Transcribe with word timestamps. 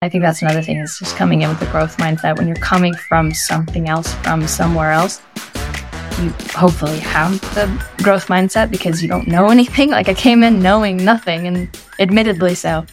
I 0.00 0.08
think 0.08 0.22
that's 0.22 0.42
another 0.42 0.62
thing 0.62 0.76
is 0.76 0.96
just 0.96 1.16
coming 1.16 1.42
in 1.42 1.48
with 1.48 1.58
the 1.58 1.66
growth 1.66 1.96
mindset. 1.96 2.38
When 2.38 2.46
you're 2.46 2.54
coming 2.58 2.94
from 2.94 3.34
something 3.34 3.88
else, 3.88 4.14
from 4.14 4.46
somewhere 4.46 4.92
else, 4.92 5.20
you 6.22 6.30
hopefully 6.54 7.00
have 7.00 7.40
the 7.56 7.66
growth 8.04 8.28
mindset 8.28 8.70
because 8.70 9.02
you 9.02 9.08
don't 9.08 9.26
know 9.26 9.46
anything. 9.50 9.90
Like 9.90 10.08
I 10.08 10.14
came 10.14 10.44
in 10.44 10.62
knowing 10.62 10.98
nothing 10.98 11.48
and 11.48 11.68
admittedly 11.98 12.54
so, 12.54 12.86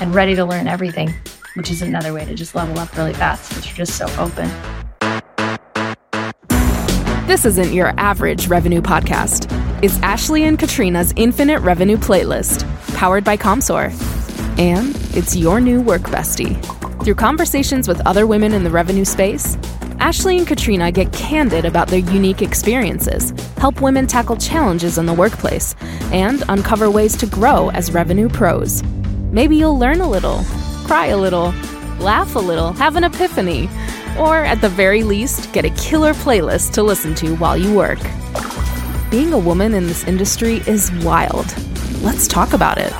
and 0.00 0.12
ready 0.12 0.34
to 0.34 0.44
learn 0.44 0.66
everything, 0.66 1.14
which 1.54 1.70
is 1.70 1.82
another 1.82 2.12
way 2.12 2.24
to 2.24 2.34
just 2.34 2.56
level 2.56 2.80
up 2.80 2.96
really 2.96 3.14
fast 3.14 3.48
because 3.50 3.66
you're 3.66 3.86
just 3.86 3.96
so 3.96 4.06
open. 4.20 4.50
This 7.28 7.44
isn't 7.44 7.72
your 7.72 7.94
average 7.96 8.48
revenue 8.48 8.80
podcast. 8.80 9.46
It's 9.84 10.00
Ashley 10.00 10.42
and 10.42 10.58
Katrine's 10.58 11.12
Infinite 11.14 11.60
Revenue 11.60 11.96
Playlist, 11.96 12.66
powered 12.96 13.22
by 13.22 13.36
Commsor. 13.36 14.19
And 14.60 14.94
it's 15.16 15.34
your 15.34 15.58
new 15.58 15.80
work 15.80 16.02
bestie. 16.02 16.54
Through 17.02 17.14
conversations 17.14 17.88
with 17.88 18.06
other 18.06 18.26
women 18.26 18.52
in 18.52 18.62
the 18.62 18.70
revenue 18.70 19.06
space, 19.06 19.56
Ashley 20.00 20.36
and 20.36 20.46
Katrine 20.46 20.92
get 20.92 21.14
candid 21.14 21.64
about 21.64 21.88
their 21.88 22.00
unique 22.00 22.42
experiences, 22.42 23.30
help 23.56 23.80
women 23.80 24.06
tackle 24.06 24.36
challenges 24.36 24.98
in 24.98 25.06
the 25.06 25.14
workplace, 25.14 25.74
and 26.12 26.44
uncover 26.50 26.90
ways 26.90 27.16
to 27.16 27.26
grow 27.26 27.70
as 27.70 27.94
revenue 27.94 28.28
pros. 28.28 28.82
Maybe 29.32 29.56
you'll 29.56 29.78
learn 29.78 30.02
a 30.02 30.10
little, 30.10 30.44
cry 30.84 31.06
a 31.06 31.16
little, 31.16 31.54
laugh 31.98 32.36
a 32.36 32.38
little, 32.38 32.74
have 32.74 32.96
an 32.96 33.04
epiphany, 33.04 33.66
or 34.18 34.44
at 34.44 34.60
the 34.60 34.68
very 34.68 35.02
least, 35.02 35.50
get 35.54 35.64
a 35.64 35.70
killer 35.70 36.12
playlist 36.12 36.74
to 36.74 36.82
listen 36.82 37.14
to 37.14 37.34
while 37.36 37.56
you 37.56 37.74
work. 37.74 38.00
Being 39.10 39.32
a 39.32 39.38
woman 39.38 39.72
in 39.72 39.86
this 39.86 40.04
industry 40.04 40.56
is 40.66 40.92
wild. 41.02 41.46
Let's 42.02 42.28
talk 42.28 42.52
about 42.52 42.76
it. 42.76 42.92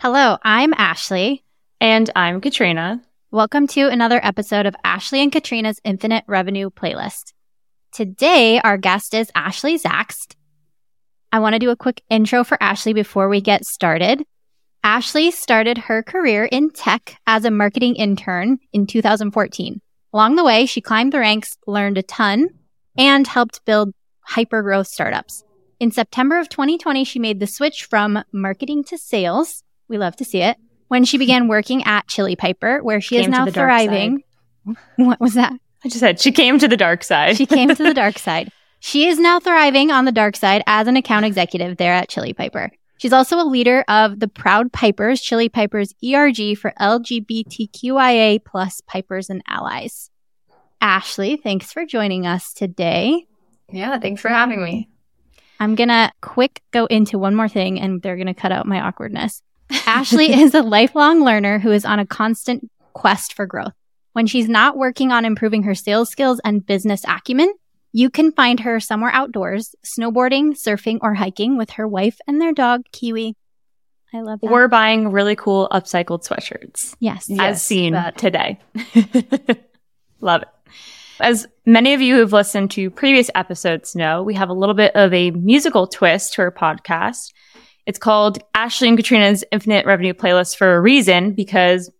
Hello, 0.00 0.38
I'm 0.44 0.74
Ashley. 0.74 1.42
And 1.80 2.08
I'm 2.14 2.40
Katrine. 2.40 3.00
Welcome 3.32 3.66
to 3.66 3.88
another 3.88 4.20
episode 4.22 4.64
of 4.64 4.76
Ashley 4.84 5.20
and 5.20 5.32
Katrine's 5.32 5.80
Infinite 5.82 6.22
Revenue 6.28 6.70
Playlist. 6.70 7.32
Today, 7.90 8.60
our 8.60 8.78
guest 8.78 9.12
is 9.12 9.32
Ashley 9.34 9.76
Zagst. 9.76 10.36
I 11.32 11.40
want 11.40 11.54
to 11.54 11.58
do 11.58 11.70
a 11.70 11.76
quick 11.76 12.00
intro 12.08 12.44
for 12.44 12.62
Ashley 12.62 12.92
before 12.92 13.28
we 13.28 13.40
get 13.40 13.64
started. 13.64 14.22
Ashley 14.84 15.32
started 15.32 15.78
her 15.78 16.04
career 16.04 16.44
in 16.44 16.70
tech 16.70 17.16
as 17.26 17.44
a 17.44 17.50
marketing 17.50 17.96
intern 17.96 18.60
in 18.72 18.86
2014. 18.86 19.80
Along 20.12 20.36
the 20.36 20.44
way, 20.44 20.64
she 20.66 20.80
climbed 20.80 21.12
the 21.12 21.18
ranks, 21.18 21.56
learned 21.66 21.98
a 21.98 22.04
ton, 22.04 22.50
and 22.96 23.26
helped 23.26 23.64
build 23.64 23.92
hyper 24.20 24.62
growth 24.62 24.86
startups. 24.86 25.42
In 25.80 25.90
September 25.90 26.38
of 26.38 26.48
2020, 26.48 27.02
she 27.02 27.18
made 27.18 27.40
the 27.40 27.48
switch 27.48 27.86
from 27.86 28.22
marketing 28.32 28.84
to 28.84 28.96
sales 28.96 29.64
we 29.88 29.98
love 29.98 30.16
to 30.16 30.24
see 30.24 30.42
it. 30.42 30.56
When 30.88 31.04
she 31.04 31.18
began 31.18 31.48
working 31.48 31.84
at 31.84 32.06
Chili 32.08 32.36
Piper, 32.36 32.82
where 32.82 33.00
she 33.00 33.16
Came 33.16 33.24
is 33.24 33.28
now 33.28 33.46
thriving. 33.46 34.22
What 34.96 35.18
was 35.18 35.32
that? 35.34 35.54
I 35.84 35.88
just 35.88 36.00
said 36.00 36.20
she 36.20 36.30
came 36.30 36.58
to 36.58 36.68
the 36.68 36.76
dark 36.76 37.02
side. 37.02 37.36
She 37.38 37.46
came 37.46 37.74
to 37.74 37.82
the 37.82 37.94
dark 38.02 38.18
side. 38.18 38.50
She 38.80 39.06
is 39.06 39.18
now 39.18 39.40
thriving 39.40 39.90
on 39.90 40.04
the 40.04 40.12
dark 40.12 40.36
side 40.36 40.62
as 40.66 40.86
an 40.88 40.96
account 40.96 41.24
executive 41.24 41.78
there 41.78 41.94
at 41.94 42.08
Chili 42.08 42.32
Piper. 42.32 42.70
She's 42.98 43.12
also 43.12 43.40
a 43.40 43.46
leader 43.46 43.84
of 43.88 44.18
the 44.18 44.28
Proud 44.28 44.72
Pipers, 44.72 45.20
Chili 45.20 45.48
Piper's 45.48 45.94
ERG 46.04 46.58
for 46.58 46.72
LGBTQIA 46.80 48.44
plus 48.44 48.80
pipers 48.82 49.30
and 49.30 49.42
allies. 49.46 50.10
Ashley, 50.80 51.36
thanks 51.36 51.72
for 51.72 51.86
joining 51.86 52.26
us 52.26 52.52
today. 52.52 53.26
Yeah, 53.70 53.98
thanks 54.00 54.20
for 54.20 54.28
having 54.28 54.62
me. 54.62 54.88
I'm 55.60 55.74
going 55.74 55.88
to 55.88 56.10
quick 56.20 56.62
go 56.72 56.86
into 56.86 57.18
one 57.18 57.34
more 57.34 57.48
thing 57.48 57.80
and 57.80 58.02
they're 58.02 58.16
going 58.16 58.26
to 58.26 58.34
cut 58.34 58.52
out 58.52 58.66
my 58.66 58.80
awkwardness. 58.80 59.42
Ashley 59.86 60.32
is 60.40 60.54
a 60.54 60.62
lifelong 60.62 61.24
learner 61.24 61.58
who 61.58 61.70
is 61.70 61.84
on 61.84 61.98
a 61.98 62.06
constant 62.06 62.70
quest 62.92 63.34
for 63.34 63.46
growth. 63.46 63.74
When 64.12 64.26
she's 64.26 64.48
not 64.48 64.76
working 64.76 65.12
on 65.12 65.24
improving 65.24 65.62
her 65.64 65.74
sales 65.74 66.10
skills 66.10 66.40
and 66.44 66.64
business 66.64 67.04
acumen, 67.06 67.52
you 67.92 68.10
can 68.10 68.32
find 68.32 68.60
her 68.60 68.80
somewhere 68.80 69.10
outdoors, 69.12 69.74
snowboarding, 69.84 70.52
surfing, 70.52 70.98
or 71.02 71.14
hiking 71.14 71.56
with 71.56 71.70
her 71.70 71.86
wife 71.86 72.18
and 72.26 72.40
their 72.40 72.52
dog, 72.52 72.82
Kiwi. 72.92 73.36
I 74.12 74.20
love 74.20 74.40
that. 74.40 74.50
We're 74.50 74.68
buying 74.68 75.12
really 75.12 75.36
cool 75.36 75.68
upcycled 75.70 76.26
sweatshirts. 76.26 76.96
yes. 76.98 77.26
Yes, 77.28 77.40
as 77.40 77.62
seen 77.62 77.92
that. 77.92 78.16
today. 78.16 78.58
Love 80.20 80.42
it. 80.42 80.48
As 81.20 81.46
many 81.66 81.94
of 81.94 82.00
you 82.00 82.16
who've 82.16 82.32
listened 82.32 82.70
to 82.72 82.90
previous 82.90 83.30
episodes 83.34 83.94
know, 83.94 84.22
we 84.22 84.34
have 84.34 84.48
a 84.48 84.54
little 84.54 84.74
bit 84.74 84.94
of 84.94 85.12
a 85.12 85.30
musical 85.32 85.86
twist 85.86 86.34
to 86.34 86.42
our 86.42 86.52
podcast. 86.52 87.32
It's 87.88 87.98
called 87.98 88.38
Ashley 88.52 88.86
and 88.88 88.98
Katrine's 88.98 89.44
Infinite 89.50 89.86
Revenue 89.86 90.12
Playlist 90.12 90.58
for 90.58 90.74
a 90.74 90.80
reason 90.80 91.32
because 91.32 91.90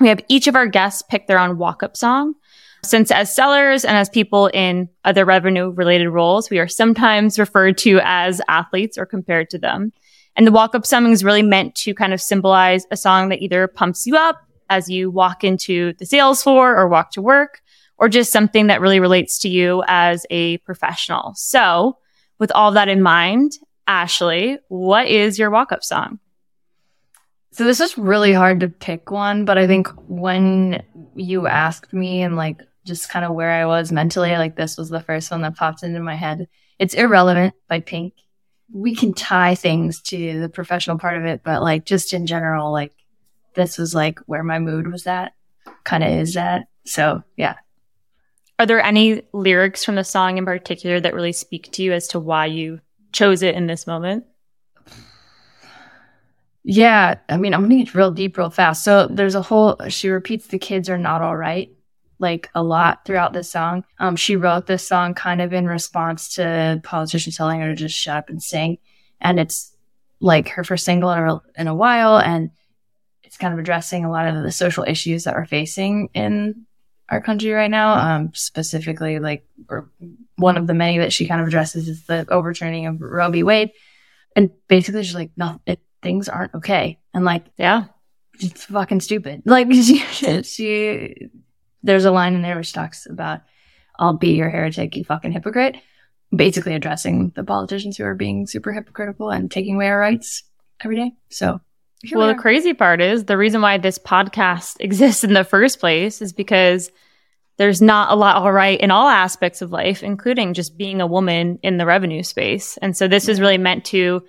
we 0.00 0.08
have 0.08 0.20
each 0.26 0.48
of 0.48 0.56
our 0.56 0.66
guests 0.66 1.04
pick 1.08 1.28
their 1.28 1.38
own 1.38 1.56
walk 1.56 1.84
up 1.84 1.96
song. 1.96 2.34
Since 2.82 3.12
as 3.12 3.32
sellers 3.32 3.84
and 3.84 3.96
as 3.96 4.08
people 4.08 4.48
in 4.48 4.88
other 5.04 5.24
revenue 5.24 5.70
related 5.70 6.08
roles, 6.08 6.50
we 6.50 6.58
are 6.58 6.66
sometimes 6.66 7.38
referred 7.38 7.78
to 7.78 8.00
as 8.02 8.42
athletes 8.48 8.98
or 8.98 9.06
compared 9.06 9.48
to 9.50 9.58
them. 9.58 9.92
And 10.34 10.48
the 10.48 10.52
walk 10.52 10.74
up 10.74 10.84
song 10.84 11.12
is 11.12 11.22
really 11.22 11.42
meant 11.42 11.76
to 11.76 11.94
kind 11.94 12.12
of 12.12 12.20
symbolize 12.20 12.84
a 12.90 12.96
song 12.96 13.28
that 13.28 13.40
either 13.40 13.68
pumps 13.68 14.04
you 14.04 14.16
up 14.16 14.40
as 14.68 14.90
you 14.90 15.12
walk 15.12 15.44
into 15.44 15.92
the 16.00 16.06
sales 16.06 16.42
floor 16.42 16.76
or 16.76 16.88
walk 16.88 17.12
to 17.12 17.22
work, 17.22 17.60
or 17.98 18.08
just 18.08 18.32
something 18.32 18.66
that 18.66 18.80
really 18.80 18.98
relates 18.98 19.38
to 19.38 19.48
you 19.48 19.84
as 19.86 20.26
a 20.28 20.58
professional. 20.58 21.34
So 21.36 21.98
with 22.40 22.50
all 22.50 22.72
that 22.72 22.88
in 22.88 23.00
mind, 23.00 23.52
Ashley, 23.86 24.58
what 24.68 25.06
is 25.06 25.38
your 25.38 25.50
walk 25.50 25.72
up 25.72 25.84
song? 25.84 26.18
So 27.52 27.64
this 27.64 27.80
is 27.80 27.96
really 27.96 28.32
hard 28.32 28.60
to 28.60 28.68
pick 28.68 29.10
one, 29.10 29.44
but 29.44 29.56
I 29.56 29.66
think 29.66 29.88
when 30.08 30.82
you 31.14 31.46
asked 31.46 31.92
me 31.92 32.22
and 32.22 32.36
like 32.36 32.60
just 32.84 33.08
kind 33.08 33.24
of 33.24 33.32
where 33.32 33.50
I 33.50 33.64
was 33.64 33.90
mentally, 33.90 34.32
like 34.32 34.56
this 34.56 34.76
was 34.76 34.90
the 34.90 35.00
first 35.00 35.30
one 35.30 35.40
that 35.42 35.56
popped 35.56 35.82
into 35.82 36.00
my 36.00 36.16
head. 36.16 36.48
It's 36.78 36.94
Irrelevant 36.94 37.54
by 37.68 37.80
Pink. 37.80 38.14
We 38.72 38.94
can 38.94 39.14
tie 39.14 39.54
things 39.54 40.02
to 40.02 40.40
the 40.40 40.48
professional 40.48 40.98
part 40.98 41.16
of 41.16 41.24
it, 41.24 41.42
but 41.44 41.62
like 41.62 41.86
just 41.86 42.12
in 42.12 42.26
general, 42.26 42.72
like 42.72 42.92
this 43.54 43.78
was 43.78 43.94
like 43.94 44.18
where 44.26 44.42
my 44.42 44.58
mood 44.58 44.90
was 44.90 45.06
at, 45.06 45.32
kind 45.84 46.04
of 46.04 46.10
is 46.10 46.36
at. 46.36 46.66
So 46.84 47.22
yeah. 47.36 47.54
Are 48.58 48.66
there 48.66 48.82
any 48.82 49.22
lyrics 49.32 49.84
from 49.84 49.94
the 49.94 50.04
song 50.04 50.38
in 50.38 50.44
particular 50.44 51.00
that 51.00 51.14
really 51.14 51.32
speak 51.32 51.72
to 51.72 51.82
you 51.82 51.92
as 51.92 52.08
to 52.08 52.20
why 52.20 52.46
you 52.46 52.80
chose 53.16 53.42
it 53.42 53.54
in 53.54 53.66
this 53.66 53.86
moment? 53.86 54.24
Yeah, 56.62 57.18
I 57.28 57.36
mean, 57.36 57.54
I'm 57.54 57.62
gonna 57.62 57.84
get 57.84 57.94
real 57.94 58.10
deep 58.10 58.36
real 58.36 58.50
fast. 58.50 58.82
So 58.82 59.06
there's 59.06 59.36
a 59.36 59.42
whole. 59.42 59.76
She 59.88 60.08
repeats 60.08 60.48
the 60.48 60.58
kids 60.58 60.90
are 60.90 60.98
not 60.98 61.22
all 61.22 61.36
right, 61.36 61.70
like 62.18 62.50
a 62.56 62.62
lot 62.62 63.04
throughout 63.04 63.32
this 63.32 63.50
song. 63.50 63.84
Um, 64.00 64.16
she 64.16 64.34
wrote 64.34 64.66
this 64.66 64.86
song 64.86 65.14
kind 65.14 65.40
of 65.40 65.52
in 65.52 65.66
response 65.66 66.34
to 66.34 66.80
politicians 66.82 67.36
telling 67.36 67.60
her 67.60 67.68
to 67.68 67.76
just 67.76 67.96
shut 67.96 68.16
up 68.16 68.28
and 68.28 68.42
sing, 68.42 68.78
and 69.20 69.38
it's 69.38 69.76
like 70.18 70.48
her 70.48 70.64
first 70.64 70.84
single 70.84 71.12
in 71.12 71.22
a, 71.22 71.40
in 71.56 71.68
a 71.68 71.74
while, 71.74 72.18
and 72.18 72.50
it's 73.22 73.36
kind 73.36 73.54
of 73.54 73.60
addressing 73.60 74.04
a 74.04 74.10
lot 74.10 74.26
of 74.26 74.42
the 74.42 74.50
social 74.50 74.84
issues 74.88 75.22
that 75.24 75.36
we're 75.36 75.46
facing 75.46 76.08
in 76.14 76.65
our 77.08 77.20
country 77.20 77.50
right 77.52 77.70
now. 77.70 77.94
Um, 77.94 78.32
specifically, 78.34 79.18
like 79.18 79.46
or 79.68 79.90
one 80.36 80.56
of 80.56 80.66
the 80.66 80.74
many 80.74 80.98
that 80.98 81.12
she 81.12 81.26
kind 81.28 81.40
of 81.40 81.46
addresses 81.46 81.88
is 81.88 82.04
the 82.06 82.26
overturning 82.30 82.86
of 82.86 83.00
Roe 83.00 83.30
v. 83.30 83.42
Wade, 83.42 83.70
and 84.34 84.50
basically 84.68 85.02
she's 85.04 85.14
like, 85.14 85.30
no, 85.36 85.60
it, 85.66 85.80
things 86.02 86.28
aren't 86.28 86.54
okay, 86.54 86.98
and 87.14 87.24
like 87.24 87.44
Yeah. 87.56 87.84
it's 88.40 88.64
fucking 88.64 89.00
stupid. 89.00 89.42
Like 89.46 89.72
she, 89.72 89.98
she, 90.42 91.14
there's 91.82 92.04
a 92.04 92.10
line 92.10 92.34
in 92.34 92.42
there 92.42 92.56
which 92.56 92.72
talks 92.72 93.06
about, 93.06 93.40
"I'll 93.98 94.16
be 94.16 94.34
your 94.34 94.50
heretic, 94.50 94.96
you 94.96 95.04
fucking 95.04 95.32
hypocrite," 95.32 95.76
basically 96.34 96.74
addressing 96.74 97.30
the 97.36 97.44
politicians 97.44 97.96
who 97.96 98.04
are 98.04 98.14
being 98.14 98.46
super 98.46 98.72
hypocritical 98.72 99.30
and 99.30 99.50
taking 99.50 99.76
away 99.76 99.88
our 99.88 99.98
rights 99.98 100.42
every 100.82 100.96
day. 100.96 101.12
So, 101.30 101.60
here 102.02 102.18
Well, 102.18 102.28
we 102.28 102.34
the 102.34 102.40
crazy 102.40 102.74
part 102.74 103.00
is 103.00 103.24
the 103.24 103.36
reason 103.36 103.60
why 103.62 103.78
this 103.78 103.98
podcast 103.98 104.76
exists 104.80 105.24
in 105.24 105.32
the 105.32 105.44
first 105.44 105.80
place 105.80 106.20
is 106.22 106.32
because 106.32 106.90
there's 107.58 107.80
not 107.80 108.12
a 108.12 108.16
lot 108.16 108.36
all 108.36 108.52
right 108.52 108.78
in 108.78 108.90
all 108.90 109.08
aspects 109.08 109.62
of 109.62 109.72
life, 109.72 110.02
including 110.02 110.52
just 110.52 110.76
being 110.76 111.00
a 111.00 111.06
woman 111.06 111.58
in 111.62 111.78
the 111.78 111.86
revenue 111.86 112.22
space. 112.22 112.76
And 112.82 112.96
so 112.96 113.08
this 113.08 113.28
is 113.28 113.40
really 113.40 113.56
meant 113.58 113.86
to 113.86 114.22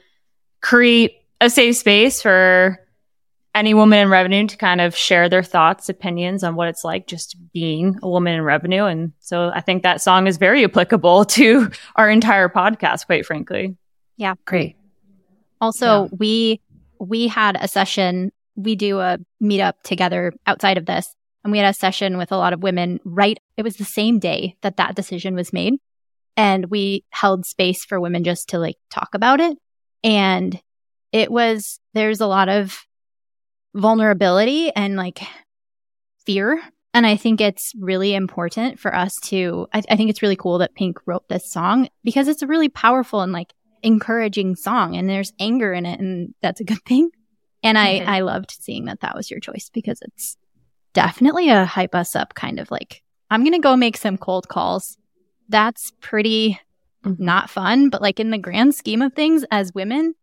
create 0.62 1.16
a 1.42 1.50
safe 1.50 1.76
space 1.76 2.22
for 2.22 2.80
any 3.54 3.74
woman 3.74 4.00
in 4.00 4.10
revenue 4.10 4.48
to 4.48 4.56
kind 4.56 4.80
of 4.80 4.96
share 4.96 5.28
their 5.30 5.44
thoughts, 5.44 5.90
opinions 5.90 6.44
on 6.44 6.56
what 6.56 6.68
it's 6.68 6.84
like 6.84 7.08
just 7.08 7.36
being 7.54 7.98
a 8.04 8.08
woman 8.10 8.36
in 8.36 8.44
revenue. 8.44 8.86
And 8.86 9.12
so 9.20 9.52
I 9.54 9.62
think 9.62 9.84
that 9.84 10.02
song 10.02 10.28
is 10.28 10.38
very 10.38 10.64
applicable 10.64 11.26
to 11.38 11.70
our 11.96 12.10
entire 12.10 12.50
podcast, 12.50 13.08
quite 13.08 13.26
frankly. 13.26 13.76
Yeah. 14.16 14.36
Great. 14.46 14.78
Also, 15.60 16.04
Yeah. 16.04 16.10
we 16.18 16.62
we 17.00 17.28
had 17.28 17.58
a 17.60 17.68
session. 17.68 18.32
We 18.56 18.76
do 18.76 19.00
a 19.00 19.20
meetup 19.42 19.74
together 19.84 20.34
outside 20.46 20.78
of 20.78 20.86
this, 20.86 21.14
and 21.44 21.52
we 21.52 21.60
had 21.60 21.70
a 21.70 21.74
session 21.78 22.18
with 22.18 22.32
a 22.32 22.38
lot 22.38 22.54
of 22.54 22.64
women. 22.64 23.00
Right, 23.04 23.40
it 23.56 23.64
was 23.64 23.78
the 23.78 23.86
same 23.86 24.20
day 24.20 24.56
that 24.62 24.78
that 24.78 24.96
decision 24.96 25.36
was 25.36 25.54
made, 25.54 25.76
and 26.36 26.68
we 26.68 27.04
held 27.10 27.46
space 27.46 27.86
for 27.86 28.00
women 28.00 28.24
just 28.24 28.50
to 28.50 28.60
like 28.60 28.78
talk 28.90 29.10
about 29.14 29.40
it. 29.40 29.58
And 30.04 30.60
it 31.12 31.32
was 31.32 31.80
there's 31.94 32.22
a 32.22 32.28
lot 32.28 32.50
of 32.50 32.86
vulnerability 33.76 34.72
and 34.76 34.96
like 34.96 35.22
fear. 36.26 36.62
And 36.94 37.06
I 37.06 37.16
think 37.16 37.40
it's 37.40 37.74
really 37.80 38.16
important 38.16 38.80
for 38.80 38.94
us 38.94 39.14
to, 39.26 39.68
I, 39.74 39.84
I 39.90 39.96
think 39.96 40.10
it's 40.10 40.22
really 40.22 40.36
cool 40.36 40.58
that 40.58 40.76
Pink 40.76 40.98
wrote 41.06 41.28
this 41.30 41.52
song 41.52 41.90
because 42.04 42.28
it's 42.28 42.42
really 42.42 42.70
powerful 42.70 43.22
and 43.22 43.32
like 43.32 43.54
encouraging 43.88 44.56
song 44.56 44.96
and 44.96 45.10
there's 45.10 45.34
anger 45.40 45.74
in 45.74 45.86
it 45.86 46.00
and 46.00 46.34
that's 46.42 46.62
a 46.62 46.64
good 46.66 46.84
thing. 46.86 47.10
And 47.64 47.78
I, 47.78 48.00
Mhm. 48.00 48.08
I 48.08 48.20
loved 48.22 48.52
seeing 48.52 48.86
that 48.86 49.00
that 49.00 49.16
was 49.16 49.32
your 49.32 49.40
choice 49.40 49.70
because 49.74 50.00
it's 50.02 50.38
definitely 50.94 51.50
a 51.50 51.66
hype 51.66 51.96
us 51.96 52.16
up 52.16 52.36
kind 52.36 52.60
of 52.60 52.70
like, 52.70 53.02
I'm 53.32 53.42
going 53.42 53.54
to 53.54 53.60
go 53.60 53.76
make 53.76 53.98
some 53.98 54.18
cold 54.18 54.48
calls. 54.48 54.98
That's 55.50 55.92
pretty 56.02 56.60
Mhm. 57.04 57.20
not 57.20 57.50
fun, 57.50 57.90
but 57.90 58.02
like 58.02 58.20
in 58.20 58.30
the 58.32 58.38
grand 58.38 58.76
scheme 58.76 59.02
of 59.02 59.14
things 59.14 59.44
as 59.52 59.74
women, 59.74 60.14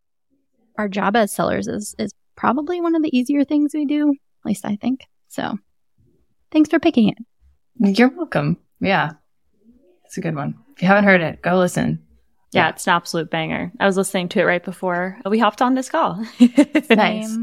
our 0.78 0.88
job 0.88 1.16
as 1.16 1.32
sellers 1.32 1.66
is, 1.66 1.94
is 1.98 2.12
probably 2.36 2.80
one 2.80 2.94
of 2.94 3.02
the 3.02 3.16
easier 3.16 3.44
things 3.44 3.72
we 3.74 3.84
do. 3.86 4.10
At 4.10 4.46
least 4.46 4.64
I 4.64 4.76
think. 4.76 5.00
So 5.28 5.58
thanks 6.50 6.68
for 6.68 6.78
picking 6.78 7.08
it. 7.08 7.18
You're 7.98 8.10
welcome. 8.10 8.58
Yeah. 8.80 9.12
It's 10.04 10.18
a 10.18 10.20
good 10.20 10.34
one. 10.36 10.54
If 10.76 10.82
you 10.82 10.88
haven't 10.88 11.04
heard 11.04 11.20
it, 11.20 11.42
go 11.42 11.56
listen. 11.58 12.03
Yeah, 12.54 12.68
it's 12.70 12.86
an 12.86 12.92
absolute 12.94 13.30
banger. 13.30 13.72
I 13.80 13.86
was 13.86 13.96
listening 13.96 14.28
to 14.30 14.40
it 14.40 14.44
right 14.44 14.64
before 14.64 15.18
we 15.28 15.38
hopped 15.38 15.60
on 15.62 15.74
this 15.74 15.88
call. 15.88 16.24
Nice. 16.90 17.36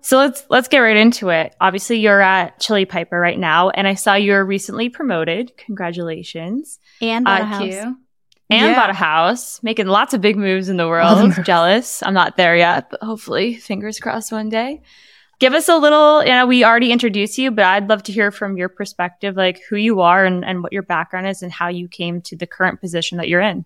So 0.00 0.16
let's 0.16 0.44
let's 0.48 0.68
get 0.68 0.78
right 0.78 0.96
into 0.96 1.28
it. 1.30 1.54
Obviously, 1.60 1.98
you're 1.98 2.20
at 2.20 2.60
Chili 2.60 2.84
Piper 2.84 3.18
right 3.18 3.38
now, 3.38 3.70
and 3.70 3.86
I 3.88 3.94
saw 3.94 4.14
you 4.14 4.32
were 4.32 4.44
recently 4.44 4.88
promoted. 4.88 5.52
Congratulations! 5.58 6.78
And 7.00 7.24
bought 7.24 7.40
a 7.42 7.44
Uh, 7.44 7.46
house. 7.48 7.64
you. 7.74 7.96
And 8.50 8.70
Yeah. 8.70 8.74
bought 8.76 8.90
a 8.90 8.94
house, 8.94 9.62
making 9.62 9.88
lots 9.88 10.14
of 10.14 10.20
big 10.22 10.36
moves 10.36 10.68
in 10.70 10.76
the 10.78 10.88
world. 10.88 11.32
Jealous. 11.44 12.02
I'm 12.02 12.14
not 12.14 12.36
there 12.38 12.56
yet, 12.56 12.88
but 12.90 13.02
hopefully, 13.02 13.54
fingers 13.56 13.98
crossed 14.00 14.32
one 14.32 14.48
day. 14.48 14.80
Give 15.40 15.52
us 15.52 15.68
a 15.68 15.76
little, 15.76 16.22
you 16.24 16.30
know, 16.30 16.46
we 16.46 16.64
already 16.64 16.90
introduced 16.90 17.36
you, 17.38 17.50
but 17.50 17.64
I'd 17.64 17.88
love 17.88 18.02
to 18.04 18.12
hear 18.12 18.30
from 18.30 18.56
your 18.56 18.68
perspective, 18.68 19.36
like 19.36 19.60
who 19.68 19.76
you 19.76 20.00
are 20.00 20.24
and, 20.24 20.44
and 20.44 20.62
what 20.62 20.72
your 20.72 20.82
background 20.82 21.28
is 21.28 21.42
and 21.42 21.52
how 21.52 21.68
you 21.68 21.86
came 21.88 22.22
to 22.22 22.36
the 22.36 22.46
current 22.46 22.80
position 22.80 23.18
that 23.18 23.28
you're 23.28 23.40
in. 23.42 23.64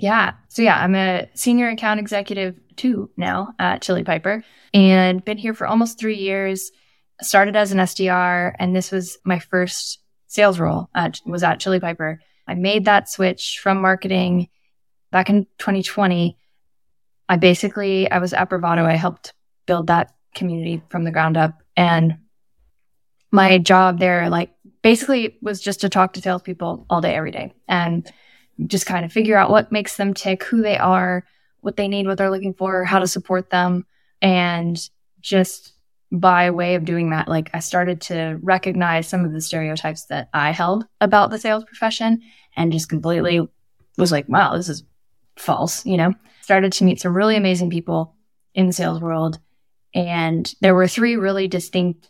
Yeah. 0.00 0.32
So 0.48 0.62
yeah, 0.62 0.82
I'm 0.82 0.94
a 0.94 1.28
senior 1.34 1.68
account 1.68 2.00
executive 2.00 2.58
two 2.76 3.10
now 3.16 3.54
at 3.58 3.82
Chili 3.82 4.02
Piper 4.02 4.42
and 4.72 5.24
been 5.24 5.36
here 5.36 5.52
for 5.52 5.66
almost 5.66 5.98
three 5.98 6.16
years. 6.16 6.72
Started 7.20 7.54
as 7.54 7.70
an 7.70 7.78
SDR 7.78 8.54
and 8.58 8.74
this 8.74 8.90
was 8.90 9.18
my 9.24 9.38
first 9.38 9.98
sales 10.26 10.58
role 10.58 10.88
at, 10.94 11.20
was 11.26 11.42
at 11.42 11.60
Chili 11.60 11.80
Piper. 11.80 12.20
I 12.46 12.54
made 12.54 12.86
that 12.86 13.10
switch 13.10 13.60
from 13.62 13.82
marketing 13.82 14.48
back 15.12 15.28
in 15.28 15.44
2020. 15.58 16.38
I 17.28 17.36
basically, 17.36 18.10
I 18.10 18.18
was 18.18 18.32
at 18.32 18.48
Bravado. 18.48 18.86
I 18.86 18.94
helped 18.94 19.34
build 19.66 19.88
that 19.88 20.14
community 20.34 20.82
from 20.88 21.04
the 21.04 21.10
ground 21.10 21.36
up 21.36 21.62
and 21.76 22.16
my 23.30 23.58
job 23.58 24.00
there, 24.00 24.30
like 24.30 24.50
basically 24.82 25.36
was 25.42 25.60
just 25.60 25.82
to 25.82 25.88
talk 25.90 26.14
to 26.14 26.22
salespeople 26.22 26.86
all 26.88 27.00
day, 27.02 27.14
every 27.14 27.30
day 27.30 27.52
and 27.68 28.10
just 28.66 28.86
kind 28.86 29.04
of 29.04 29.12
figure 29.12 29.36
out 29.36 29.50
what 29.50 29.72
makes 29.72 29.96
them 29.96 30.14
tick, 30.14 30.44
who 30.44 30.62
they 30.62 30.78
are, 30.78 31.24
what 31.60 31.76
they 31.76 31.88
need, 31.88 32.06
what 32.06 32.18
they're 32.18 32.30
looking 32.30 32.54
for, 32.54 32.84
how 32.84 32.98
to 32.98 33.06
support 33.06 33.50
them. 33.50 33.86
And 34.22 34.78
just 35.20 35.72
by 36.12 36.50
way 36.50 36.74
of 36.74 36.84
doing 36.84 37.10
that, 37.10 37.28
like 37.28 37.50
I 37.54 37.60
started 37.60 38.00
to 38.02 38.38
recognize 38.42 39.08
some 39.08 39.24
of 39.24 39.32
the 39.32 39.40
stereotypes 39.40 40.06
that 40.06 40.28
I 40.34 40.50
held 40.50 40.84
about 41.00 41.30
the 41.30 41.38
sales 41.38 41.64
profession 41.64 42.22
and 42.56 42.72
just 42.72 42.88
completely 42.88 43.46
was 43.96 44.12
like, 44.12 44.28
wow, 44.28 44.56
this 44.56 44.68
is 44.68 44.82
false, 45.36 45.86
you 45.86 45.96
know? 45.96 46.14
Started 46.42 46.72
to 46.72 46.84
meet 46.84 47.00
some 47.00 47.16
really 47.16 47.36
amazing 47.36 47.70
people 47.70 48.16
in 48.54 48.66
the 48.66 48.72
sales 48.72 49.00
world. 49.00 49.38
And 49.94 50.52
there 50.60 50.74
were 50.74 50.88
three 50.88 51.16
really 51.16 51.48
distinct 51.48 52.08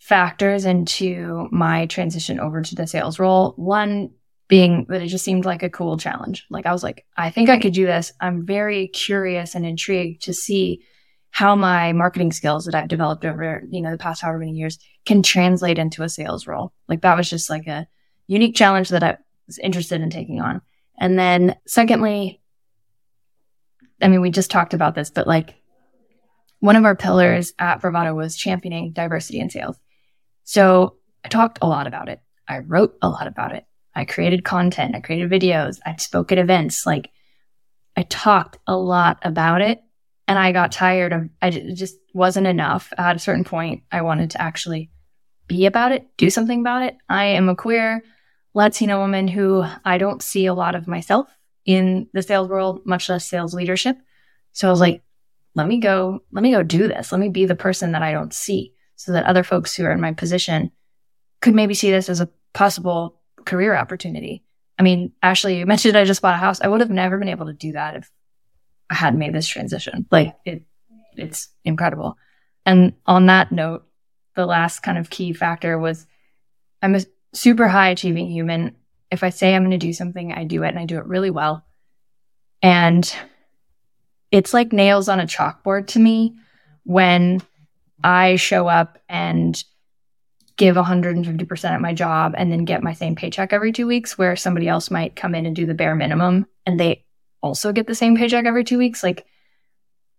factors 0.00 0.64
into 0.64 1.48
my 1.50 1.86
transition 1.86 2.40
over 2.40 2.62
to 2.62 2.74
the 2.74 2.86
sales 2.86 3.18
role. 3.18 3.52
One 3.56 4.10
being 4.48 4.86
that 4.88 5.02
it 5.02 5.08
just 5.08 5.24
seemed 5.24 5.44
like 5.44 5.62
a 5.62 5.70
cool 5.70 5.98
challenge. 5.98 6.46
Like 6.50 6.66
I 6.66 6.72
was 6.72 6.82
like, 6.82 7.04
I 7.16 7.30
think 7.30 7.50
I 7.50 7.58
could 7.58 7.74
do 7.74 7.86
this. 7.86 8.12
I'm 8.20 8.46
very 8.46 8.88
curious 8.88 9.54
and 9.54 9.64
intrigued 9.64 10.22
to 10.22 10.32
see 10.34 10.82
how 11.30 11.54
my 11.54 11.92
marketing 11.92 12.32
skills 12.32 12.64
that 12.64 12.74
I've 12.74 12.88
developed 12.88 13.24
over, 13.24 13.62
you 13.70 13.82
know, 13.82 13.90
the 13.90 13.98
past 13.98 14.22
however 14.22 14.38
many 14.38 14.52
years 14.52 14.78
can 15.04 15.22
translate 15.22 15.78
into 15.78 16.02
a 16.02 16.08
sales 16.08 16.46
role. 16.46 16.72
Like 16.88 17.02
that 17.02 17.16
was 17.16 17.28
just 17.28 17.50
like 17.50 17.66
a 17.66 17.86
unique 18.26 18.56
challenge 18.56 18.88
that 18.88 19.02
I 19.02 19.18
was 19.46 19.58
interested 19.58 20.00
in 20.00 20.08
taking 20.08 20.40
on. 20.40 20.62
And 20.98 21.18
then 21.18 21.54
secondly, 21.66 22.40
I 24.00 24.08
mean, 24.08 24.22
we 24.22 24.30
just 24.30 24.50
talked 24.50 24.74
about 24.74 24.94
this, 24.94 25.10
but 25.10 25.26
like 25.26 25.54
one 26.60 26.76
of 26.76 26.84
our 26.84 26.96
pillars 26.96 27.52
at 27.58 27.80
Bravado 27.80 28.14
was 28.14 28.36
championing 28.36 28.92
diversity 28.92 29.40
in 29.40 29.50
sales. 29.50 29.76
So 30.44 30.96
I 31.24 31.28
talked 31.28 31.58
a 31.60 31.68
lot 31.68 31.86
about 31.86 32.08
it. 32.08 32.20
I 32.48 32.60
wrote 32.60 32.96
a 33.02 33.08
lot 33.08 33.26
about 33.26 33.54
it. 33.54 33.64
I 33.98 34.04
created 34.04 34.44
content. 34.44 34.94
I 34.94 35.00
created 35.00 35.30
videos. 35.30 35.78
I 35.84 35.96
spoke 35.96 36.30
at 36.30 36.38
events. 36.38 36.86
Like 36.86 37.10
I 37.96 38.02
talked 38.04 38.58
a 38.68 38.76
lot 38.76 39.18
about 39.22 39.60
it 39.60 39.80
and 40.28 40.38
I 40.38 40.52
got 40.52 40.70
tired 40.70 41.12
of, 41.12 41.28
I 41.42 41.50
just 41.50 41.96
wasn't 42.14 42.46
enough. 42.46 42.92
At 42.96 43.16
a 43.16 43.18
certain 43.18 43.42
point, 43.42 43.82
I 43.90 44.02
wanted 44.02 44.30
to 44.30 44.40
actually 44.40 44.90
be 45.48 45.66
about 45.66 45.90
it, 45.90 46.06
do 46.16 46.30
something 46.30 46.60
about 46.60 46.82
it. 46.82 46.96
I 47.08 47.24
am 47.24 47.48
a 47.48 47.56
queer 47.56 48.04
Latina 48.54 48.98
woman 48.98 49.26
who 49.26 49.64
I 49.84 49.98
don't 49.98 50.22
see 50.22 50.46
a 50.46 50.54
lot 50.54 50.76
of 50.76 50.86
myself 50.86 51.28
in 51.64 52.08
the 52.12 52.22
sales 52.22 52.48
world, 52.48 52.86
much 52.86 53.08
less 53.08 53.26
sales 53.28 53.52
leadership. 53.52 53.96
So 54.52 54.68
I 54.68 54.70
was 54.70 54.80
like, 54.80 55.02
let 55.56 55.66
me 55.66 55.80
go, 55.80 56.20
let 56.30 56.42
me 56.42 56.52
go 56.52 56.62
do 56.62 56.86
this. 56.86 57.10
Let 57.10 57.20
me 57.20 57.30
be 57.30 57.46
the 57.46 57.56
person 57.56 57.92
that 57.92 58.02
I 58.02 58.12
don't 58.12 58.32
see 58.32 58.74
so 58.94 59.10
that 59.10 59.26
other 59.26 59.42
folks 59.42 59.74
who 59.74 59.84
are 59.84 59.92
in 59.92 60.00
my 60.00 60.12
position 60.12 60.70
could 61.40 61.54
maybe 61.54 61.74
see 61.74 61.90
this 61.90 62.08
as 62.08 62.20
a 62.20 62.28
possible 62.52 63.17
career 63.48 63.74
opportunity. 63.74 64.44
I 64.78 64.82
mean, 64.82 65.12
Ashley, 65.22 65.58
you 65.58 65.66
mentioned 65.66 65.96
I 65.96 66.04
just 66.04 66.22
bought 66.22 66.34
a 66.34 66.38
house. 66.38 66.60
I 66.60 66.68
would 66.68 66.80
have 66.80 66.90
never 66.90 67.18
been 67.18 67.30
able 67.30 67.46
to 67.46 67.52
do 67.52 67.72
that 67.72 67.96
if 67.96 68.10
I 68.90 68.94
hadn't 68.94 69.18
made 69.18 69.34
this 69.34 69.48
transition. 69.48 70.06
Like 70.10 70.36
it, 70.44 70.64
it's 71.16 71.48
incredible. 71.64 72.16
And 72.66 72.92
on 73.06 73.26
that 73.26 73.50
note, 73.50 73.86
the 74.36 74.46
last 74.46 74.80
kind 74.80 74.98
of 74.98 75.10
key 75.10 75.32
factor 75.32 75.78
was 75.78 76.06
I'm 76.82 76.94
a 76.94 77.00
super 77.32 77.66
high 77.66 77.88
achieving 77.88 78.30
human. 78.30 78.76
If 79.10 79.24
I 79.24 79.30
say 79.30 79.54
I'm 79.54 79.62
going 79.62 79.72
to 79.72 79.78
do 79.78 79.92
something, 79.92 80.32
I 80.32 80.44
do 80.44 80.62
it 80.62 80.68
and 80.68 80.78
I 80.78 80.84
do 80.84 80.98
it 80.98 81.06
really 81.06 81.30
well. 81.30 81.64
And 82.62 83.10
it's 84.30 84.52
like 84.52 84.72
nails 84.72 85.08
on 85.08 85.20
a 85.20 85.26
chalkboard 85.26 85.88
to 85.88 85.98
me 85.98 86.36
when 86.84 87.40
I 88.04 88.36
show 88.36 88.68
up 88.68 88.98
and 89.08 89.60
give 90.58 90.76
150% 90.76 91.64
at 91.64 91.80
my 91.80 91.94
job 91.94 92.34
and 92.36 92.52
then 92.52 92.64
get 92.66 92.82
my 92.82 92.92
same 92.92 93.14
paycheck 93.14 93.52
every 93.52 93.72
two 93.72 93.86
weeks, 93.86 94.18
where 94.18 94.36
somebody 94.36 94.68
else 94.68 94.90
might 94.90 95.16
come 95.16 95.34
in 95.34 95.46
and 95.46 95.56
do 95.56 95.64
the 95.64 95.72
bare 95.74 95.94
minimum 95.94 96.46
and 96.66 96.78
they 96.78 97.04
also 97.40 97.72
get 97.72 97.86
the 97.86 97.94
same 97.94 98.16
paycheck 98.16 98.44
every 98.44 98.64
two 98.64 98.76
weeks. 98.76 99.02
Like 99.02 99.24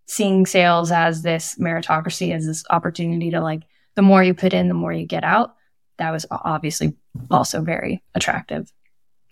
seeing 0.08 0.46
sales 0.46 0.91
as 0.91 1.22
this 1.22 1.55
meritocracy, 1.60 2.34
as 2.34 2.46
this 2.46 2.63
opportunity 2.69 3.29
to 3.31 3.41
like, 3.41 3.62
the 3.96 4.01
more 4.01 4.24
you 4.24 4.34
put 4.34 4.53
in, 4.53 4.67
the 4.69 4.74
more 4.74 4.93
you 4.93 5.05
get 5.05 5.24
out. 5.24 5.55
That 5.98 6.12
was 6.12 6.25
obviously 6.31 6.96
also 7.29 7.62
very 7.62 8.01
attractive 8.15 8.72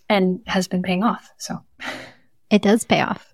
and 0.10 0.42
has 0.46 0.68
been 0.68 0.84
paying 0.84 1.04
off. 1.04 1.32
So, 1.38 1.64
It 2.52 2.62
does 2.62 2.84
pay 2.84 3.02
off. 3.02 3.34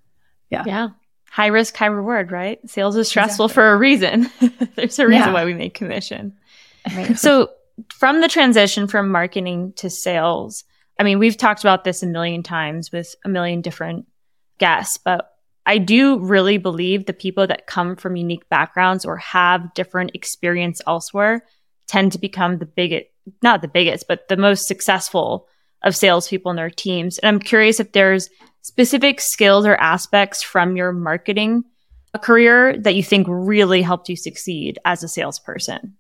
Yeah. 0.50 0.64
Yeah. 0.68 0.88
High 1.32 1.48
risk, 1.48 1.76
high 1.76 1.88
reward, 1.88 2.32
right? 2.32 2.60
Sales 2.70 2.96
is 2.96 3.08
stressful 3.08 3.46
Exactly. 3.46 3.54
for 3.56 3.72
a 3.72 3.78
reason. 3.78 4.30
There's 4.76 5.00
a 5.00 5.08
reason 5.08 5.28
Yeah. 5.30 5.34
why 5.34 5.46
we 5.46 5.56
make 5.56 5.74
commission. 5.74 6.34
Right. 6.96 7.18
So, 7.18 7.50
from 7.94 8.22
the 8.22 8.28
transition 8.28 8.88
from 8.88 9.10
marketing 9.12 9.74
to 9.78 9.90
sales, 9.90 10.64
I 11.00 11.04
mean, 11.04 11.20
we've 11.20 11.38
talked 11.38 11.62
about 11.62 11.84
this 11.84 12.04
a 12.04 12.08
million 12.08 12.44
times 12.44 12.92
with 12.92 13.16
a 13.26 13.30
million 13.30 13.62
different 13.62 14.06
guests, 14.60 14.98
but 14.98 15.30
I 15.66 15.78
do 15.78 16.20
really 16.20 16.58
believe 16.58 17.06
the 17.06 17.14
people 17.14 17.48
that 17.48 17.68
come 17.68 17.96
from 17.96 18.16
unique 18.16 18.48
backgrounds 18.50 19.06
or 19.06 19.18
have 19.18 19.74
different 19.74 20.12
experience 20.14 20.82
elsewhere 20.86 21.46
tend 21.88 22.12
to 22.12 22.20
become 22.20 22.58
the 22.58 22.66
biggest, 22.66 23.06
not 23.42 23.62
the 23.62 23.68
biggest, 23.68 24.08
but 24.08 24.28
the 24.28 24.38
most 24.38 24.68
successful 24.68 25.48
of 25.82 25.96
salespeople 25.96 26.52
in 26.52 26.58
their 26.58 26.70
teams. 26.70 27.18
And 27.20 27.28
I'm 27.28 27.40
curious 27.40 27.80
if 27.80 27.92
there's 27.92 28.30
specific 28.62 29.20
skills 29.20 29.66
or 29.66 29.76
aspects 29.76 30.44
from 30.44 30.76
your 30.76 30.92
marketing 30.92 31.64
career 32.22 32.78
that 32.78 32.96
you 32.96 33.04
think 33.04 33.28
really 33.30 33.82
helped 33.82 34.10
you 34.10 34.16
succeed 34.16 34.80
as 34.86 35.04
a 35.04 35.08
salesperson. 35.08 35.98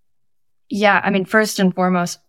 Yeah, 0.70 1.02
I 1.04 1.10
mean, 1.10 1.26
first 1.26 1.60
and 1.60 1.74
foremost, 1.74 2.20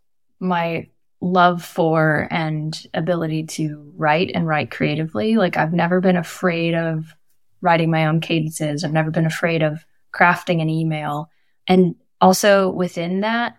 my 0.40 0.88
love 1.20 1.64
for 1.64 2.28
and 2.30 2.86
ability 2.92 3.44
to 3.44 3.92
write 3.96 4.30
and 4.34 4.46
write 4.46 4.70
creatively. 4.70 5.36
Like, 5.36 5.56
I've 5.56 5.72
never 5.72 6.00
been 6.00 6.16
afraid 6.16 6.74
of 6.74 7.14
writing 7.60 7.90
my 7.90 8.06
own 8.06 8.20
cadences. 8.20 8.84
I've 8.84 8.92
never 8.92 9.10
been 9.10 9.24
afraid 9.26 9.62
of 9.62 9.84
crafting 10.12 10.60
an 10.60 10.68
email. 10.68 11.30
And 11.66 11.94
also 12.20 12.70
within 12.70 13.20
that, 13.20 13.56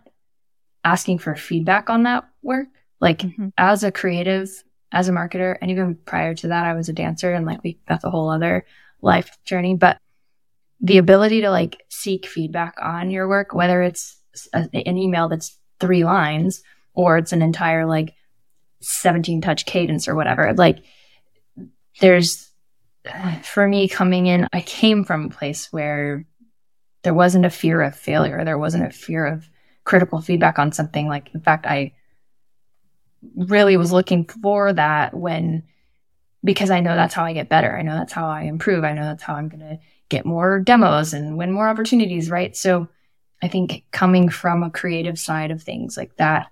asking 0.83 1.17
for 1.17 1.35
feedback 1.35 1.89
on 1.89 2.03
that 2.03 2.25
work. 2.43 2.67
Like, 3.01 3.19
Mhm. 3.19 3.51
as 3.57 3.83
a 3.83 3.91
creative, 3.91 4.49
as 4.91 5.09
a 5.09 5.11
marketer, 5.11 5.57
and 5.59 5.71
even 5.71 5.95
prior 5.95 6.35
to 6.35 6.47
that, 6.49 6.65
I 6.65 6.73
was 6.73 6.87
a 6.87 6.93
dancer 6.93 7.33
and 7.33 7.45
like 7.45 7.63
we, 7.63 7.79
that's 7.87 8.03
a 8.03 8.11
whole 8.11 8.29
other 8.29 8.65
life 9.01 9.37
journey. 9.43 9.75
But 9.75 9.97
the 10.79 10.97
ability 10.99 11.41
to 11.41 11.49
like 11.49 11.83
seek 11.89 12.27
feedback 12.27 12.75
on 12.81 13.09
your 13.09 13.27
work, 13.27 13.53
whether 13.53 13.81
it's 13.81 14.21
a, 14.53 14.69
an 14.73 14.97
email 14.97 15.29
that's 15.29 15.57
three 15.79 16.03
lines 16.03 16.63
or 16.93 17.17
it's 17.17 17.33
an 17.33 17.41
entire 17.41 17.85
like 17.85 18.13
17 18.81 19.41
touch 19.41 19.65
cadence 19.65 20.07
or 20.07 20.15
whatever. 20.15 20.53
Like 20.53 20.79
there's, 21.99 22.51
for 23.43 23.67
me 23.67 23.87
coming 23.87 24.27
in, 24.27 24.47
I 24.51 24.61
came 24.61 25.03
from 25.03 25.25
a 25.25 25.29
place 25.29 25.71
where 25.71 26.25
there 27.03 27.13
wasn't 27.13 27.45
a 27.45 27.51
fear 27.51 27.81
of 27.81 27.95
failure. 27.95 28.43
There 28.43 28.57
wasn't 28.57 28.87
a 28.87 28.89
fear 28.89 29.25
of 29.25 29.47
critical 29.83 30.21
feedback 30.21 30.57
on 30.57 30.71
something. 30.71 31.07
Like, 31.07 31.33
in 31.33 31.41
fact, 31.41 31.65
I 31.67 31.93
really 33.35 33.77
was 33.77 33.91
looking 33.91 34.25
for 34.25 34.73
that 34.73 35.13
when, 35.13 35.63
because 36.43 36.71
I 36.71 36.79
know 36.79 36.95
that's 36.95 37.13
how 37.13 37.23
I 37.23 37.33
get 37.33 37.49
better. 37.49 37.77
I 37.77 37.83
know 37.83 37.95
that's 37.95 38.13
how 38.13 38.27
I 38.27 38.43
improve. 38.43 38.83
I 38.83 38.93
know 38.93 39.03
that's 39.03 39.23
how 39.23 39.35
I'm 39.35 39.49
going 39.49 39.61
to 39.61 39.79
get 40.09 40.25
more 40.25 40.59
demos 40.59 41.13
and 41.13 41.37
win 41.37 41.51
more 41.51 41.69
opportunities, 41.69 42.29
right? 42.29 42.55
So 42.55 42.87
I 43.43 43.47
think 43.47 43.83
coming 43.91 44.29
from 44.29 44.63
a 44.63 44.69
creative 44.69 45.19
side 45.19 45.51
of 45.51 45.61
things 45.61 45.97
like 45.97 46.15
that 46.17 46.47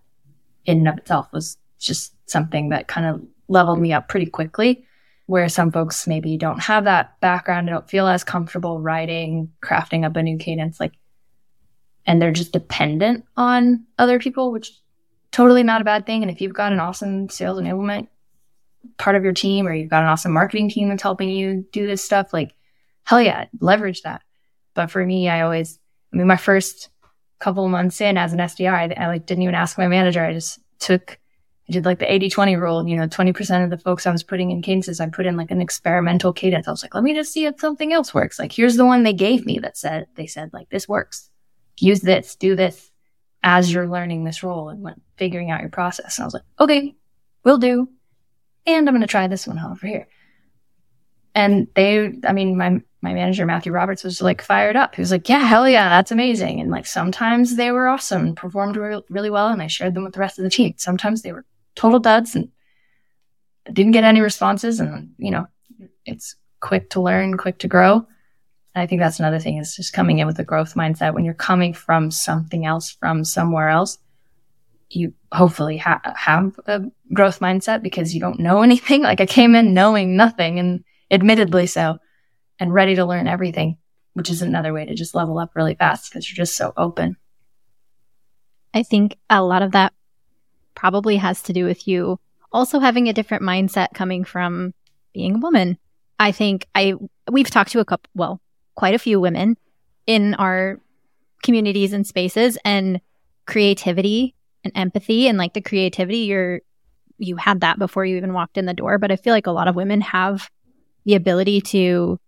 in 0.66 0.80
and 0.80 0.88
of 0.88 0.98
itself 0.98 1.28
was 1.32 1.58
just 1.80 2.13
something 2.30 2.70
that 2.70 2.88
kind 2.88 3.06
of 3.06 3.22
leveled 3.48 3.80
me 3.80 3.94
up 3.94 4.08
pretty 4.08 4.28
quickly. 4.28 4.86
Where 5.25 5.48
some 5.48 5.72
folks 5.72 6.06
maybe 6.06 6.36
don't 6.36 6.62
have 6.62 6.84
that 6.84 7.18
background, 7.22 7.70
and 7.70 7.75
don't 7.75 7.90
feel 7.90 8.08
as 8.08 8.25
comfortable 8.25 8.82
writing, 8.82 9.50
crafting 9.63 10.06
up 10.06 10.18
a 10.18 10.22
new 10.22 10.38
cadence, 10.38 10.82
like, 10.82 10.92
and 12.06 12.22
they're 12.22 12.34
just 12.34 12.52
dependent 12.52 13.24
on 13.38 13.86
other 13.98 14.20
people, 14.20 14.52
which 14.52 14.74
totally 15.32 15.63
not 15.63 15.80
a 15.80 15.86
bad 15.86 16.06
thing. 16.06 16.24
And 16.24 16.30
if 16.30 16.42
you've 16.42 16.54
got 16.54 16.74
an 16.74 16.82
awesome 16.82 17.30
sales 17.30 17.58
enablement 17.58 18.10
part 18.98 19.16
of 19.16 19.24
your 19.24 19.32
team, 19.32 19.66
or 19.66 19.74
you've 19.74 19.90
got 19.90 20.04
an 20.04 20.10
awesome 20.10 20.34
marketing 20.34 20.70
team 20.70 20.90
that's 20.90 21.02
helping 21.02 21.30
you 21.30 21.66
do 21.72 21.88
this 21.88 22.04
stuff, 22.04 22.34
like, 22.34 22.54
hell 23.06 23.22
yeah, 23.22 23.46
leverage 23.62 24.02
that. 24.02 24.24
But 24.74 24.92
for 24.92 25.06
me, 25.06 25.30
I 25.30 25.40
always, 25.40 25.80
I 26.13 26.17
mean, 26.17 26.27
my 26.27 26.38
first 26.38 26.89
couple 27.39 27.67
months 27.67 28.00
in 28.00 28.17
as 28.17 28.34
an 28.34 28.39
SDR, 28.39 28.74
I, 28.74 29.03
I 29.03 29.08
like 29.08 29.25
didn't 29.25 29.43
even 29.43 29.55
ask 29.55 29.77
my 29.77 29.88
manager. 29.88 30.24
I 30.24 30.34
just 30.34 30.60
took, 30.79 31.20
I 31.67 31.74
did 31.74 31.86
like 31.86 32.00
the 32.00 32.12
80 32.12 32.29
20 32.29 32.55
rule. 32.55 32.88
You 32.88 32.96
know, 32.96 33.08
20% 33.08 33.63
of 33.63 33.70
the 33.70 33.77
folks 33.77 34.05
I 34.05 34.12
was 34.12 34.24
putting 34.24 34.51
in 34.51 34.62
cadences, 34.62 35.00
I 35.00 35.08
put 35.08 35.25
in 35.25 35.36
like 35.36 35.51
an 35.51 35.62
experimental 35.62 36.32
cadence. 36.32 36.67
I 36.67 36.72
was 36.72 36.84
like, 36.84 36.96
let 36.96 37.03
me 37.03 37.13
just 37.13 37.34
see 37.34 37.46
if 37.46 37.60
something 37.60 37.91
else 37.91 38.13
works. 38.13 38.39
Like, 38.39 38.51
here's 38.51 38.75
the 38.75 38.86
one 38.86 39.03
they 39.03 39.13
gave 39.13 39.46
me 39.46 39.60
that 39.60 39.77
said, 39.77 40.08
they 40.15 40.27
said, 40.27 40.51
like, 40.53 40.70
this 40.70 40.88
works. 40.88 41.29
Use 41.79 42.01
this, 42.01 42.36
do 42.36 42.55
this 42.55 42.91
as 43.41 43.74
you're 43.74 43.89
learning 43.89 44.24
this 44.24 44.43
role 44.43 44.70
and 44.70 44.88
figuring 45.17 45.51
out 45.51 45.62
your 45.62 45.70
process. 45.70 46.17
And 46.17 46.24
I 46.24 46.27
was 46.27 46.34
like, 46.34 46.43
okay, 46.60 46.96
we'll 47.43 47.58
do. 47.58 47.89
And 48.65 48.88
I'm 48.88 48.93
going 48.93 49.01
to 49.01 49.08
try 49.08 49.27
this 49.27 49.48
one 49.48 49.60
over 49.60 49.86
here. 49.86 50.08
And 51.36 51.68
they, 51.75 52.13
I 52.25 52.34
mean, 52.34 52.58
my 52.58 52.82
my 53.02 53.13
manager 53.13 53.46
Matthew 53.46 53.74
Roberts 53.74 54.04
was 54.04 54.22
like 54.22 54.42
fired 54.42 54.78
up. 54.78 54.96
He 54.96 55.02
was 55.02 55.12
like, 55.12 55.28
"Yeah, 55.28 55.40
hell 55.40 55.68
yeah, 55.68 55.90
that's 55.90 56.12
amazing." 56.12 56.62
And 56.62 56.72
like 56.72 56.86
sometimes 56.86 57.58
they 57.58 57.72
were 57.72 57.88
awesome, 57.88 58.34
performed 58.34 58.78
re- 58.78 59.02
really 59.10 59.30
well, 59.30 59.50
and 59.50 59.62
I 59.62 59.68
shared 59.68 59.94
them 59.94 60.04
with 60.04 60.13
the 60.13 60.22
rest 60.22 60.40
of 60.40 60.44
the 60.44 60.50
team. 60.50 60.74
Sometimes 60.78 61.22
they 61.22 61.34
were 61.34 61.46
total 61.75 62.00
duds 62.00 62.36
and 62.36 62.50
didn't 63.72 63.92
get 63.92 64.06
any 64.06 64.22
responses. 64.22 64.80
And 64.80 65.13
you 65.18 65.32
know, 65.32 65.48
it's 66.06 66.36
quick 66.62 66.90
to 66.92 67.02
learn, 67.02 67.38
quick 67.38 67.60
to 67.60 67.68
grow. 67.68 68.06
And 68.75 68.82
I 68.82 68.88
think 68.88 69.02
that's 69.02 69.20
another 69.20 69.40
thing 69.40 69.58
is 69.58 69.75
just 69.75 69.94
coming 69.94 70.20
in 70.20 70.28
with 70.28 70.40
a 70.40 70.44
growth 70.44 70.75
mindset. 70.75 71.13
When 71.13 71.25
you're 71.25 71.34
coming 71.34 71.74
from 71.74 72.10
something 72.10 72.66
else, 72.66 72.92
from 72.92 73.25
somewhere 73.25 73.70
else, 73.70 73.98
you 74.90 75.13
hopefully 75.32 75.78
ha- 75.78 76.02
have 76.16 76.58
a 76.68 76.84
growth 77.13 77.40
mindset 77.40 77.84
because 77.84 78.13
you 78.13 78.22
don't 78.22 78.40
know 78.40 78.62
anything. 78.70 79.02
Like 79.02 79.20
I 79.20 79.25
came 79.25 79.56
in 79.56 79.74
knowing 79.74 80.16
nothing, 80.16 80.58
and 80.58 80.84
admittedly 81.13 81.67
so 81.67 82.00
and 82.60 82.74
ready 82.74 82.96
to 82.96 83.05
learn 83.05 83.27
everything, 83.27 83.77
which 84.13 84.29
is 84.29 84.41
another 84.41 84.74
way 84.74 84.86
to 84.86 84.96
just 84.96 85.15
level 85.15 85.38
up 85.38 85.55
really 85.55 85.75
fast 85.75 86.12
because 86.12 86.29
you're 86.29 86.43
just 86.43 86.58
so 86.58 86.74
open. 86.75 87.15
I 88.74 88.84
think 88.84 89.17
a 89.29 89.43
lot 89.43 89.62
of 89.62 89.72
that 89.72 89.93
probably 90.75 91.17
has 91.17 91.41
to 91.43 91.53
do 91.53 91.65
with 91.65 91.88
you 91.88 92.20
also 92.51 92.79
having 92.79 93.08
a 93.08 93.13
different 93.13 93.43
mindset 93.43 93.93
coming 93.93 94.24
from 94.24 94.74
being 95.13 95.36
a 95.36 95.39
woman. 95.39 95.77
I 96.20 96.32
think 96.32 96.67
I 96.74 96.96
we've 97.32 97.50
talked 97.50 97.72
to 97.72 97.79
a 97.79 97.86
couple 97.86 98.10
well, 98.15 98.41
quite 98.75 98.96
a 98.96 99.00
few 99.00 99.20
women 99.20 99.58
in 100.05 100.34
our 100.36 100.79
communities 101.41 101.93
and 101.93 102.05
spaces 102.05 102.58
and 102.63 103.01
creativity 103.46 104.36
and 104.63 104.72
empathy 104.75 105.27
and 105.27 105.38
like 105.38 105.53
the 105.53 105.62
creativity 105.62 106.20
you're 106.20 106.62
you 107.17 107.36
had 107.36 107.62
that 107.62 107.79
before 107.79 108.05
you 108.05 108.17
even 108.17 108.34
walked 108.34 108.58
in 108.58 108.65
the 108.65 108.74
door, 108.74 108.98
but 108.98 109.12
I 109.12 109.15
feel 109.15 109.34
like 109.34 109.48
a 109.48 109.51
lot 109.51 109.67
of 109.67 109.75
women 109.75 110.01
have 110.01 110.50
the 111.06 111.16
ability 111.16 111.62
to 111.62 112.20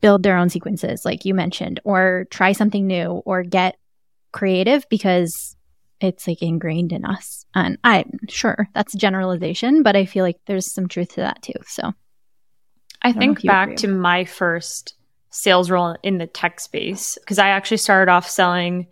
build 0.00 0.22
their 0.22 0.36
own 0.36 0.48
sequences, 0.48 1.04
like 1.04 1.24
you 1.24 1.34
mentioned, 1.34 1.80
or 1.84 2.26
try 2.30 2.52
something 2.52 2.86
new 2.86 3.22
or 3.24 3.42
get 3.42 3.76
creative 4.32 4.88
because 4.88 5.56
it's 6.00 6.26
like 6.26 6.42
ingrained 6.42 6.92
in 6.92 7.04
us. 7.04 7.46
And 7.54 7.78
I'm 7.84 8.18
sure 8.28 8.68
that's 8.74 8.94
generalization, 8.94 9.82
but 9.82 9.94
I 9.94 10.04
feel 10.04 10.24
like 10.24 10.40
there's 10.46 10.72
some 10.72 10.88
truth 10.88 11.10
to 11.10 11.20
that 11.20 11.42
too. 11.42 11.52
So 11.66 11.92
I, 13.02 13.10
I 13.10 13.12
think 13.12 13.44
back 13.44 13.76
to 13.76 13.88
my 13.88 14.24
first 14.24 14.94
sales 15.30 15.70
role 15.70 15.96
in 16.02 16.18
the 16.18 16.26
tech 16.26 16.60
space 16.60 17.16
because 17.20 17.38
I 17.38 17.48
actually 17.48 17.78
started 17.78 18.10
off 18.10 18.28
selling 18.28 18.88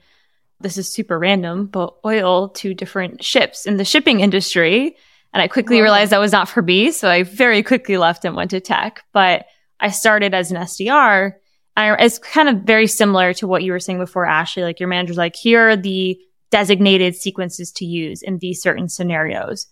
this 0.61 0.77
is 0.77 0.93
super 0.93 1.19
random, 1.19 1.67
but 1.67 1.95
oil 2.05 2.51
to 2.51 2.75
different 2.75 3.25
ships 3.25 3.67
in 3.67 3.79
the 3.79 3.85
shipping 3.85 4.21
industry. 4.21 4.97
And 5.33 5.43
I 5.43 5.49
quickly 5.49 5.81
realized 5.81 6.13
that 6.13 6.19
was 6.19 6.33
not 6.33 6.49
for 6.49 6.63
me. 6.63 6.91
So 6.91 7.09
I 7.09 7.23
very 7.23 7.63
quickly 7.63 7.97
left 7.97 8.25
and 8.25 8.35
went 8.35 8.51
to 8.51 8.61
tech. 8.61 9.05
But 9.13 9.47
I 9.79 9.91
started 9.91 10.35
as 10.35 10.51
an 10.51 10.59
SDR. 10.59 11.33
I, 11.77 11.95
it's 11.95 12.19
kind 12.19 12.49
of 12.49 12.63
very 12.63 12.87
similar 12.87 13.33
to 13.35 13.47
what 13.47 13.63
you 13.63 13.73
were 13.73 13.81
saying 13.81 13.99
before, 13.99 14.27
Ashley. 14.27 14.65
Like 14.65 14.81
your 14.81 14.89
manager's 14.89 15.17
like, 15.17 15.37
here 15.37 15.71
are 15.71 15.77
the 15.77 16.19
designated 16.51 17.15
sequences 17.15 17.71
to 17.73 17.85
use 17.85 18.23
in 18.23 18.39
these 18.39 18.61
certain 18.61 18.89
scenarios. 18.89 19.67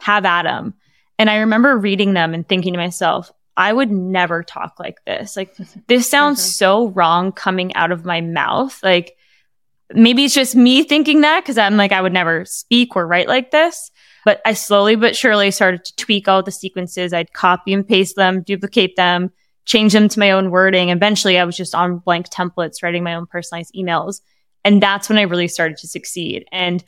Have 0.00 0.24
at 0.24 0.42
them. 0.42 0.74
And 1.18 1.30
I 1.30 1.36
remember 1.36 1.78
reading 1.78 2.14
them 2.14 2.34
and 2.34 2.46
thinking 2.46 2.72
to 2.72 2.78
myself, 2.78 3.30
I 3.56 3.72
would 3.72 3.92
never 3.92 4.42
talk 4.42 4.80
like 4.80 4.98
this. 5.06 5.36
Like 5.36 5.54
this 5.86 6.10
sounds 6.10 6.40
mm-hmm. 6.40 6.48
so 6.48 6.88
wrong 6.88 7.30
coming 7.30 7.72
out 7.76 7.92
of 7.92 8.04
my 8.04 8.20
mouth. 8.20 8.76
Like 8.82 9.16
maybe 9.94 10.24
it's 10.24 10.34
just 10.34 10.56
me 10.56 10.82
thinking 10.82 11.20
that 11.20 11.42
because 11.44 11.58
I'm 11.58 11.76
like, 11.76 11.92
I 11.92 12.00
would 12.00 12.12
never 12.12 12.44
speak 12.44 12.96
or 12.96 13.06
write 13.06 13.28
like 13.28 13.52
this. 13.52 13.91
But 14.24 14.40
I 14.44 14.54
slowly 14.54 14.96
but 14.96 15.16
surely 15.16 15.50
started 15.50 15.84
to 15.84 15.96
tweak 15.96 16.28
all 16.28 16.42
the 16.42 16.50
sequences. 16.50 17.12
I'd 17.12 17.32
copy 17.32 17.72
and 17.72 17.86
paste 17.86 18.16
them, 18.16 18.42
duplicate 18.42 18.96
them, 18.96 19.30
change 19.64 19.92
them 19.92 20.08
to 20.08 20.18
my 20.18 20.30
own 20.30 20.50
wording. 20.50 20.90
Eventually 20.90 21.38
I 21.38 21.44
was 21.44 21.56
just 21.56 21.74
on 21.74 21.98
blank 21.98 22.28
templates, 22.28 22.82
writing 22.82 23.02
my 23.02 23.14
own 23.14 23.26
personalized 23.26 23.74
emails. 23.74 24.20
And 24.64 24.82
that's 24.82 25.08
when 25.08 25.18
I 25.18 25.22
really 25.22 25.48
started 25.48 25.76
to 25.78 25.88
succeed. 25.88 26.44
And 26.52 26.84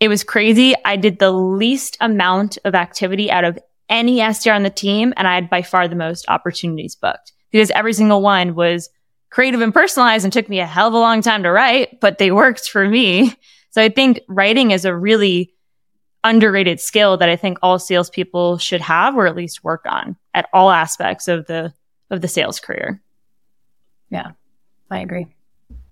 it 0.00 0.08
was 0.08 0.24
crazy. 0.24 0.74
I 0.84 0.96
did 0.96 1.18
the 1.18 1.30
least 1.30 1.96
amount 2.00 2.58
of 2.64 2.74
activity 2.74 3.30
out 3.30 3.44
of 3.44 3.58
any 3.88 4.18
SDR 4.18 4.54
on 4.54 4.62
the 4.62 4.70
team. 4.70 5.12
And 5.16 5.26
I 5.26 5.34
had 5.34 5.50
by 5.50 5.62
far 5.62 5.88
the 5.88 5.96
most 5.96 6.26
opportunities 6.28 6.94
booked 6.94 7.32
because 7.50 7.70
every 7.72 7.92
single 7.92 8.22
one 8.22 8.54
was 8.54 8.88
creative 9.30 9.60
and 9.60 9.72
personalized 9.72 10.24
and 10.24 10.32
took 10.32 10.48
me 10.48 10.60
a 10.60 10.66
hell 10.66 10.88
of 10.88 10.94
a 10.94 10.98
long 10.98 11.22
time 11.22 11.42
to 11.42 11.50
write, 11.50 12.00
but 12.00 12.18
they 12.18 12.30
worked 12.30 12.68
for 12.68 12.86
me. 12.88 13.34
So 13.70 13.80
I 13.80 13.88
think 13.88 14.20
writing 14.28 14.72
is 14.72 14.84
a 14.84 14.94
really 14.94 15.52
underrated 16.24 16.80
skill 16.80 17.16
that 17.16 17.28
I 17.28 17.36
think 17.36 17.58
all 17.62 17.78
salespeople 17.78 18.58
should 18.58 18.80
have 18.80 19.16
or 19.16 19.26
at 19.26 19.36
least 19.36 19.64
work 19.64 19.84
on 19.86 20.16
at 20.34 20.48
all 20.52 20.70
aspects 20.70 21.28
of 21.28 21.46
the 21.46 21.72
of 22.10 22.20
the 22.20 22.28
sales 22.28 22.60
career. 22.60 23.00
Yeah, 24.10 24.32
I 24.90 25.00
agree. 25.00 25.26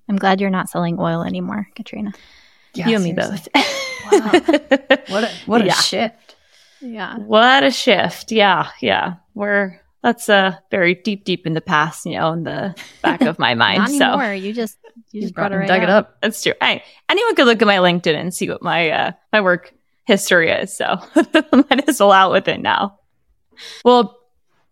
I'm 0.08 0.16
glad 0.16 0.40
you're 0.40 0.50
not 0.50 0.68
selling 0.68 0.98
oil 0.98 1.22
anymore, 1.22 1.68
Katrine. 1.74 2.12
Yeah, 2.74 2.88
you 2.88 2.96
and 2.96 3.04
me 3.04 3.12
both. 3.12 3.48
wow. 3.54 4.30
What 5.08 5.24
a 5.24 5.30
what 5.46 5.62
a 5.62 5.66
yeah. 5.66 5.74
shift. 5.74 6.36
Yeah. 6.80 7.18
What 7.18 7.64
a 7.64 7.70
shift. 7.70 8.30
Yeah, 8.32 8.68
yeah. 8.80 9.14
We're 9.34 9.80
that's 10.02 10.28
uh 10.28 10.56
very 10.70 10.94
deep, 10.94 11.24
deep 11.24 11.46
in 11.46 11.54
the 11.54 11.60
past, 11.60 12.06
you 12.06 12.12
know, 12.12 12.32
in 12.32 12.44
the 12.44 12.74
back 13.02 13.22
of 13.22 13.38
my 13.38 13.54
mind. 13.54 13.78
Not 13.78 13.90
so 13.90 14.04
anymore. 14.04 14.34
you 14.34 14.52
just 14.52 14.78
you 15.12 15.22
just 15.22 15.34
brought 15.34 15.52
it 15.52 15.56
right 15.56 15.68
dug 15.68 15.82
it 15.82 15.90
up. 15.90 16.18
That's 16.20 16.42
true. 16.42 16.54
Hey, 16.60 16.82
anyone 17.08 17.34
could 17.34 17.46
look 17.46 17.60
at 17.60 17.66
my 17.66 17.76
LinkedIn 17.76 18.14
and 18.14 18.32
see 18.32 18.48
what 18.48 18.62
my 18.62 18.90
uh 18.90 19.12
my 19.32 19.40
work 19.40 19.72
history 20.08 20.50
is. 20.50 20.74
So 20.74 20.96
might 21.52 21.86
as 21.86 22.00
well 22.00 22.12
out 22.12 22.32
with 22.32 22.48
it 22.48 22.60
now. 22.60 22.98
Well, 23.84 24.18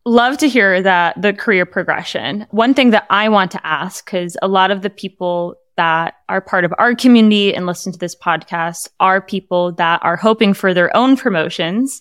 love 0.06 0.38
to 0.38 0.48
hear 0.48 0.82
that 0.82 1.20
the 1.20 1.34
career 1.34 1.66
progression. 1.66 2.46
One 2.50 2.72
thing 2.72 2.90
that 2.90 3.06
I 3.10 3.28
want 3.28 3.50
to 3.50 3.64
ask, 3.64 4.04
because 4.04 4.38
a 4.40 4.48
lot 4.48 4.70
of 4.70 4.80
the 4.80 4.88
people 4.88 5.54
that 5.76 6.14
are 6.30 6.40
part 6.40 6.64
of 6.64 6.72
our 6.78 6.94
community 6.94 7.54
and 7.54 7.66
listen 7.66 7.92
to 7.92 7.98
this 7.98 8.16
podcast 8.16 8.88
are 8.98 9.20
people 9.20 9.72
that 9.72 10.00
are 10.02 10.16
hoping 10.16 10.54
for 10.54 10.72
their 10.72 10.96
own 10.96 11.18
promotions. 11.18 12.00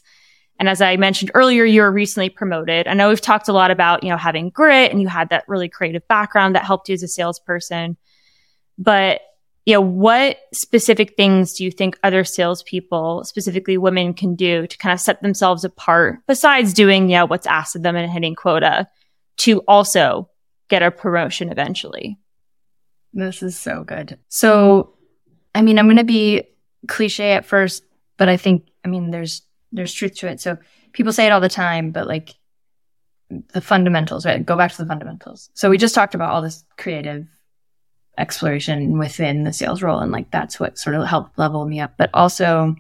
And 0.58 0.70
as 0.70 0.82
I 0.82 0.96
mentioned 0.96 1.32
earlier, 1.34 1.66
you 1.66 1.82
were 1.82 1.92
recently 1.92 2.30
promoted. 2.30 2.88
I 2.88 2.94
know 2.94 3.10
we've 3.10 3.20
talked 3.20 3.50
a 3.50 3.54
lot 3.54 3.70
about, 3.70 4.02
you 4.02 4.10
know, 4.10 4.16
having 4.16 4.50
grit 4.50 4.92
and 4.92 5.02
you 5.02 5.10
had 5.10 5.28
that 5.28 5.44
really 5.50 5.68
creative 5.68 6.08
background 6.08 6.56
that 6.56 6.64
helped 6.64 6.88
you 6.88 6.94
as 6.94 7.04
a 7.04 7.10
salesperson. 7.10 7.98
But 8.78 9.20
you 9.66 9.74
know, 9.74 9.82
what 9.82 10.38
specific 10.54 11.16
things 11.18 11.54
do 11.54 11.64
you 11.64 11.72
think 11.72 11.98
other 12.04 12.24
salespeople, 12.24 13.24
specifically 13.24 13.78
women, 13.78 14.14
can 14.14 14.36
do 14.36 14.68
to 14.68 14.78
kind 14.78 14.94
of 14.94 15.00
set 15.00 15.22
themselves 15.22 15.64
apart 15.64 16.20
besides 16.28 16.74
doing, 16.74 17.10
you 17.10 17.18
know, 17.18 17.26
what's 17.26 17.48
asked 17.48 17.76
of 17.76 17.82
them 17.82 17.96
and 17.96 18.12
hitting 18.12 18.36
quota 18.36 18.88
to 19.38 19.62
also 19.62 20.30
get 20.70 20.84
a 20.84 20.92
promotion 20.92 21.52
eventually. 21.52 22.20
This 23.14 23.42
is 23.42 23.58
so 23.58 23.84
good. 23.84 24.20
So, 24.30 24.94
I 25.56 25.62
mean, 25.62 25.80
I'm 25.80 25.88
going 25.88 25.98
to 25.98 26.04
be 26.04 26.44
cliche 26.88 27.32
at 27.32 27.46
first, 27.46 27.84
but 28.18 28.30
I 28.30 28.38
think, 28.38 28.68
I 28.84 28.88
mean, 28.88 29.10
there's, 29.10 29.42
there's 29.72 29.94
truth 29.94 30.16
to 30.18 30.28
it. 30.28 30.40
So 30.40 30.58
people 30.92 31.12
say 31.12 31.26
it 31.26 31.32
all 31.32 31.42
the 31.42 31.50
time, 31.50 31.92
but 31.92 32.08
like 32.08 32.36
the 33.54 33.62
fundamentals, 33.62 34.26
right? 34.26 34.46
Go 34.46 34.56
back 34.56 34.72
to 34.74 34.78
the 34.78 34.88
fundamentals. 34.88 35.50
So 35.56 35.70
we 35.72 35.80
just 35.80 35.96
talked 35.96 36.14
about 36.14 36.32
all 36.32 36.42
this 36.42 36.64
creative 36.78 37.28
exploration 38.18 38.98
within 38.98 39.44
the 39.44 39.54
sales 39.54 39.82
role. 39.82 40.00
And 40.00 40.12
like, 40.12 40.32
that's 40.32 40.60
what 40.60 40.78
sort 40.78 40.96
of 40.96 41.06
helped 41.08 41.38
level 41.38 41.66
me 41.66 41.80
up. 41.80 41.94
But 41.98 42.10
also 42.14 42.76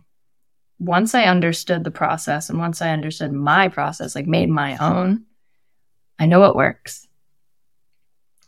once 0.80 1.16
I 1.16 1.24
understood 1.24 1.84
the 1.84 1.92
process 1.92 2.50
and 2.50 2.60
once 2.60 2.82
I 2.82 2.92
understood 2.92 3.32
my 3.32 3.68
process, 3.68 4.16
like 4.16 4.28
made 4.28 4.50
my 4.50 4.78
own, 4.78 5.26
I 6.20 6.26
know 6.26 6.40
what 6.40 6.56
works. 6.56 7.08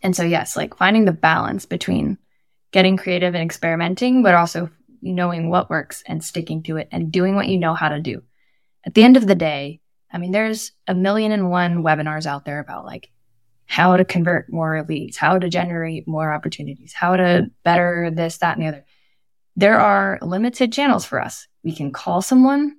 And 0.01 0.15
so, 0.15 0.23
yes, 0.23 0.55
like 0.55 0.77
finding 0.77 1.05
the 1.05 1.11
balance 1.11 1.65
between 1.65 2.17
getting 2.71 2.97
creative 2.97 3.33
and 3.33 3.43
experimenting, 3.43 4.23
but 4.23 4.35
also 4.35 4.69
knowing 5.01 5.49
what 5.49 5.69
works 5.69 6.03
and 6.05 6.23
sticking 6.23 6.63
to 6.63 6.77
it 6.77 6.87
and 6.91 7.11
doing 7.11 7.35
what 7.35 7.47
you 7.47 7.57
know 7.57 7.73
how 7.73 7.89
to 7.89 7.99
do. 7.99 8.21
At 8.85 8.93
the 8.93 9.03
end 9.03 9.17
of 9.17 9.27
the 9.27 9.35
day, 9.35 9.81
I 10.11 10.17
mean, 10.17 10.31
there's 10.31 10.71
a 10.87 10.95
million 10.95 11.31
and 11.31 11.49
one 11.49 11.83
webinars 11.83 12.25
out 12.25 12.45
there 12.45 12.59
about 12.59 12.85
like 12.85 13.09
how 13.67 13.97
to 13.97 14.05
convert 14.05 14.51
more 14.51 14.83
leads, 14.87 15.17
how 15.17 15.37
to 15.37 15.49
generate 15.49 16.07
more 16.07 16.33
opportunities, 16.33 16.93
how 16.93 17.15
to 17.15 17.51
better 17.63 18.09
this, 18.13 18.37
that, 18.37 18.57
and 18.57 18.65
the 18.65 18.69
other. 18.69 18.85
There 19.55 19.79
are 19.79 20.19
limited 20.21 20.73
channels 20.73 21.05
for 21.05 21.21
us. 21.21 21.47
We 21.63 21.75
can 21.75 21.91
call 21.91 22.21
someone, 22.21 22.77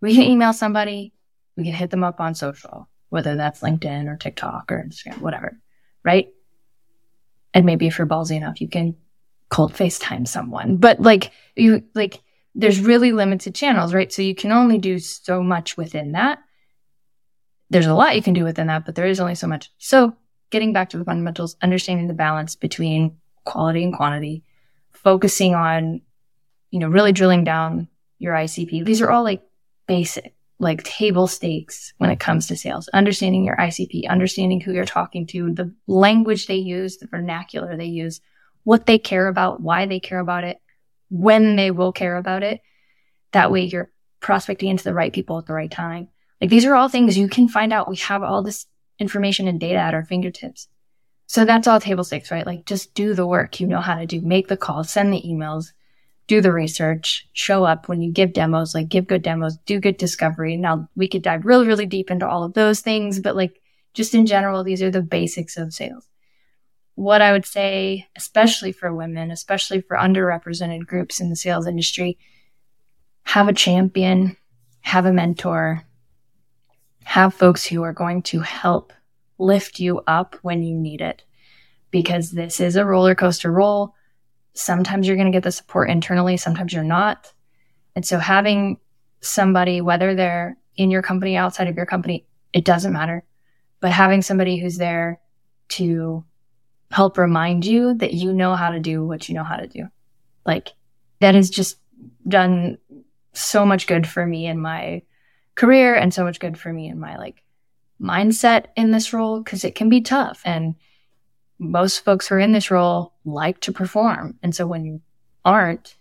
we 0.00 0.14
can 0.14 0.24
email 0.24 0.52
somebody, 0.52 1.12
we 1.56 1.64
can 1.64 1.72
hit 1.72 1.90
them 1.90 2.04
up 2.04 2.20
on 2.20 2.34
social, 2.34 2.88
whether 3.08 3.36
that's 3.36 3.60
LinkedIn 3.60 4.08
or 4.08 4.16
TikTok 4.16 4.70
or 4.70 4.84
Instagram, 4.86 5.18
whatever 5.18 5.58
right? 6.04 6.28
And 7.54 7.66
maybe 7.66 7.86
if 7.86 7.98
you're 7.98 8.06
ballsy 8.06 8.36
enough, 8.36 8.60
you 8.60 8.68
can 8.68 8.96
cold 9.50 9.74
FaceTime 9.74 10.26
someone. 10.26 10.76
But 10.76 11.00
like 11.00 11.32
you 11.54 11.84
like 11.94 12.22
there's 12.54 12.80
really 12.80 13.12
limited 13.12 13.54
channels, 13.54 13.94
right? 13.94 14.12
So 14.12 14.22
you 14.22 14.34
can 14.34 14.52
only 14.52 14.78
do 14.78 14.98
so 14.98 15.42
much 15.42 15.76
within 15.76 16.12
that. 16.12 16.38
There's 17.72 17.86
a 17.86 17.94
lot 17.94 18.14
you 18.14 18.22
can 18.22 18.34
do 18.34 18.44
within 18.44 18.66
that, 18.66 18.84
but 18.84 18.94
there 18.94 19.06
is 19.06 19.18
only 19.18 19.34
so 19.34 19.46
much. 19.46 19.70
So 19.78 20.14
getting 20.50 20.74
back 20.74 20.90
to 20.90 20.98
the 20.98 21.04
fundamentals, 21.04 21.56
understanding 21.62 22.06
the 22.06 22.14
balance 22.14 22.54
between 22.54 23.16
quality 23.44 23.82
and 23.82 23.94
quantity, 23.94 24.44
focusing 24.92 25.54
on, 25.54 26.02
you 26.70 26.78
know, 26.78 26.88
really 26.88 27.12
drilling 27.12 27.44
down 27.44 27.88
your 28.18 28.34
ICP. 28.34 28.84
These 28.84 29.00
are 29.00 29.10
all 29.10 29.24
like 29.24 29.42
basic 29.86 30.34
like 30.58 30.84
table 30.84 31.26
stakes 31.26 31.92
when 31.96 32.10
it 32.10 32.20
comes 32.20 32.46
to 32.46 32.56
sales, 32.56 32.88
understanding 32.88 33.44
your 33.44 33.56
ICP, 33.56 34.06
understanding 34.08 34.60
who 34.60 34.72
you're 34.72 34.84
talking 34.84 35.26
to, 35.26 35.52
the 35.52 35.74
language 35.88 36.46
they 36.46 36.56
use, 36.56 36.98
the 36.98 37.08
vernacular 37.08 37.76
they 37.76 37.86
use, 37.86 38.20
what 38.62 38.86
they 38.86 38.98
care 38.98 39.26
about, 39.26 39.60
why 39.60 39.86
they 39.86 39.98
care 39.98 40.20
about 40.20 40.44
it, 40.44 40.58
when 41.10 41.56
they 41.56 41.72
will 41.72 41.90
care 41.90 42.16
about 42.16 42.42
it. 42.42 42.60
That 43.32 43.50
way 43.50 43.62
you're 43.62 43.90
prospecting 44.20 44.68
into 44.68 44.84
the 44.84 44.94
right 44.94 45.12
people 45.12 45.38
at 45.38 45.46
the 45.46 45.54
right 45.54 45.70
time. 45.70 46.08
Like 46.42 46.50
these 46.50 46.64
are 46.64 46.74
all 46.74 46.88
things 46.88 47.16
you 47.16 47.28
can 47.28 47.46
find 47.46 47.72
out. 47.72 47.88
We 47.88 47.96
have 47.98 48.24
all 48.24 48.42
this 48.42 48.66
information 48.98 49.46
and 49.46 49.60
data 49.60 49.78
at 49.78 49.94
our 49.94 50.04
fingertips. 50.04 50.66
So 51.28 51.44
that's 51.44 51.68
all 51.68 51.78
table 51.78 52.02
stakes, 52.02 52.32
right? 52.32 52.44
Like 52.44 52.66
just 52.66 52.94
do 52.94 53.14
the 53.14 53.26
work 53.26 53.60
you 53.60 53.66
know 53.68 53.80
how 53.80 53.94
to 53.94 54.06
do, 54.06 54.20
make 54.20 54.48
the 54.48 54.56
calls, 54.56 54.90
send 54.90 55.12
the 55.12 55.22
emails, 55.22 55.72
do 56.26 56.40
the 56.40 56.52
research, 56.52 57.28
show 57.32 57.62
up 57.62 57.88
when 57.88 58.02
you 58.02 58.10
give 58.10 58.32
demos, 58.32 58.74
like 58.74 58.88
give 58.88 59.06
good 59.06 59.22
demos, 59.22 59.56
do 59.66 59.78
good 59.78 59.96
discovery. 59.98 60.56
Now 60.56 60.88
we 60.96 61.06
could 61.06 61.22
dive 61.22 61.46
really, 61.46 61.64
really 61.64 61.86
deep 61.86 62.10
into 62.10 62.28
all 62.28 62.42
of 62.42 62.54
those 62.54 62.80
things, 62.80 63.20
but 63.20 63.36
like 63.36 63.62
just 63.94 64.12
in 64.12 64.26
general, 64.26 64.64
these 64.64 64.82
are 64.82 64.90
the 64.90 65.00
basics 65.00 65.56
of 65.56 65.72
sales. 65.72 66.08
What 66.96 67.22
I 67.22 67.30
would 67.30 67.46
say, 67.46 68.08
especially 68.16 68.72
for 68.72 68.92
women, 68.92 69.30
especially 69.30 69.80
for 69.80 69.96
underrepresented 69.96 70.86
groups 70.86 71.20
in 71.20 71.30
the 71.30 71.36
sales 71.36 71.68
industry, 71.68 72.18
have 73.22 73.46
a 73.46 73.52
champion, 73.52 74.36
have 74.80 75.06
a 75.06 75.12
mentor, 75.12 75.84
have 77.04 77.34
folks 77.34 77.64
who 77.64 77.82
are 77.82 77.92
going 77.92 78.22
to 78.22 78.40
help 78.40 78.92
lift 79.38 79.80
you 79.80 80.00
up 80.06 80.36
when 80.42 80.62
you 80.62 80.76
need 80.76 81.00
it. 81.00 81.24
Because 81.90 82.30
this 82.30 82.58
is 82.60 82.76
a 82.76 82.84
roller 82.84 83.14
coaster 83.14 83.52
roll 83.52 83.94
Sometimes 84.54 85.06
you're 85.06 85.16
going 85.16 85.30
to 85.30 85.36
get 85.36 85.44
the 85.44 85.52
support 85.52 85.88
internally, 85.88 86.36
sometimes 86.36 86.72
you're 86.72 86.84
not. 86.84 87.32
And 87.96 88.04
so 88.04 88.18
having 88.18 88.78
somebody, 89.20 89.80
whether 89.80 90.14
they're 90.14 90.56
in 90.76 90.90
your 90.90 91.02
company, 91.02 91.36
outside 91.36 91.68
of 91.68 91.76
your 91.76 91.86
company, 91.86 92.26
it 92.52 92.64
doesn't 92.64 92.92
matter. 92.92 93.24
But 93.80 93.92
having 93.92 94.22
somebody 94.22 94.58
who's 94.58 94.76
there 94.76 95.20
to 95.70 96.24
help 96.90 97.16
remind 97.16 97.64
you 97.64 97.94
that 97.94 98.12
you 98.12 98.32
know 98.32 98.54
how 98.54 98.70
to 98.70 98.80
do 98.80 99.06
what 99.06 99.28
you 99.28 99.34
know 99.34 99.44
how 99.44 99.56
to 99.56 99.66
do. 99.66 99.88
Like 100.44 100.68
that 101.20 101.34
has 101.34 101.48
just 101.48 101.78
done 102.28 102.76
so 103.32 103.64
much 103.64 103.86
good 103.86 104.06
for 104.06 104.26
me 104.26 104.46
in 104.46 104.60
my 104.60 105.02
career 105.54 105.94
and 105.94 106.12
so 106.12 106.24
much 106.24 106.40
good 106.40 106.58
for 106.58 106.72
me 106.72 106.88
in 106.88 106.98
my 106.98 107.16
like 107.16 107.42
mindset 108.00 108.66
in 108.76 108.90
this 108.90 109.12
role 109.12 109.40
because 109.40 109.64
it 109.64 109.74
can 109.74 109.88
be 109.88 110.00
tough 110.00 110.42
and 110.44 110.74
most 111.58 112.04
folks 112.04 112.26
who 112.26 112.34
are 112.34 112.40
in 112.40 112.52
this 112.52 112.70
role 112.70 113.12
like 113.24 113.60
to 113.60 113.72
perform. 113.72 114.38
And 114.42 114.54
so 114.54 114.66
when 114.66 114.84
you 114.84 115.00
aren't, 115.44 115.96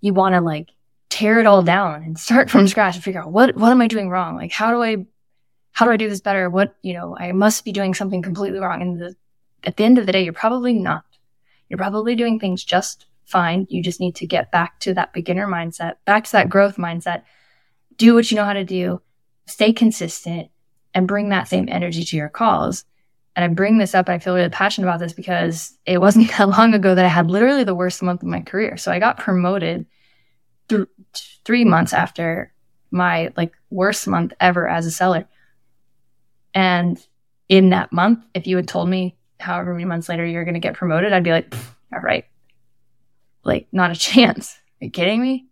you 0.00 0.12
want 0.12 0.34
to 0.34 0.40
like 0.40 0.68
tear 1.08 1.40
it 1.40 1.46
all 1.46 1.62
down 1.62 2.02
and 2.02 2.18
start 2.18 2.50
from 2.50 2.68
scratch 2.68 2.96
and 2.96 3.04
figure 3.04 3.22
out 3.22 3.32
what, 3.32 3.56
what 3.56 3.72
am 3.72 3.80
I 3.80 3.88
doing 3.88 4.10
wrong? 4.10 4.36
Like, 4.36 4.52
how 4.52 4.70
do 4.70 4.82
I, 4.82 5.06
how 5.72 5.86
do 5.86 5.92
I 5.92 5.96
do 5.96 6.08
this 6.08 6.20
better? 6.20 6.50
What, 6.50 6.76
you 6.82 6.92
know, 6.92 7.16
I 7.18 7.32
must 7.32 7.64
be 7.64 7.72
doing 7.72 7.94
something 7.94 8.22
completely 8.22 8.58
wrong. 8.58 8.82
And 8.82 9.00
the, 9.00 9.16
at 9.64 9.76
the 9.76 9.84
end 9.84 9.98
of 9.98 10.06
the 10.06 10.12
day, 10.12 10.22
you're 10.22 10.32
probably 10.32 10.74
not. 10.74 11.04
You're 11.68 11.78
probably 11.78 12.14
doing 12.14 12.38
things 12.38 12.64
just 12.64 13.06
fine. 13.24 13.66
You 13.70 13.82
just 13.82 14.00
need 14.00 14.16
to 14.16 14.26
get 14.26 14.50
back 14.50 14.80
to 14.80 14.94
that 14.94 15.12
beginner 15.12 15.46
mindset, 15.46 15.94
back 16.04 16.24
to 16.24 16.32
that 16.32 16.48
growth 16.48 16.76
mindset, 16.76 17.22
do 17.98 18.14
what 18.14 18.30
you 18.30 18.36
know 18.36 18.44
how 18.44 18.54
to 18.54 18.64
do, 18.64 19.02
stay 19.46 19.72
consistent 19.72 20.48
and 20.94 21.06
bring 21.06 21.28
that 21.28 21.48
same 21.48 21.68
energy 21.68 22.04
to 22.04 22.16
your 22.16 22.28
calls. 22.28 22.84
And 23.36 23.44
I 23.44 23.54
bring 23.54 23.78
this 23.78 23.94
up 23.94 24.08
I 24.08 24.18
feel 24.18 24.34
really 24.34 24.48
passionate 24.48 24.88
about 24.88 25.00
this 25.00 25.12
because 25.12 25.76
it 25.84 26.00
wasn't 26.00 26.30
that 26.38 26.48
long 26.48 26.74
ago 26.74 26.94
that 26.94 27.04
I 27.04 27.08
had 27.08 27.30
literally 27.30 27.64
the 27.64 27.74
worst 27.74 28.02
month 28.02 28.22
of 28.22 28.28
my 28.28 28.40
career. 28.40 28.76
So 28.76 28.90
I 28.90 28.98
got 28.98 29.18
promoted 29.18 29.86
th- 30.68 30.88
three 31.44 31.64
months 31.64 31.92
after 31.92 32.52
my 32.90 33.32
like 33.36 33.52
worst 33.70 34.06
month 34.06 34.32
ever 34.40 34.66
as 34.66 34.86
a 34.86 34.90
seller. 34.90 35.28
And 36.54 36.98
in 37.48 37.70
that 37.70 37.92
month, 37.92 38.24
if 38.34 38.46
you 38.46 38.56
had 38.56 38.68
told 38.68 38.88
me 38.88 39.16
however 39.38 39.72
many 39.72 39.84
months 39.84 40.08
later 40.08 40.24
you're 40.24 40.44
going 40.44 40.54
to 40.54 40.60
get 40.60 40.74
promoted, 40.74 41.12
I'd 41.12 41.22
be 41.22 41.30
like, 41.30 41.54
all 41.92 42.00
right, 42.00 42.24
like 43.44 43.68
not 43.72 43.90
a 43.90 43.94
chance. 43.98 44.58
Are 44.80 44.86
you 44.86 44.90
kidding 44.90 45.20
me? 45.20 45.46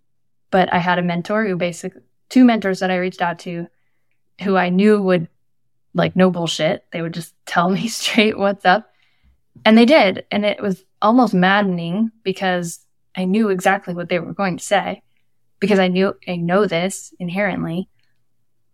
But 0.51 0.73
I 0.73 0.79
had 0.79 0.99
a 0.99 1.03
mentor 1.03 1.47
who 1.47 1.57
basically, 1.57 2.03
two 2.29 2.45
mentors 2.45 2.81
that 2.81 2.91
I 2.91 2.97
reached 2.97 3.23
out 3.23 3.39
to 3.41 3.67
who 4.43 4.57
I 4.57 4.69
knew 4.69 5.01
would 5.01 5.29
like 5.95 6.15
no 6.17 6.31
bullshit. 6.31 6.85
They 6.93 7.03
would 7.03 7.15
just 7.15 7.35
tell 7.47 7.71
me 7.71 7.89
straight 7.89 8.39
what's 8.39 8.65
up. 8.65 8.91
And 9.65 9.77
they 9.77 9.87
did. 9.87 10.27
And 10.31 10.45
it 10.45 10.61
was 10.63 10.85
almost 11.01 11.35
maddening 11.35 12.11
because 12.23 12.81
I 13.17 13.25
knew 13.25 13.49
exactly 13.49 13.95
what 13.95 14.09
they 14.09 14.19
were 14.19 14.35
going 14.35 14.59
to 14.59 14.65
say 14.65 15.03
because 15.61 15.79
I 15.79 15.89
knew 15.89 16.15
I 16.29 16.37
know 16.37 16.67
this 16.67 17.15
inherently. 17.19 17.89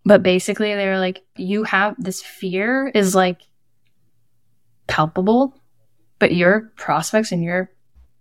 But 0.05 0.25
basically 0.25 0.75
they 0.75 0.89
were 0.89 0.99
like, 0.99 1.23
you 1.37 1.63
have 1.63 1.95
this 1.97 2.21
fear 2.23 2.89
is 2.89 3.15
like 3.15 3.43
palpable, 4.89 5.55
but 6.19 6.35
your 6.35 6.73
prospects 6.77 7.31
and 7.31 7.43
your 7.43 7.71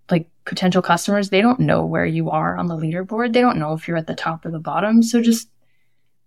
like 0.09 0.27
potential 0.45 0.81
customers, 0.81 1.29
they 1.29 1.41
don't 1.41 1.59
know 1.59 1.85
where 1.85 2.05
you 2.05 2.29
are 2.29 2.57
on 2.57 2.67
the 2.67 2.75
leaderboard. 2.75 3.33
They 3.33 3.41
don't 3.41 3.59
know 3.59 3.73
if 3.73 3.87
you're 3.87 3.97
at 3.97 4.07
the 4.07 4.15
top 4.15 4.45
or 4.45 4.51
the 4.51 4.59
bottom. 4.59 5.03
So 5.03 5.21
just 5.21 5.49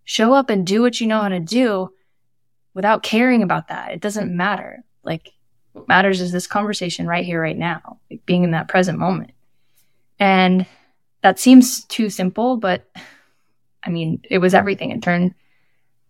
show 0.05 0.35
up 0.35 0.51
and 0.51 0.67
do 0.67 0.83
what 0.83 1.01
you 1.01 1.07
know 1.07 1.21
how 1.21 1.29
to 1.29 1.41
do 1.41 1.91
without 2.75 3.03
caring 3.03 3.43
about 3.43 3.69
that. 3.69 3.93
It 3.93 4.01
doesn't 4.01 4.35
matter. 4.35 4.85
Like 5.03 5.33
what 5.73 5.89
matters 5.89 6.21
is 6.21 6.33
this 6.33 6.47
conversation 6.47 7.07
right 7.07 7.25
here, 7.25 7.41
right 7.41 7.57
now, 7.57 7.99
like 8.11 8.25
being 8.27 8.45
in 8.45 8.53
that 8.53 8.69
present 8.69 8.99
moment. 8.99 9.33
And 10.19 10.67
that 11.23 11.39
seems 11.39 11.85
too 11.85 12.11
simple, 12.11 12.57
but 12.57 12.89
I 13.83 13.91
mean, 13.91 14.21
it 14.31 14.39
was 14.39 14.55
everything. 14.55 14.91
It 14.91 15.03
turned 15.03 15.35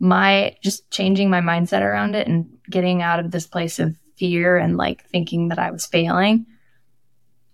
my 0.00 0.57
just 0.62 0.90
changing 0.90 1.31
my 1.31 1.40
mindset 1.40 1.81
around 1.81 2.14
it 2.14 2.27
and 2.27 2.46
getting 2.68 3.00
out 3.00 3.20
of 3.20 3.31
this 3.31 3.46
place 3.46 3.79
of 3.79 3.96
fear 4.16 4.57
and 4.57 4.77
like 4.77 5.05
thinking 5.09 5.48
that 5.48 5.59
I 5.59 5.70
was 5.70 5.87
failing 5.87 6.46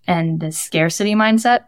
and 0.07 0.39
the 0.39 0.51
scarcity 0.51 1.15
mindset 1.15 1.65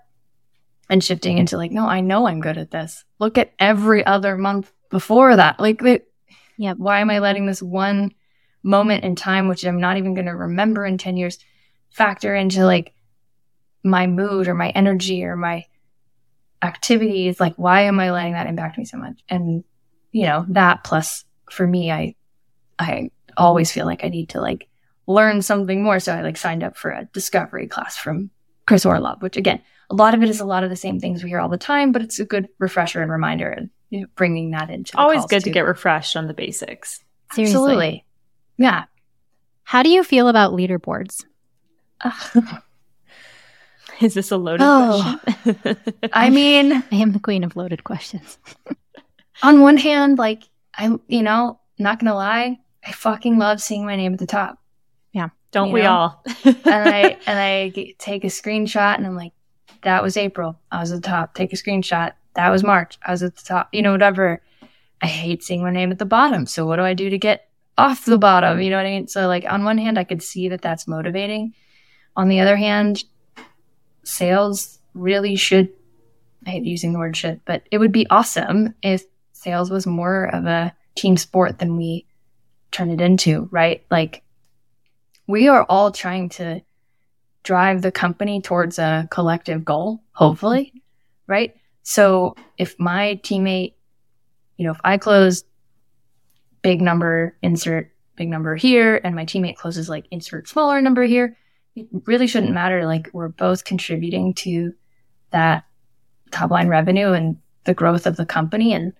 and 0.89 1.03
shifting 1.03 1.37
into 1.37 1.57
like, 1.57 1.71
no, 1.71 1.87
I 1.87 2.01
know 2.01 2.27
I'm 2.27 2.41
good 2.41 2.57
at 2.57 2.71
this. 2.71 3.03
Look 3.19 3.37
at 3.37 3.53
every 3.59 4.05
other 4.05 4.37
month 4.37 4.71
before 4.89 5.35
that. 5.35 5.59
Like, 5.59 5.81
yeah, 6.57 6.73
why 6.73 6.99
am 6.99 7.09
I 7.09 7.19
letting 7.19 7.45
this 7.45 7.61
one 7.61 8.13
moment 8.63 9.03
in 9.03 9.15
time, 9.15 9.47
which 9.47 9.65
I'm 9.65 9.79
not 9.79 9.97
even 9.97 10.13
going 10.13 10.27
to 10.27 10.35
remember 10.35 10.85
in 10.85 10.97
10 10.97 11.17
years, 11.17 11.39
factor 11.91 12.35
into 12.35 12.65
like 12.65 12.93
my 13.83 14.07
mood 14.07 14.47
or 14.47 14.53
my 14.53 14.69
energy 14.69 15.23
or 15.23 15.35
my 15.35 15.65
activities? 16.61 17.39
Like, 17.39 17.55
why 17.55 17.81
am 17.81 17.99
I 17.99 18.11
letting 18.11 18.33
that 18.33 18.47
impact 18.47 18.77
me 18.77 18.85
so 18.85 18.97
much? 18.97 19.21
And, 19.29 19.63
you 20.11 20.25
know, 20.25 20.45
that 20.49 20.83
plus 20.83 21.25
for 21.49 21.65
me, 21.65 21.91
I, 21.91 22.15
I 22.77 23.09
always 23.37 23.71
feel 23.71 23.85
like 23.85 24.03
I 24.03 24.09
need 24.09 24.29
to 24.29 24.41
like 24.41 24.67
learn 25.07 25.41
something 25.41 25.83
more. 25.83 25.99
So 25.99 26.13
I 26.13 26.21
like 26.21 26.37
signed 26.37 26.63
up 26.63 26.77
for 26.77 26.91
a 26.91 27.07
discovery 27.13 27.67
class 27.67 27.97
from 27.97 28.29
Chris 28.67 28.85
Orlov, 28.85 29.21
which 29.21 29.37
again, 29.37 29.61
a 29.89 29.95
lot 29.95 30.13
of 30.13 30.23
it 30.23 30.29
is 30.29 30.39
a 30.39 30.45
lot 30.45 30.63
of 30.63 30.69
the 30.69 30.75
same 30.75 30.99
things 30.99 31.23
we 31.23 31.29
hear 31.29 31.39
all 31.39 31.49
the 31.49 31.57
time, 31.57 31.91
but 31.91 32.01
it's 32.01 32.19
a 32.19 32.25
good 32.25 32.47
refresher 32.59 33.01
and 33.01 33.11
reminder 33.11 33.49
and 33.49 33.69
you 33.89 34.01
know, 34.01 34.07
bringing 34.15 34.51
that 34.51 34.69
into 34.69 34.97
always 34.97 35.25
good 35.25 35.43
too. 35.43 35.49
to 35.49 35.53
get 35.53 35.65
refreshed 35.65 36.15
on 36.15 36.27
the 36.27 36.33
basics. 36.33 37.03
Seriously. 37.33 37.55
Absolutely. 37.55 38.05
Yeah. 38.57 38.85
How 39.63 39.83
do 39.83 39.89
you 39.89 40.03
feel 40.03 40.27
about 40.27 40.53
leaderboards? 40.53 41.25
Is 44.01 44.13
this 44.13 44.31
a 44.31 44.37
loaded 44.37 44.65
oh. 44.65 45.19
question? 45.23 45.77
I 46.13 46.29
mean, 46.29 46.73
I 46.73 46.95
am 46.95 47.11
the 47.11 47.19
queen 47.19 47.43
of 47.43 47.55
loaded 47.55 47.83
questions. 47.83 48.37
on 49.43 49.61
one 49.61 49.77
hand, 49.77 50.17
like 50.17 50.43
I, 50.75 50.97
you 51.07 51.23
know, 51.23 51.59
not 51.77 51.99
gonna 51.99 52.15
lie, 52.15 52.59
I 52.85 52.91
fucking 52.91 53.37
love 53.37 53.61
seeing 53.61 53.85
my 53.85 53.95
name 53.95 54.13
at 54.13 54.19
the 54.19 54.25
top. 54.25 54.57
Don't 55.53 55.71
we 55.71 55.83
know? 55.83 55.91
all? 55.91 56.23
and 56.45 56.57
I 56.65 57.17
and 57.25 57.39
I 57.39 57.93
take 57.97 58.25
a 58.25 58.27
screenshot, 58.27 58.97
and 58.97 59.05
I'm 59.05 59.15
like, 59.15 59.31
that 59.83 60.03
was 60.03 60.17
April. 60.17 60.59
I 60.71 60.81
was 60.81 60.91
at 60.91 61.01
the 61.01 61.07
top. 61.07 61.35
Take 61.35 61.53
a 61.53 61.55
screenshot. 61.55 62.13
That 62.33 62.49
was 62.49 62.63
March. 62.63 62.97
I 63.05 63.11
was 63.11 63.23
at 63.23 63.35
the 63.37 63.43
top. 63.43 63.69
You 63.71 63.81
know, 63.81 63.91
whatever. 63.91 64.41
I 65.01 65.07
hate 65.07 65.43
seeing 65.43 65.61
my 65.61 65.71
name 65.71 65.91
at 65.91 65.99
the 65.99 66.05
bottom. 66.05 66.45
So 66.45 66.65
what 66.65 66.77
do 66.77 66.83
I 66.83 66.93
do 66.93 67.09
to 67.09 67.17
get 67.17 67.49
off 67.77 68.05
the 68.05 68.17
bottom? 68.17 68.61
You 68.61 68.69
know 68.69 68.77
what 68.77 68.85
I 68.85 68.91
mean? 68.91 69.07
So 69.07 69.27
like 69.27 69.45
on 69.47 69.63
one 69.63 69.77
hand, 69.77 69.99
I 69.99 70.05
could 70.05 70.23
see 70.23 70.49
that 70.49 70.61
that's 70.61 70.87
motivating. 70.87 71.53
On 72.15 72.29
the 72.29 72.39
other 72.39 72.55
hand, 72.55 73.03
sales 74.03 74.79
really 74.93 75.35
should. 75.35 75.69
I 76.47 76.51
hate 76.51 76.63
using 76.63 76.93
the 76.93 76.99
word 76.99 77.15
should, 77.15 77.41
but 77.45 77.63
it 77.69 77.77
would 77.77 77.91
be 77.91 78.07
awesome 78.09 78.75
if 78.81 79.03
sales 79.33 79.69
was 79.69 79.85
more 79.85 80.25
of 80.33 80.45
a 80.45 80.73
team 80.95 81.17
sport 81.17 81.59
than 81.59 81.77
we 81.77 82.05
turn 82.71 82.89
it 82.89 83.01
into, 83.01 83.47
right? 83.51 83.85
Like 83.91 84.22
we 85.27 85.47
are 85.47 85.65
all 85.69 85.91
trying 85.91 86.29
to 86.29 86.62
drive 87.43 87.81
the 87.81 87.91
company 87.91 88.41
towards 88.41 88.79
a 88.79 89.07
collective 89.12 89.65
goal, 89.65 90.01
hopefully, 90.12 90.73
right? 91.27 91.55
So 91.83 92.36
if 92.57 92.79
my 92.79 93.19
teammate, 93.23 93.73
you 94.57 94.65
know, 94.65 94.71
if 94.71 94.79
I 94.83 94.97
close 94.97 95.43
big 96.62 96.81
number, 96.81 97.38
insert 97.41 97.91
big 98.15 98.29
number 98.29 98.55
here, 98.55 99.01
and 99.03 99.15
my 99.15 99.25
teammate 99.25 99.57
closes 99.57 99.89
like 99.89 100.05
insert 100.12 100.47
smaller 100.47 100.81
number 100.81 101.03
here, 101.03 101.38
it 101.75 101.88
really 102.05 102.27
shouldn't 102.27 102.53
matter. 102.53 102.86
Like 102.86 103.09
we're 103.13 103.29
both 103.29 103.65
contributing 103.65 104.33
to 104.36 104.73
that 105.31 105.65
top 106.31 106.51
line 106.51 106.67
revenue 106.67 107.12
and 107.12 107.38
the 107.65 107.73
growth 107.73 108.05
of 108.05 108.15
the 108.15 108.25
company. 108.25 108.73
And 108.73 108.93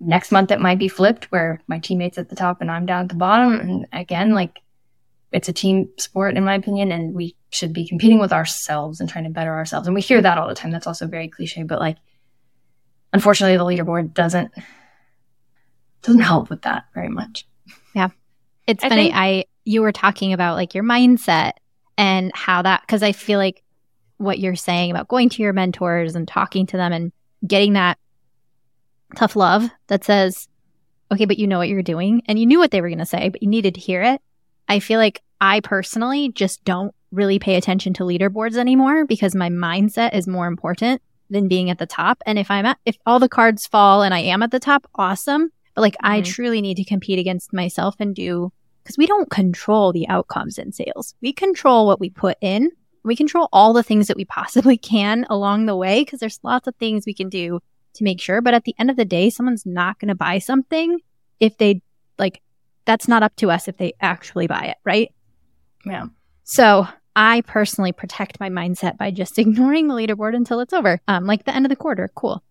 next 0.00 0.32
month 0.32 0.50
it 0.50 0.60
might 0.60 0.78
be 0.78 0.88
flipped 0.88 1.26
where 1.30 1.62
my 1.68 1.78
teammates 1.78 2.18
at 2.18 2.28
the 2.28 2.36
top 2.36 2.60
and 2.60 2.70
I'm 2.70 2.86
down 2.86 3.04
at 3.04 3.08
the 3.08 3.14
bottom. 3.14 3.60
And 3.60 3.86
again, 3.92 4.32
like 4.32 4.61
it's 5.32 5.48
a 5.48 5.52
team 5.52 5.88
sport 5.98 6.36
in 6.36 6.44
my 6.44 6.54
opinion, 6.54 6.92
and 6.92 7.14
we 7.14 7.36
should 7.50 7.72
be 7.72 7.86
competing 7.88 8.18
with 8.18 8.32
ourselves 8.32 9.00
and 9.00 9.08
trying 9.08 9.24
to 9.24 9.30
better 9.30 9.52
ourselves. 9.52 9.86
And 9.86 9.94
we 9.94 10.00
hear 10.00 10.20
that 10.20 10.38
all 10.38 10.48
the 10.48 10.54
time. 10.54 10.70
That's 10.70 10.86
also 10.86 11.06
very 11.06 11.28
cliche, 11.28 11.62
but 11.62 11.80
like 11.80 11.96
unfortunately 13.12 13.56
the 13.56 13.82
leaderboard 13.82 14.14
doesn't 14.14 14.52
doesn't 16.02 16.20
help 16.20 16.50
with 16.50 16.62
that 16.62 16.84
very 16.94 17.08
much. 17.08 17.46
Yeah. 17.94 18.08
It's 18.66 18.82
I 18.84 18.88
funny. 18.88 19.02
Think- 19.04 19.14
I 19.16 19.44
you 19.64 19.82
were 19.82 19.92
talking 19.92 20.32
about 20.32 20.56
like 20.56 20.74
your 20.74 20.84
mindset 20.84 21.52
and 21.96 22.32
how 22.34 22.62
that 22.62 22.82
because 22.82 23.02
I 23.02 23.12
feel 23.12 23.38
like 23.38 23.62
what 24.16 24.38
you're 24.38 24.56
saying 24.56 24.90
about 24.90 25.08
going 25.08 25.28
to 25.28 25.42
your 25.42 25.52
mentors 25.52 26.14
and 26.14 26.26
talking 26.26 26.66
to 26.66 26.76
them 26.76 26.92
and 26.92 27.12
getting 27.46 27.74
that 27.74 27.98
tough 29.16 29.36
love 29.36 29.68
that 29.88 30.04
says, 30.04 30.48
okay, 31.10 31.24
but 31.24 31.38
you 31.38 31.46
know 31.46 31.58
what 31.58 31.68
you're 31.68 31.82
doing. 31.82 32.22
And 32.26 32.38
you 32.38 32.46
knew 32.46 32.58
what 32.58 32.70
they 32.70 32.80
were 32.80 32.88
going 32.88 32.98
to 32.98 33.06
say, 33.06 33.28
but 33.28 33.42
you 33.42 33.48
needed 33.48 33.74
to 33.74 33.80
hear 33.80 34.02
it. 34.02 34.20
I 34.72 34.78
feel 34.78 34.98
like 34.98 35.20
I 35.38 35.60
personally 35.60 36.30
just 36.30 36.64
don't 36.64 36.94
really 37.10 37.38
pay 37.38 37.56
attention 37.56 37.92
to 37.94 38.04
leaderboards 38.04 38.56
anymore 38.56 39.04
because 39.04 39.34
my 39.34 39.50
mindset 39.50 40.14
is 40.14 40.26
more 40.26 40.46
important 40.46 41.02
than 41.28 41.46
being 41.46 41.68
at 41.68 41.78
the 41.78 41.84
top. 41.84 42.22
And 42.24 42.38
if 42.38 42.50
I'm 42.50 42.64
at, 42.64 42.78
if 42.86 42.96
all 43.04 43.18
the 43.18 43.28
cards 43.28 43.66
fall 43.66 44.02
and 44.02 44.14
I 44.14 44.20
am 44.20 44.42
at 44.42 44.50
the 44.50 44.58
top, 44.58 44.88
awesome. 44.94 45.50
But 45.74 45.82
like, 45.82 45.92
mm-hmm. 45.96 46.12
I 46.12 46.20
truly 46.22 46.62
need 46.62 46.78
to 46.78 46.84
compete 46.84 47.18
against 47.18 47.52
myself 47.52 47.96
and 47.98 48.14
do, 48.14 48.50
because 48.82 48.96
we 48.96 49.06
don't 49.06 49.30
control 49.30 49.92
the 49.92 50.08
outcomes 50.08 50.56
in 50.56 50.72
sales. 50.72 51.14
We 51.20 51.34
control 51.34 51.86
what 51.86 52.00
we 52.00 52.08
put 52.08 52.38
in. 52.40 52.70
We 53.04 53.14
control 53.14 53.50
all 53.52 53.74
the 53.74 53.82
things 53.82 54.06
that 54.06 54.16
we 54.16 54.24
possibly 54.24 54.78
can 54.78 55.26
along 55.28 55.66
the 55.66 55.76
way 55.76 56.02
because 56.02 56.20
there's 56.20 56.40
lots 56.42 56.66
of 56.66 56.74
things 56.76 57.04
we 57.04 57.12
can 57.12 57.28
do 57.28 57.60
to 57.92 58.04
make 58.04 58.22
sure. 58.22 58.40
But 58.40 58.54
at 58.54 58.64
the 58.64 58.74
end 58.78 58.88
of 58.90 58.96
the 58.96 59.04
day, 59.04 59.28
someone's 59.28 59.66
not 59.66 59.98
going 59.98 60.08
to 60.08 60.14
buy 60.14 60.38
something 60.38 60.98
if 61.40 61.58
they 61.58 61.82
like 62.18 62.40
that's 62.84 63.08
not 63.08 63.22
up 63.22 63.34
to 63.36 63.50
us 63.50 63.68
if 63.68 63.76
they 63.76 63.92
actually 64.00 64.46
buy 64.46 64.64
it, 64.66 64.76
right? 64.84 65.12
Yeah. 65.84 66.06
So 66.44 66.86
I 67.14 67.42
personally 67.42 67.92
protect 67.92 68.40
my 68.40 68.48
mindset 68.48 68.96
by 68.96 69.10
just 69.10 69.38
ignoring 69.38 69.88
the 69.88 69.94
leaderboard 69.94 70.34
until 70.34 70.60
it's 70.60 70.72
over. 70.72 71.00
Um, 71.08 71.26
like 71.26 71.44
the 71.44 71.54
end 71.54 71.66
of 71.66 71.70
the 71.70 71.76
quarter, 71.76 72.10
cool. 72.14 72.42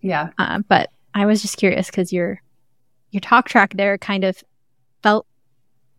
Yeah. 0.00 0.30
Um, 0.38 0.64
but 0.68 0.90
I 1.14 1.26
was 1.26 1.42
just 1.42 1.56
curious 1.56 1.86
because 1.86 2.12
your 2.12 2.40
your 3.10 3.20
talk 3.20 3.48
track 3.48 3.74
there 3.74 3.98
kind 3.98 4.24
of 4.24 4.42
felt 5.02 5.26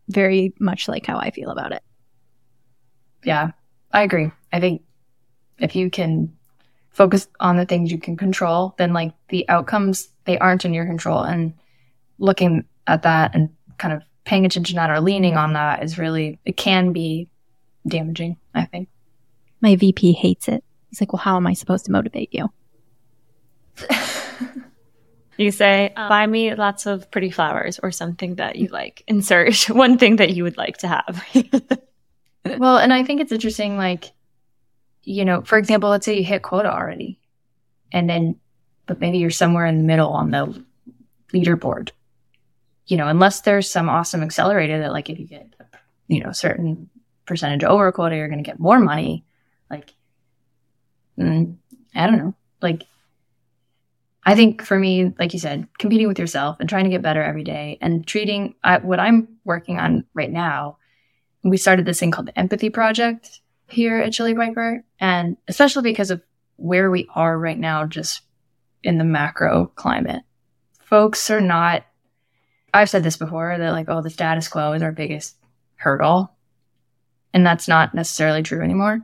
very 0.08 0.54
much 0.58 0.88
like 0.88 1.04
how 1.06 1.18
I 1.18 1.30
feel 1.30 1.50
about 1.50 1.72
it. 1.72 1.82
Yeah, 3.22 3.50
I 3.92 4.02
agree. 4.02 4.30
I 4.52 4.60
think 4.60 4.82
if 5.58 5.76
you 5.76 5.90
can 5.90 6.34
focus 6.90 7.28
on 7.40 7.56
the 7.56 7.66
things 7.66 7.92
you 7.92 7.98
can 7.98 8.16
control, 8.16 8.74
then 8.78 8.92
like 8.92 9.12
the 9.28 9.48
outcomes 9.48 10.08
they 10.24 10.38
aren't 10.38 10.64
in 10.64 10.74
your 10.74 10.86
control, 10.86 11.22
and 11.22 11.54
looking 12.18 12.64
at 12.86 13.02
that 13.02 13.34
and 13.34 13.50
kind 13.78 13.94
of 13.94 14.02
paying 14.24 14.46
attention 14.46 14.74
to 14.74 14.80
that 14.80 14.90
or 14.90 15.00
leaning 15.00 15.36
on 15.36 15.54
that 15.54 15.82
is 15.82 15.98
really, 15.98 16.38
it 16.44 16.56
can 16.56 16.92
be 16.92 17.28
damaging, 17.86 18.36
I 18.54 18.66
think. 18.66 18.88
My 19.60 19.76
VP 19.76 20.12
hates 20.12 20.48
it. 20.48 20.64
He's 20.88 21.00
like, 21.00 21.12
well, 21.12 21.20
how 21.20 21.36
am 21.36 21.46
I 21.46 21.54
supposed 21.54 21.86
to 21.86 21.92
motivate 21.92 22.32
you? 22.32 22.52
you 25.36 25.50
say, 25.50 25.92
um, 25.96 26.08
buy 26.08 26.26
me 26.26 26.54
lots 26.54 26.86
of 26.86 27.10
pretty 27.10 27.30
flowers 27.30 27.80
or 27.82 27.90
something 27.90 28.36
that 28.36 28.56
you 28.56 28.68
like. 28.68 29.02
Insert 29.06 29.56
one 29.70 29.98
thing 29.98 30.16
that 30.16 30.34
you 30.34 30.44
would 30.44 30.56
like 30.56 30.78
to 30.78 30.88
have. 30.88 31.24
well, 32.58 32.76
and 32.78 32.92
I 32.92 33.04
think 33.04 33.20
it's 33.20 33.32
interesting, 33.32 33.76
like, 33.76 34.12
you 35.04 35.24
know, 35.24 35.42
for 35.42 35.58
example, 35.58 35.90
let's 35.90 36.04
say 36.04 36.18
you 36.18 36.24
hit 36.24 36.42
quota 36.42 36.72
already 36.72 37.18
and 37.92 38.08
then, 38.08 38.36
but 38.86 39.00
maybe 39.00 39.18
you're 39.18 39.30
somewhere 39.30 39.66
in 39.66 39.78
the 39.78 39.84
middle 39.84 40.10
on 40.10 40.30
the 40.30 40.64
leaderboard 41.32 41.90
you 42.86 42.96
know, 42.96 43.08
unless 43.08 43.40
there's 43.40 43.70
some 43.70 43.88
awesome 43.88 44.22
accelerator 44.22 44.80
that 44.80 44.92
like 44.92 45.08
if 45.08 45.18
you 45.18 45.26
get, 45.26 45.54
you 46.08 46.22
know, 46.22 46.30
a 46.30 46.34
certain 46.34 46.90
percentage 47.26 47.64
over 47.64 47.90
quota, 47.92 48.16
you're 48.16 48.28
going 48.28 48.42
to 48.42 48.48
get 48.48 48.58
more 48.58 48.80
money. 48.80 49.24
Like, 49.70 49.94
mm, 51.18 51.56
I 51.94 52.06
don't 52.06 52.18
know. 52.18 52.34
Like, 52.60 52.84
I 54.24 54.34
think 54.34 54.62
for 54.62 54.78
me, 54.78 55.12
like 55.18 55.32
you 55.32 55.38
said, 55.38 55.66
competing 55.78 56.06
with 56.06 56.18
yourself 56.18 56.58
and 56.60 56.68
trying 56.68 56.84
to 56.84 56.90
get 56.90 57.02
better 57.02 57.22
every 57.22 57.44
day 57.44 57.78
and 57.80 58.06
treating 58.06 58.54
I, 58.62 58.78
what 58.78 59.00
I'm 59.00 59.28
working 59.44 59.78
on 59.78 60.04
right 60.14 60.30
now. 60.30 60.78
We 61.44 61.56
started 61.56 61.86
this 61.86 61.98
thing 61.98 62.12
called 62.12 62.26
the 62.26 62.38
Empathy 62.38 62.70
Project 62.70 63.40
here 63.68 63.98
at 63.98 64.12
Chili 64.12 64.34
Piper. 64.34 64.84
And 65.00 65.36
especially 65.48 65.82
because 65.82 66.12
of 66.12 66.22
where 66.56 66.88
we 66.88 67.08
are 67.16 67.36
right 67.36 67.58
now, 67.58 67.84
just 67.84 68.22
in 68.84 68.98
the 68.98 69.04
macro 69.04 69.72
climate, 69.74 70.22
folks 70.78 71.30
are 71.30 71.40
not 71.40 71.84
I've 72.74 72.90
said 72.90 73.02
this 73.02 73.16
before 73.16 73.56
that 73.56 73.70
like, 73.72 73.88
oh, 73.88 74.00
the 74.00 74.10
status 74.10 74.48
quo 74.48 74.72
is 74.72 74.82
our 74.82 74.92
biggest 74.92 75.36
hurdle. 75.76 76.32
And 77.34 77.46
that's 77.46 77.68
not 77.68 77.94
necessarily 77.94 78.42
true 78.42 78.62
anymore. 78.62 79.00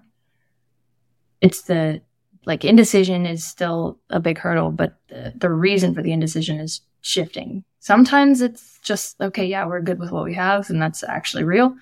It's 1.41 1.63
the 1.63 2.03
like 2.47 2.65
indecision 2.65 3.27
is 3.27 3.45
still 3.45 3.99
a 4.11 4.21
big 4.21 4.39
hurdle, 4.39 4.71
but 4.71 4.99
the, 5.09 5.35
the 5.37 5.51
reason 5.51 5.95
for 5.95 6.03
the 6.03 6.13
indecision 6.13 6.59
is 6.61 6.81
shifting. 7.03 7.65
Sometimes 7.81 8.41
it's 8.41 8.79
just, 8.83 9.21
okay, 9.21 9.45
yeah, 9.47 9.67
we're 9.67 9.83
good 9.83 9.99
with 9.99 10.11
what 10.11 10.25
we 10.25 10.35
have, 10.35 10.71
and 10.71 10.81
that's 10.81 11.05
actually 11.05 11.45
real. 11.45 11.77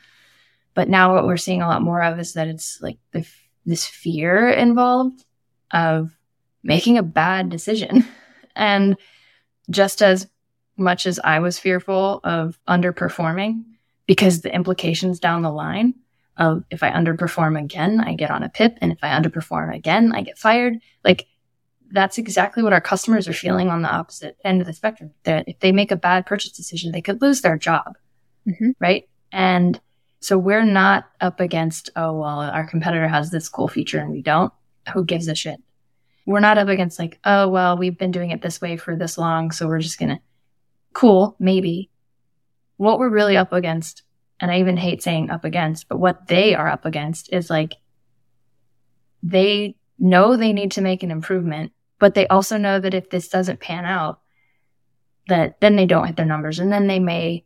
But 0.74 0.88
now 0.88 1.14
what 1.14 1.24
we're 1.24 1.36
seeing 1.36 1.62
a 1.62 1.68
lot 1.68 1.82
more 1.82 2.02
of 2.02 2.18
is 2.18 2.34
that 2.34 2.48
it's 2.48 2.80
like 2.82 2.98
the, 3.12 3.26
this 3.64 3.86
fear 3.86 4.50
involved 4.50 5.24
of 5.70 6.16
making 6.62 6.98
a 6.98 7.02
bad 7.02 7.48
decision. 7.48 8.04
and 8.56 8.96
just 9.70 10.02
as 10.02 10.28
much 10.76 11.06
as 11.06 11.18
I 11.22 11.38
was 11.38 11.58
fearful 11.58 12.20
of 12.24 12.58
underperforming 12.68 13.64
because 14.06 14.42
the 14.42 14.54
implications 14.54 15.18
down 15.18 15.42
the 15.42 15.50
line 15.50 15.94
of 16.36 16.64
if 16.70 16.82
I 16.82 16.90
underperform 16.90 17.58
again, 17.58 18.00
I 18.00 18.14
get 18.14 18.30
on 18.30 18.42
a 18.42 18.48
pip. 18.48 18.76
And 18.80 18.92
if 18.92 18.98
I 19.02 19.08
underperform 19.08 19.74
again, 19.74 20.12
I 20.14 20.22
get 20.22 20.38
fired. 20.38 20.74
Like 21.04 21.26
that's 21.90 22.18
exactly 22.18 22.62
what 22.62 22.72
our 22.72 22.80
customers 22.80 23.28
are 23.28 23.32
feeling 23.32 23.68
on 23.68 23.82
the 23.82 23.90
opposite 23.90 24.36
end 24.44 24.60
of 24.60 24.66
the 24.66 24.72
spectrum. 24.72 25.12
That 25.24 25.48
if 25.48 25.60
they 25.60 25.72
make 25.72 25.90
a 25.90 25.96
bad 25.96 26.26
purchase 26.26 26.52
decision, 26.52 26.92
they 26.92 27.00
could 27.00 27.22
lose 27.22 27.40
their 27.40 27.56
job. 27.56 27.96
Mm-hmm. 28.46 28.70
Right. 28.78 29.08
And 29.32 29.80
so 30.20 30.38
we're 30.38 30.64
not 30.64 31.08
up 31.20 31.40
against, 31.40 31.90
oh, 31.96 32.12
well, 32.18 32.40
our 32.40 32.66
competitor 32.66 33.08
has 33.08 33.30
this 33.30 33.48
cool 33.48 33.68
feature 33.68 33.98
and 33.98 34.10
we 34.10 34.22
don't. 34.22 34.52
Who 34.92 35.04
gives 35.04 35.28
a 35.28 35.34
shit? 35.34 35.60
We're 36.26 36.40
not 36.40 36.58
up 36.58 36.68
against 36.68 36.98
like, 36.98 37.18
oh, 37.24 37.48
well, 37.48 37.76
we've 37.76 37.98
been 37.98 38.10
doing 38.10 38.30
it 38.30 38.42
this 38.42 38.60
way 38.60 38.76
for 38.76 38.96
this 38.96 39.16
long. 39.18 39.52
So 39.52 39.68
we're 39.68 39.80
just 39.80 39.98
going 39.98 40.08
to 40.10 40.20
cool, 40.96 41.36
maybe. 41.38 41.90
What 42.78 42.98
we're 42.98 43.10
really 43.10 43.36
up 43.36 43.52
against 43.52 44.02
and 44.40 44.50
I 44.50 44.60
even 44.60 44.78
hate 44.78 45.02
saying 45.02 45.30
up 45.30 45.44
against, 45.44 45.88
but 45.88 45.98
what 45.98 46.26
they 46.26 46.54
are 46.54 46.68
up 46.68 46.86
against 46.86 47.32
is 47.32 47.50
like 47.50 47.74
they 49.22 49.76
know 49.98 50.36
they 50.36 50.54
need 50.54 50.72
to 50.72 50.80
make 50.80 51.02
an 51.02 51.10
improvement, 51.10 51.72
but 51.98 52.14
they 52.14 52.26
also 52.28 52.56
know 52.56 52.80
that 52.80 52.94
if 52.94 53.10
this 53.10 53.28
doesn't 53.28 53.60
pan 53.60 53.84
out, 53.84 54.20
that 55.28 55.60
then 55.60 55.76
they 55.76 55.86
don't 55.86 56.06
hit 56.06 56.16
their 56.16 56.24
numbers 56.24 56.58
and 56.58 56.72
then 56.72 56.86
they 56.86 56.98
may 56.98 57.44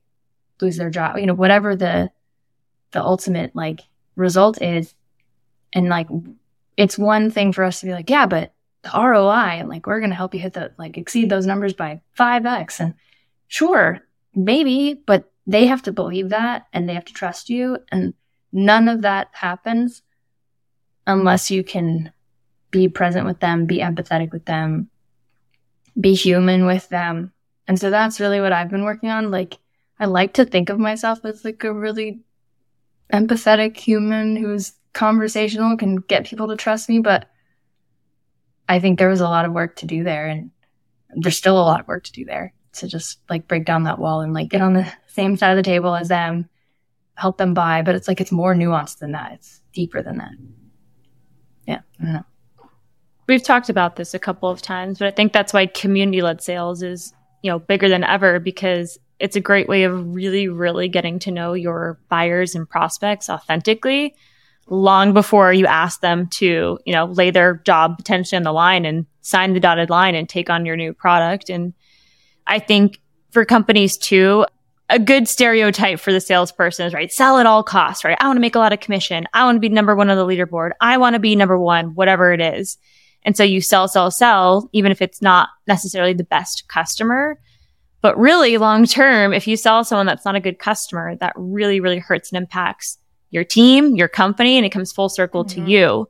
lose 0.60 0.76
their 0.76 0.90
job, 0.90 1.18
you 1.18 1.26
know, 1.26 1.34
whatever 1.34 1.74
the 1.74 2.10
the 2.92 3.02
ultimate 3.02 3.54
like 3.56 3.80
result 4.14 4.62
is. 4.62 4.94
And 5.72 5.88
like 5.88 6.06
it's 6.76 6.96
one 6.96 7.32
thing 7.32 7.52
for 7.52 7.64
us 7.64 7.80
to 7.80 7.86
be 7.86 7.92
like, 7.92 8.10
yeah, 8.10 8.26
but 8.26 8.52
the 8.82 8.90
ROI 8.94 9.58
and 9.58 9.68
like 9.68 9.88
we're 9.88 10.00
gonna 10.00 10.14
help 10.14 10.34
you 10.34 10.40
hit 10.40 10.52
the 10.52 10.72
like 10.78 10.96
exceed 10.96 11.30
those 11.30 11.46
numbers 11.46 11.72
by 11.72 12.00
five 12.12 12.46
X 12.46 12.78
and 12.78 12.94
sure, 13.50 13.98
maybe, 14.34 14.94
but 14.94 15.30
they 15.46 15.66
have 15.66 15.82
to 15.82 15.92
believe 15.92 16.30
that 16.30 16.66
and 16.72 16.88
they 16.88 16.94
have 16.94 17.04
to 17.04 17.12
trust 17.12 17.50
you. 17.50 17.78
And 17.90 18.14
none 18.52 18.88
of 18.88 19.02
that 19.02 19.28
happens 19.32 20.02
unless 21.06 21.50
you 21.50 21.62
can 21.62 22.12
be 22.70 22.88
present 22.88 23.26
with 23.26 23.40
them, 23.40 23.66
be 23.66 23.78
empathetic 23.78 24.30
with 24.30 24.44
them, 24.46 24.88
be 26.00 26.14
human 26.14 26.64
with 26.64 26.88
them. 26.88 27.32
And 27.66 27.78
so 27.78 27.90
that's 27.90 28.20
really 28.20 28.40
what 28.40 28.52
I've 28.52 28.70
been 28.70 28.84
working 28.84 29.10
on. 29.10 29.30
Like, 29.30 29.58
I 29.98 30.06
like 30.06 30.34
to 30.34 30.44
think 30.44 30.70
of 30.70 30.78
myself 30.78 31.24
as 31.24 31.44
like 31.44 31.62
a 31.64 31.72
really 31.72 32.20
empathetic 33.12 33.76
human 33.76 34.36
who's 34.36 34.74
conversational, 34.92 35.76
can 35.76 35.96
get 35.96 36.26
people 36.26 36.46
to 36.48 36.56
trust 36.56 36.88
me, 36.88 37.00
but 37.00 37.28
I 38.68 38.78
think 38.78 38.98
there 38.98 39.08
was 39.08 39.20
a 39.20 39.28
lot 39.28 39.44
of 39.44 39.52
work 39.52 39.76
to 39.76 39.86
do 39.86 40.04
there 40.04 40.28
and 40.28 40.52
there's 41.16 41.36
still 41.36 41.60
a 41.60 41.66
lot 41.66 41.80
of 41.80 41.88
work 41.88 42.04
to 42.04 42.12
do 42.12 42.24
there 42.24 42.54
to 42.74 42.88
just 42.88 43.18
like 43.28 43.48
break 43.48 43.64
down 43.64 43.84
that 43.84 43.98
wall 43.98 44.20
and 44.20 44.32
like 44.32 44.48
get 44.48 44.60
on 44.60 44.74
the 44.74 44.90
same 45.08 45.36
side 45.36 45.50
of 45.50 45.56
the 45.56 45.62
table 45.62 45.94
as 45.94 46.08
them, 46.08 46.48
help 47.14 47.38
them 47.38 47.54
buy. 47.54 47.82
But 47.82 47.94
it's 47.94 48.08
like 48.08 48.20
it's 48.20 48.32
more 48.32 48.54
nuanced 48.54 48.98
than 48.98 49.12
that. 49.12 49.32
It's 49.32 49.60
deeper 49.72 50.02
than 50.02 50.18
that. 50.18 50.32
Yeah, 51.66 51.80
I 52.00 52.04
don't 52.04 52.12
know. 52.14 52.24
We've 53.26 53.42
talked 53.42 53.68
about 53.68 53.96
this 53.96 54.14
a 54.14 54.18
couple 54.18 54.48
of 54.48 54.60
times, 54.60 54.98
but 54.98 55.06
I 55.06 55.12
think 55.12 55.32
that's 55.32 55.52
why 55.52 55.66
community 55.66 56.20
led 56.20 56.42
sales 56.42 56.82
is, 56.82 57.14
you 57.42 57.50
know, 57.50 57.60
bigger 57.60 57.88
than 57.88 58.02
ever 58.02 58.40
because 58.40 58.98
it's 59.20 59.36
a 59.36 59.40
great 59.40 59.68
way 59.68 59.84
of 59.84 60.14
really, 60.14 60.48
really 60.48 60.88
getting 60.88 61.18
to 61.20 61.30
know 61.30 61.52
your 61.52 62.00
buyers 62.08 62.54
and 62.54 62.68
prospects 62.68 63.28
authentically 63.28 64.16
long 64.66 65.12
before 65.12 65.52
you 65.52 65.66
ask 65.66 66.00
them 66.00 66.26
to, 66.28 66.78
you 66.84 66.92
know, 66.92 67.04
lay 67.04 67.30
their 67.30 67.56
job 67.64 67.98
potentially 67.98 68.36
on 68.36 68.42
the 68.42 68.52
line 68.52 68.84
and 68.84 69.06
sign 69.20 69.52
the 69.52 69.60
dotted 69.60 69.90
line 69.90 70.14
and 70.14 70.28
take 70.28 70.48
on 70.48 70.64
your 70.64 70.76
new 70.76 70.92
product. 70.92 71.50
And 71.50 71.74
I 72.46 72.58
think 72.58 73.00
for 73.30 73.44
companies 73.44 73.96
too, 73.96 74.46
a 74.88 74.98
good 74.98 75.28
stereotype 75.28 76.00
for 76.00 76.12
the 76.12 76.20
salesperson 76.20 76.86
is 76.86 76.92
right, 76.92 77.12
sell 77.12 77.38
at 77.38 77.46
all 77.46 77.62
costs, 77.62 78.04
right? 78.04 78.18
I 78.20 78.26
want 78.26 78.36
to 78.36 78.40
make 78.40 78.56
a 78.56 78.58
lot 78.58 78.72
of 78.72 78.80
commission. 78.80 79.26
I 79.32 79.44
want 79.44 79.56
to 79.56 79.60
be 79.60 79.68
number 79.68 79.94
one 79.94 80.10
on 80.10 80.16
the 80.16 80.26
leaderboard. 80.26 80.72
I 80.80 80.98
want 80.98 81.14
to 81.14 81.20
be 81.20 81.36
number 81.36 81.58
one, 81.58 81.94
whatever 81.94 82.32
it 82.32 82.40
is. 82.40 82.76
And 83.22 83.36
so 83.36 83.44
you 83.44 83.60
sell, 83.60 83.86
sell, 83.86 84.10
sell, 84.10 84.68
even 84.72 84.90
if 84.90 85.00
it's 85.00 85.22
not 85.22 85.48
necessarily 85.66 86.12
the 86.12 86.24
best 86.24 86.66
customer. 86.68 87.38
But 88.02 88.18
really 88.18 88.56
long 88.56 88.86
term, 88.86 89.32
if 89.32 89.46
you 89.46 89.56
sell 89.56 89.84
someone 89.84 90.06
that's 90.06 90.24
not 90.24 90.34
a 90.34 90.40
good 90.40 90.58
customer, 90.58 91.14
that 91.16 91.34
really, 91.36 91.80
really 91.80 91.98
hurts 91.98 92.32
and 92.32 92.38
impacts 92.38 92.98
your 93.30 93.44
team, 93.44 93.94
your 93.94 94.08
company, 94.08 94.56
and 94.56 94.66
it 94.66 94.70
comes 94.70 94.90
full 94.90 95.08
circle 95.08 95.44
mm-hmm. 95.44 95.64
to 95.66 95.70
you. 95.70 96.08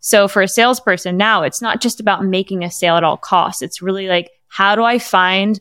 So 0.00 0.26
for 0.26 0.40
a 0.40 0.48
salesperson 0.48 1.16
now, 1.16 1.42
it's 1.42 1.60
not 1.60 1.80
just 1.80 2.00
about 2.00 2.24
making 2.24 2.64
a 2.64 2.70
sale 2.70 2.96
at 2.96 3.04
all 3.04 3.16
costs. 3.16 3.60
It's 3.60 3.82
really 3.82 4.08
like, 4.08 4.30
how 4.48 4.74
do 4.74 4.84
I 4.84 4.98
find 4.98 5.60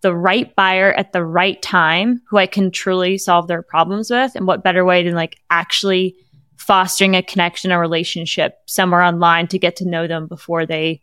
the 0.00 0.14
right 0.14 0.54
buyer 0.54 0.92
at 0.92 1.12
the 1.12 1.24
right 1.24 1.60
time 1.60 2.22
who 2.28 2.36
I 2.36 2.46
can 2.46 2.70
truly 2.70 3.18
solve 3.18 3.48
their 3.48 3.62
problems 3.62 4.10
with. 4.10 4.34
And 4.34 4.46
what 4.46 4.62
better 4.62 4.84
way 4.84 5.02
than 5.02 5.14
like 5.14 5.38
actually 5.50 6.16
fostering 6.56 7.16
a 7.16 7.22
connection, 7.22 7.72
a 7.72 7.78
relationship 7.78 8.58
somewhere 8.66 9.02
online 9.02 9.48
to 9.48 9.58
get 9.58 9.76
to 9.76 9.88
know 9.88 10.06
them 10.06 10.26
before 10.26 10.66
they 10.66 11.02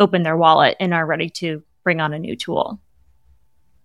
open 0.00 0.22
their 0.22 0.36
wallet 0.36 0.76
and 0.80 0.92
are 0.92 1.06
ready 1.06 1.28
to 1.30 1.62
bring 1.82 2.00
on 2.00 2.12
a 2.12 2.18
new 2.18 2.36
tool. 2.36 2.80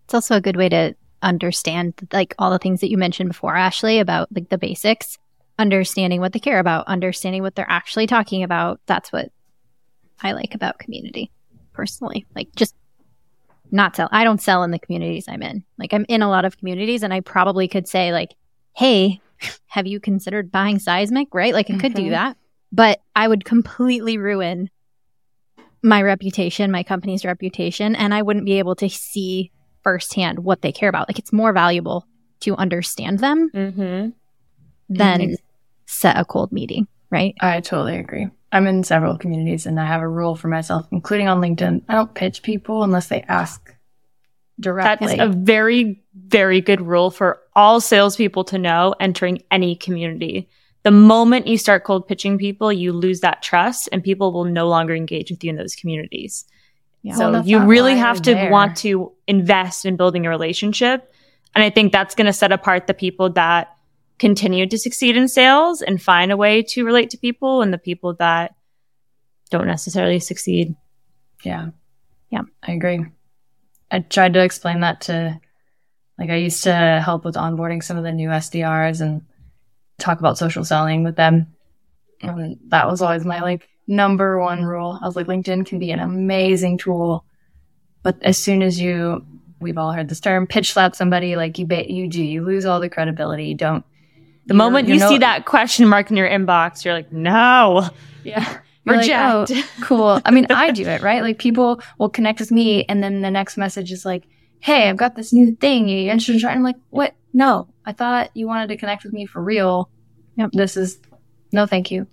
It's 0.06 0.14
also 0.14 0.36
a 0.36 0.42
good 0.42 0.56
way 0.56 0.70
to 0.70 0.96
understand 1.22 1.94
like 2.14 2.34
all 2.40 2.50
the 2.50 2.58
things 2.58 2.82
that 2.82 2.90
you 2.90 2.98
mentioned 2.98 3.30
before, 3.30 3.56
Ashley, 3.56 4.00
about 4.00 4.30
like 4.34 4.50
the 4.50 4.58
basics, 4.58 5.18
understanding 5.60 6.22
what 6.22 6.34
they 6.34 6.40
care 6.40 6.60
about, 6.60 6.88
understanding 6.88 7.44
what 7.44 7.56
they're 7.56 7.70
actually 7.70 8.08
talking 8.08 8.44
about. 8.44 8.80
That's 8.86 9.12
what 9.12 9.32
I 10.22 10.32
like 10.32 10.56
about 10.56 10.80
community 10.80 11.32
personally. 11.74 12.26
Like 12.36 12.56
just 12.56 12.76
not 13.72 13.96
sell. 13.96 14.10
I 14.12 14.24
don't 14.24 14.42
sell 14.42 14.64
in 14.64 14.72
the 14.72 14.80
communities 14.80 15.26
I'm 15.28 15.44
in. 15.44 15.64
Like 15.78 15.94
I'm 15.94 16.06
in 16.10 16.22
a 16.22 16.30
lot 16.30 16.46
of 16.46 16.58
communities 16.58 17.04
and 17.04 17.14
I 17.14 17.22
probably 17.22 17.68
could 17.68 17.88
say 17.88 18.12
like, 18.12 18.36
"Hey, 18.76 19.22
have 19.68 19.88
you 19.88 20.00
considered 20.00 20.52
buying 20.52 20.80
Seismic?" 20.80 21.34
right? 21.34 21.54
Like 21.54 21.70
I 21.70 21.78
could 21.78 21.94
mm-hmm. 21.94 22.06
do 22.06 22.10
that. 22.12 22.38
But 22.72 23.02
I 23.16 23.28
would 23.28 23.46
completely 23.46 24.18
ruin 24.18 24.70
my 25.82 26.02
reputation, 26.02 26.72
my 26.72 26.84
company's 26.84 27.26
reputation, 27.26 27.96
and 27.96 28.14
I 28.14 28.22
wouldn't 28.22 28.46
be 28.46 28.60
able 28.60 28.76
to 28.76 28.90
see 28.90 29.52
firsthand 29.84 30.40
what 30.40 30.62
they 30.62 30.72
care 30.72 30.90
about. 30.90 31.10
Like 31.10 31.20
it's 31.20 31.34
more 31.34 31.54
valuable 31.54 32.06
to 32.42 32.56
understand 32.56 33.20
them 33.20 33.50
mm-hmm. 33.54 34.10
than 34.90 35.20
mm-hmm. 35.20 35.34
set 35.86 36.18
a 36.18 36.26
cold 36.26 36.52
meeting, 36.52 36.88
right? 37.10 37.36
I 37.42 37.62
totally 37.62 37.98
agree. 37.98 38.30
I'm 38.52 38.68
in 38.68 38.84
several 38.84 39.18
communities 39.18 39.66
and 39.66 39.80
I 39.80 39.86
have 39.86 40.02
a 40.02 40.08
rule 40.08 40.36
for 40.36 40.48
myself, 40.48 40.88
including 40.92 41.28
on 41.28 41.40
LinkedIn. 41.40 41.84
I 41.88 41.94
don't 41.94 42.14
pitch 42.14 42.42
people 42.42 42.84
unless 42.84 43.08
they 43.08 43.22
ask 43.24 43.74
directly. 44.60 45.16
That's 45.16 45.22
a 45.22 45.28
very, 45.28 46.02
very 46.16 46.62
good 46.62 46.82
rule 46.82 47.12
for 47.12 47.40
all 47.56 47.80
salespeople 47.80 48.44
to 48.46 48.58
know 48.58 48.96
entering 49.00 49.44
any 49.52 49.76
community. 49.76 50.50
The 50.84 50.92
moment 50.92 51.48
you 51.48 51.58
start 51.58 51.84
cold 51.84 52.08
pitching 52.08 52.38
people, 52.38 52.74
you 52.74 52.92
lose 52.92 53.20
that 53.20 53.44
trust 53.44 53.90
and 53.92 54.04
people 54.04 54.32
will 54.32 54.46
no 54.46 54.68
longer 54.68 54.96
engage 54.96 55.30
with 55.30 55.44
you 55.44 55.52
in 55.52 55.56
those 55.56 55.76
communities. 55.76 56.46
Yeah. 57.04 57.16
So 57.16 57.32
well, 57.32 57.46
you 57.46 57.60
really 57.60 57.96
have 57.96 58.22
to 58.24 58.34
there. 58.34 58.52
want 58.52 58.78
to 58.78 59.12
invest 59.28 59.86
in 59.86 59.96
building 59.96 60.26
a 60.26 60.30
relationship. 60.30 61.14
And 61.56 61.64
I 61.64 61.70
think 61.70 61.92
that's 61.92 62.16
going 62.16 62.28
to 62.28 62.34
set 62.34 62.52
apart 62.52 62.88
the 62.88 62.94
people 62.94 63.30
that 63.32 63.76
continue 64.20 64.68
to 64.68 64.78
succeed 64.78 65.16
in 65.18 65.28
sales 65.28 65.82
and 65.82 66.02
find 66.02 66.32
a 66.32 66.38
way 66.38 66.62
to 66.62 66.86
relate 66.86 67.10
to 67.12 67.18
people 67.18 67.62
and 67.62 67.74
the 67.74 67.78
people 67.78 68.14
that 68.16 68.54
don't 69.50 69.68
necessarily 69.68 70.20
succeed. 70.20 70.76
Yeah. 71.44 71.70
Yeah, 72.30 72.42
I 72.62 72.74
agree. 72.74 73.06
I 73.90 74.00
tried 74.00 74.34
to 74.34 74.44
explain 74.44 74.82
that 74.82 75.02
to, 75.02 75.40
like, 76.20 76.30
I 76.30 76.36
used 76.36 76.64
to 76.66 77.02
help 77.04 77.26
with 77.26 77.36
onboarding 77.36 77.84
some 77.84 77.98
of 77.98 78.04
the 78.04 78.12
new 78.12 78.30
SDRs 78.30 79.02
and 79.02 79.24
talk 79.98 80.20
about 80.20 80.38
social 80.38 80.64
selling 80.64 81.04
with 81.04 81.16
them. 81.16 81.56
And 82.22 82.60
that 82.68 82.88
was 82.88 83.02
always 83.02 83.26
my, 83.26 83.42
like, 83.42 83.68
number 83.88 84.40
one 84.40 84.64
rule. 84.64 85.00
I 85.02 85.06
was 85.06 85.16
like, 85.16 85.26
LinkedIn 85.26 85.66
can 85.66 85.80
be 85.80 85.92
an 85.92 86.00
amazing 86.00 86.78
tool. 86.78 87.26
But 88.04 88.22
as 88.22 88.38
soon 88.38 88.62
as 88.62 88.80
you, 88.80 89.26
we've 89.60 89.78
all 89.78 89.92
heard 89.92 90.10
this 90.10 90.20
term, 90.20 90.46
pitch 90.46 90.74
slap 90.74 90.96
somebody, 90.96 91.36
like 91.36 91.58
you, 91.58 91.66
ba- 91.66 91.92
you 91.92 92.08
do, 92.08 92.24
you 92.24 92.44
lose 92.44 92.66
all 92.66 92.80
the 92.80 92.90
credibility. 92.90 93.46
You 93.46 93.56
don't, 93.56 93.84
the 94.50 94.56
moment 94.56 94.88
you 94.88 95.00
see 95.00 95.20
that 95.20 95.46
question 95.46 95.88
mark 95.88 96.10
in 96.10 96.18
your 96.18 96.28
inbox, 96.28 96.84
you're 96.84 96.94
like, 96.94 97.12
no. 97.12 97.90
Yeah. 98.24 98.60
Reject. 98.86 99.50
Like, 99.52 99.66
oh, 99.66 99.70
cool. 99.82 100.22
I 100.26 100.32
mean, 100.32 100.48
I 100.50 100.72
do 100.72 100.84
it, 100.84 101.02
right? 101.02 101.22
Like 101.22 101.38
people 101.38 101.82
will 102.00 102.10
connect 102.10 102.40
with 102.40 102.52
me 102.52 102.84
and 102.86 103.04
then 103.04 103.22
the 103.22 103.30
next 103.30 103.58
message 103.58 103.92
is 103.92 104.06
like, 104.06 104.28
Hey, 104.60 104.90
I've 104.90 104.98
got 104.98 105.16
this 105.16 105.32
new 105.32 105.56
thing. 105.56 105.86
Are 105.86 105.88
you 105.88 106.10
interested 106.10 106.34
in 106.36 106.42
trying? 106.42 106.58
I'm 106.58 106.64
like, 106.64 106.78
what? 106.90 107.14
No, 107.32 107.70
I 107.86 107.94
thought 107.94 108.32
you 108.34 108.48
wanted 108.48 108.68
to 108.70 108.78
connect 108.78 109.04
with 109.04 109.14
me 109.14 109.26
for 109.26 109.42
real. 109.42 109.90
Yep. 110.36 110.50
This 110.54 110.76
is 110.76 111.00
no, 111.52 111.66
thank 111.66 111.92
you. 111.92 112.08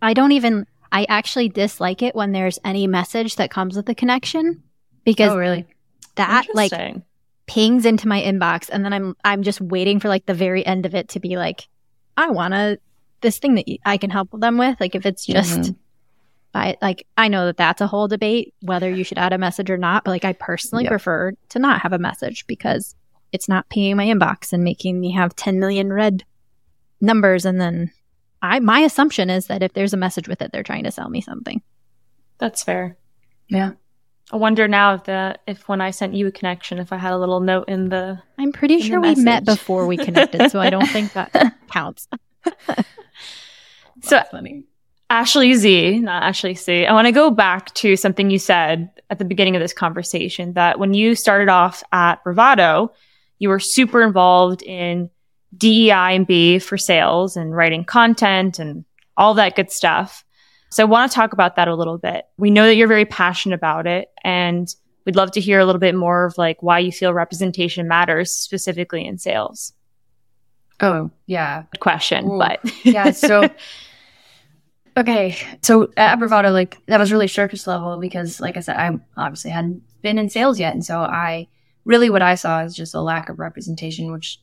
I 0.00 0.14
don't 0.14 0.32
even, 0.32 0.66
I 0.92 1.06
actually 1.08 1.48
dislike 1.48 2.02
it 2.02 2.14
when 2.14 2.32
there's 2.32 2.58
any 2.64 2.86
message 2.86 3.36
that 3.36 3.50
comes 3.50 3.76
with 3.76 3.86
the 3.86 3.94
connection 3.94 4.62
because 5.04 5.32
oh, 5.32 5.36
really? 5.38 5.66
that 6.16 6.46
like 6.54 6.72
pings 7.46 7.84
into 7.84 8.08
my 8.08 8.20
inbox 8.20 8.68
and 8.70 8.84
then 8.84 8.92
I'm, 8.92 9.16
I'm 9.24 9.42
just 9.42 9.60
waiting 9.60 10.00
for 10.00 10.08
like 10.08 10.26
the 10.26 10.34
very 10.34 10.64
end 10.64 10.86
of 10.86 10.94
it 10.94 11.10
to 11.10 11.20
be 11.20 11.36
like, 11.36 11.68
I 12.16 12.30
want 12.30 12.54
to 12.54 12.78
this 13.20 13.38
thing 13.38 13.54
that 13.56 13.66
I 13.84 13.96
can 13.96 14.10
help 14.10 14.28
them 14.32 14.58
with. 14.58 14.80
Like 14.80 14.94
if 14.94 15.06
it's 15.06 15.26
just 15.26 15.58
mm-hmm. 15.58 15.72
I 16.54 16.76
like 16.82 17.06
I 17.16 17.28
know 17.28 17.46
that 17.46 17.56
that's 17.56 17.80
a 17.80 17.86
whole 17.86 18.08
debate 18.08 18.54
whether 18.62 18.90
you 18.90 19.04
should 19.04 19.18
add 19.18 19.32
a 19.32 19.38
message 19.38 19.70
or 19.70 19.76
not, 19.76 20.04
but 20.04 20.10
like 20.10 20.24
I 20.24 20.32
personally 20.32 20.84
yep. 20.84 20.90
prefer 20.90 21.32
to 21.50 21.58
not 21.58 21.82
have 21.82 21.92
a 21.92 21.98
message 21.98 22.46
because 22.46 22.94
it's 23.32 23.48
not 23.48 23.68
pinging 23.68 23.96
my 23.96 24.06
inbox 24.06 24.52
and 24.52 24.64
making 24.64 24.98
me 24.98 25.12
have 25.12 25.36
10 25.36 25.60
million 25.60 25.92
red 25.92 26.24
numbers 27.00 27.44
and 27.44 27.60
then 27.60 27.92
I 28.42 28.58
my 28.60 28.80
assumption 28.80 29.30
is 29.30 29.46
that 29.46 29.62
if 29.62 29.72
there's 29.72 29.94
a 29.94 29.98
message 29.98 30.28
with 30.28 30.42
it 30.42 30.50
they're 30.52 30.62
trying 30.62 30.84
to 30.84 30.90
sell 30.90 31.08
me 31.08 31.20
something. 31.20 31.62
That's 32.38 32.62
fair. 32.62 32.96
Yeah. 33.48 33.72
I 34.32 34.36
wonder 34.36 34.68
now 34.68 34.94
if 34.94 35.04
the 35.04 35.36
if 35.46 35.68
when 35.68 35.80
I 35.80 35.90
sent 35.90 36.14
you 36.14 36.26
a 36.28 36.32
connection, 36.32 36.78
if 36.78 36.92
I 36.92 36.96
had 36.96 37.12
a 37.12 37.18
little 37.18 37.40
note 37.40 37.68
in 37.68 37.88
the. 37.88 38.20
I'm 38.38 38.52
pretty 38.52 38.80
sure 38.80 39.00
we 39.00 39.14
met 39.16 39.44
before 39.44 39.86
we 39.86 39.96
connected, 39.96 40.50
so 40.50 40.60
I 40.60 40.70
don't 40.70 40.86
think 40.86 41.12
that 41.14 41.54
counts. 41.70 42.06
so 44.02 44.22
funny. 44.30 44.64
Ashley 45.08 45.54
Z, 45.54 45.98
not 45.98 46.22
Ashley 46.22 46.54
C. 46.54 46.86
I 46.86 46.92
want 46.92 47.06
to 47.06 47.12
go 47.12 47.32
back 47.32 47.74
to 47.74 47.96
something 47.96 48.30
you 48.30 48.38
said 48.38 48.90
at 49.10 49.18
the 49.18 49.24
beginning 49.24 49.56
of 49.56 49.60
this 49.60 49.72
conversation 49.72 50.52
that 50.52 50.78
when 50.78 50.94
you 50.94 51.16
started 51.16 51.48
off 51.48 51.82
at 51.90 52.22
Bravado, 52.22 52.92
you 53.40 53.48
were 53.48 53.58
super 53.58 54.02
involved 54.02 54.62
in 54.62 55.10
DEI 55.56 56.14
and 56.14 56.26
B 56.28 56.60
for 56.60 56.78
sales 56.78 57.36
and 57.36 57.56
writing 57.56 57.84
content 57.84 58.60
and 58.60 58.84
all 59.16 59.34
that 59.34 59.56
good 59.56 59.72
stuff. 59.72 60.24
So 60.70 60.84
I 60.84 60.86
want 60.86 61.10
to 61.10 61.14
talk 61.14 61.32
about 61.32 61.56
that 61.56 61.68
a 61.68 61.74
little 61.74 61.98
bit. 61.98 62.26
We 62.36 62.50
know 62.50 62.66
that 62.66 62.76
you're 62.76 62.88
very 62.88 63.04
passionate 63.04 63.56
about 63.56 63.86
it 63.86 64.08
and 64.22 64.72
we'd 65.04 65.16
love 65.16 65.32
to 65.32 65.40
hear 65.40 65.58
a 65.58 65.66
little 65.66 65.80
bit 65.80 65.94
more 65.94 66.26
of 66.26 66.38
like 66.38 66.62
why 66.62 66.78
you 66.78 66.92
feel 66.92 67.12
representation 67.12 67.88
matters 67.88 68.32
specifically 68.32 69.04
in 69.04 69.18
sales. 69.18 69.72
Oh, 70.80 71.10
yeah. 71.26 71.64
Good 71.72 71.80
question, 71.80 72.30
Ooh. 72.30 72.38
but 72.38 72.60
yeah, 72.84 73.10
so 73.10 73.50
okay. 74.96 75.36
So 75.62 75.90
at 75.96 76.16
Bravado, 76.18 76.50
like 76.50 76.78
that 76.86 77.00
was 77.00 77.12
really 77.12 77.28
surface 77.28 77.66
level 77.66 77.98
because 77.98 78.40
like 78.40 78.56
I 78.56 78.60
said, 78.60 78.76
I 78.76 78.98
obviously 79.16 79.50
hadn't 79.50 79.82
been 80.02 80.18
in 80.18 80.30
sales 80.30 80.58
yet. 80.58 80.72
And 80.72 80.84
so 80.84 81.00
I 81.00 81.48
really 81.84 82.10
what 82.10 82.22
I 82.22 82.36
saw 82.36 82.62
is 82.62 82.76
just 82.76 82.94
a 82.94 83.00
lack 83.00 83.28
of 83.28 83.38
representation, 83.38 84.12
which 84.12 84.40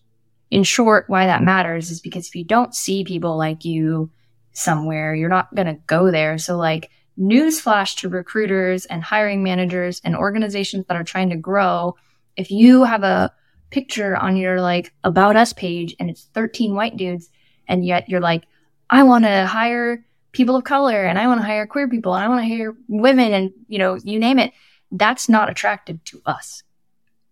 in 0.51 0.63
short, 0.63 1.05
why 1.07 1.25
that 1.25 1.43
matters 1.43 1.89
is 1.89 2.01
because 2.01 2.27
if 2.27 2.35
you 2.35 2.43
don't 2.43 2.75
see 2.75 3.03
people 3.03 3.37
like 3.37 3.65
you 3.65 4.11
somewhere, 4.57 5.13
you're 5.13 5.29
not 5.29 5.53
going 5.53 5.67
to 5.67 5.79
go 5.85 6.09
there. 6.09 6.37
So 6.37 6.57
like 6.57 6.89
newsflash 7.19 7.95
to 7.97 8.09
recruiters 8.09 8.85
and 8.85 9.03
hiring 9.03 9.43
managers 9.43 10.01
and 10.03 10.15
organizations 10.15 10.85
that 10.87 10.97
are 10.97 11.03
trying 11.03 11.29
to 11.29 11.35
grow. 11.35 11.95
If 12.35 12.49
you 12.49 12.83
have 12.83 13.03
a 13.03 13.31
picture 13.69 14.15
on 14.15 14.35
your 14.35 14.59
like 14.59 14.93
about 15.03 15.35
us 15.35 15.53
page 15.53 15.95
and 15.99 16.09
it's 16.09 16.23
13 16.33 16.73
white 16.73 16.97
dudes 16.97 17.29
and 17.67 17.85
yet 17.85 18.09
you're 18.09 18.19
like, 18.19 18.45
I 18.89 19.03
want 19.03 19.25
to 19.25 19.45
hire 19.45 20.03
people 20.31 20.55
of 20.55 20.63
color 20.63 21.05
and 21.05 21.19
I 21.19 21.27
want 21.27 21.39
to 21.39 21.45
hire 21.45 21.67
queer 21.67 21.87
people 21.87 22.15
and 22.15 22.23
I 22.23 22.27
want 22.27 22.41
to 22.41 22.55
hire 22.55 22.75
women 22.87 23.33
and 23.33 23.51
you 23.67 23.77
know, 23.77 23.95
you 24.03 24.19
name 24.19 24.39
it. 24.39 24.53
That's 24.91 25.29
not 25.29 25.49
attractive 25.49 26.03
to 26.05 26.21
us 26.25 26.63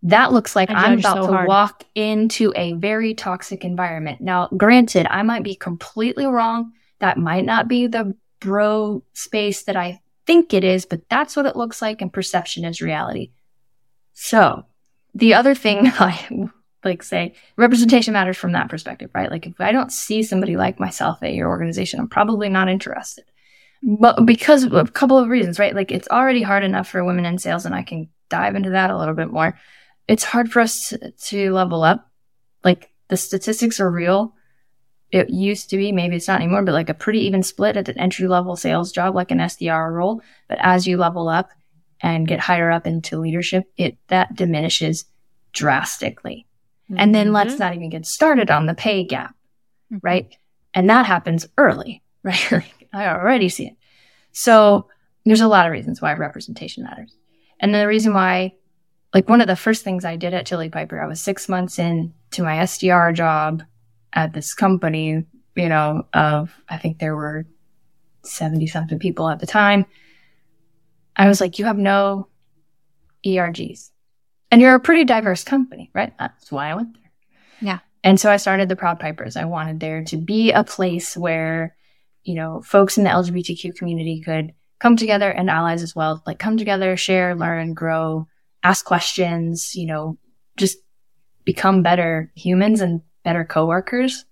that 0.06 0.32
looks 0.32 0.56
like 0.56 0.70
I'm 0.70 1.00
about 1.00 1.16
so 1.16 1.28
to 1.28 1.34
hard. 1.34 1.48
walk 1.48 1.84
into 1.96 2.54
a 2.56 2.74
very 2.74 3.16
toxic 3.16 3.66
environment. 3.66 4.22
Now, 4.22 4.50
granted, 4.56 5.08
I 5.10 5.24
might 5.24 5.42
be 5.42 5.56
completely 5.56 6.28
wrong. 6.28 6.74
That 7.00 7.18
might 7.18 7.46
not 7.46 7.68
be 7.68 7.88
the 7.88 8.16
bro 8.40 9.04
space 9.14 9.64
that 9.64 9.76
I 9.76 10.02
think 10.26 10.54
it 10.54 10.64
is, 10.64 10.86
but 10.86 11.08
that's 11.10 11.36
what 11.36 11.46
it 11.46 11.56
looks 11.56 11.82
like, 11.82 12.02
and 12.02 12.12
perception 12.12 12.66
is 12.66 12.82
reality. 12.82 13.32
So, 14.14 14.66
the 15.14 15.34
other 15.34 15.56
thing 15.56 15.88
I 16.00 16.50
like 16.84 17.02
say, 17.02 17.34
representation 17.58 18.14
matters 18.14 18.38
from 18.38 18.52
that 18.52 18.70
perspective, 18.70 19.10
right? 19.16 19.32
Like, 19.32 19.48
if 19.48 19.60
I 19.60 19.72
don't 19.72 19.92
see 19.92 20.22
somebody 20.22 20.56
like 20.56 20.80
myself 20.80 21.24
at 21.24 21.34
your 21.34 21.50
organization, 21.50 22.00
I'm 22.00 22.08
probably 22.08 22.48
not 22.48 22.70
interested. 22.70 23.26
But 23.82 24.26
because 24.26 24.64
of 24.64 24.74
a 24.74 24.86
couple 24.86 25.18
of 25.18 25.30
reasons, 25.30 25.58
right? 25.58 25.76
Like, 25.76 25.92
it's 25.92 26.08
already 26.10 26.44
hard 26.44 26.64
enough 26.64 26.88
for 26.88 27.04
women 27.04 27.26
in 27.26 27.40
sales, 27.40 27.66
and 27.66 27.74
I 27.74 27.82
can 27.82 28.10
dive 28.30 28.56
into 28.56 28.72
that 28.72 28.92
a 28.92 28.98
little 28.98 29.14
bit 29.16 29.32
more 29.32 29.56
it's 30.08 30.24
hard 30.24 30.52
for 30.52 30.62
us 30.62 30.90
to, 30.90 31.12
to 31.12 31.54
level 31.54 31.84
up. 31.84 32.10
Like 32.64 32.92
the 33.10 33.18
statistics 33.18 33.80
are 33.80 33.90
real. 33.90 34.34
It 35.16 35.30
used 35.30 35.70
to 35.70 35.78
be, 35.78 35.94
maybe 35.94 36.18
it's 36.18 36.28
not 36.28 36.42
anymore, 36.42 36.62
but 36.64 36.74
like 36.74 36.90
a 36.90 36.94
pretty 36.94 37.22
even 37.22 37.42
split 37.42 37.78
at 37.78 37.88
an 37.88 37.98
entry 37.98 38.28
level 38.28 38.58
sales 38.58 38.92
job, 38.92 39.16
like 39.16 39.32
an 39.32 39.38
SDR 39.38 39.94
role. 39.94 40.22
But 40.50 40.58
as 40.60 40.86
you 40.86 40.98
level 40.98 41.30
up 41.30 41.52
and 42.02 42.28
get 42.28 42.42
higher 42.42 42.70
up 42.70 42.86
into 42.86 43.18
leadership, 43.18 43.64
it 43.78 43.98
that 44.08 44.36
diminishes 44.36 45.06
drastically. 45.54 46.46
Mm-hmm. 46.92 47.00
And 47.00 47.16
then 47.16 47.32
let's 47.32 47.54
mm-hmm. 47.54 47.64
not 47.64 47.76
even 47.76 47.90
get 47.90 48.06
started 48.06 48.52
on 48.52 48.66
the 48.66 48.74
pay 48.74 49.06
gap, 49.06 49.34
mm-hmm. 49.90 50.00
right? 50.02 50.38
And 50.74 50.90
that 50.90 51.06
happens 51.06 51.48
early, 51.58 52.04
right? 52.24 52.74
I 52.92 53.08
already 53.08 53.48
see 53.48 53.68
it. 53.68 53.76
So 54.34 54.90
there's 55.24 55.40
a 55.40 55.48
lot 55.48 55.66
of 55.66 55.72
reasons 55.72 56.02
why 56.02 56.12
representation 56.12 56.84
matters. 56.84 57.16
And 57.62 57.74
the 57.74 57.88
reason 57.88 58.14
why 58.14 58.52
like 59.14 59.30
one 59.30 59.40
of 59.40 59.48
the 59.48 59.56
first 59.56 59.86
things 59.86 60.04
I 60.04 60.18
did 60.18 60.34
at 60.34 60.46
Chili 60.46 60.68
Piper, 60.68 61.02
I 61.02 61.08
was 61.08 61.22
six 61.22 61.48
months 61.48 61.80
in 61.80 62.14
to 62.32 62.44
my 62.44 62.58
SDR 62.58 63.14
job 63.14 63.64
at 64.16 64.34
this 64.34 64.54
company, 64.54 65.26
you 65.56 65.70
know, 65.70 66.08
of 66.14 66.52
I 66.68 66.78
think 66.78 67.00
there 67.00 67.16
were 67.16 67.46
70 68.24 68.66
something 68.68 68.98
people 68.98 69.30
at 69.30 69.40
the 69.40 69.46
time. 69.46 69.86
I 71.16 71.28
was 71.28 71.40
like, 71.40 71.60
you 71.60 71.66
have 71.66 71.78
no 71.78 72.28
ERGs. 73.26 73.92
And 74.52 74.62
you're 74.62 74.76
a 74.76 74.80
pretty 74.80 75.04
diverse 75.04 75.44
company, 75.44 75.92
right? 75.94 76.14
That's 76.18 76.52
why 76.52 76.70
I 76.70 76.76
went 76.76 76.94
there. 76.94 77.12
Yeah. 77.62 77.80
And 78.04 78.20
so 78.20 78.32
I 78.32 78.38
started 78.38 78.70
the 78.70 78.76
Proud 78.76 79.00
Pipers. 79.00 79.36
I 79.36 79.46
wanted 79.46 79.80
there 79.80 80.04
to 80.06 80.18
be 80.18 80.52
a 80.52 80.64
place 80.64 81.18
where, 81.18 81.76
you 82.24 82.36
know, 82.36 82.62
folks 82.62 82.98
in 82.98 83.04
the 83.04 83.10
LGBTQ 83.10 83.76
community 83.76 84.22
could 84.22 84.54
come 84.80 84.96
together 84.96 85.30
and 85.30 85.50
allies 85.50 85.82
as 85.82 85.96
well, 85.96 86.22
like 86.28 86.40
come 86.40 86.58
together, 86.58 86.96
share, 86.98 87.36
learn, 87.36 87.74
grow, 87.74 88.28
ask 88.64 88.86
questions, 88.86 89.76
you 89.76 89.88
know, 89.88 90.18
just 90.58 90.78
become 91.46 91.82
better 91.82 92.32
humans 92.36 92.82
and 92.82 93.02
better 93.26 93.44
coworkers 93.44 94.24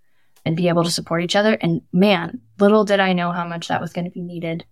and 0.46 0.56
be 0.56 0.70
able 0.70 0.86
to 0.86 0.92
support 0.92 1.24
each 1.24 1.36
other. 1.36 1.56
And 1.56 1.82
man, 1.92 2.40
little 2.60 2.86
did 2.86 3.02
I 3.02 3.12
know 3.12 3.34
how 3.34 3.46
much 3.46 3.68
that 3.68 3.82
was 3.82 3.92
going 3.92 4.06
to 4.06 4.12
be 4.12 4.22
needed. 4.22 4.64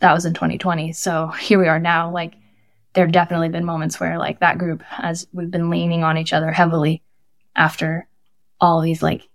That 0.00 0.12
was 0.12 0.24
in 0.24 0.34
2020. 0.34 0.92
So 0.92 1.28
here 1.40 1.60
we 1.60 1.68
are 1.68 1.78
now. 1.78 2.10
Like, 2.10 2.34
there 2.94 3.04
have 3.04 3.12
definitely 3.12 3.50
been 3.50 3.64
moments 3.64 4.00
where, 4.00 4.18
like, 4.18 4.40
that 4.40 4.58
group 4.58 4.82
has, 4.82 5.28
we've 5.32 5.50
been 5.50 5.70
leaning 5.70 6.02
on 6.02 6.18
each 6.18 6.32
other 6.32 6.50
heavily 6.50 7.02
after 7.54 8.08
all 8.60 8.80
these, 8.80 9.02
like, 9.02 9.28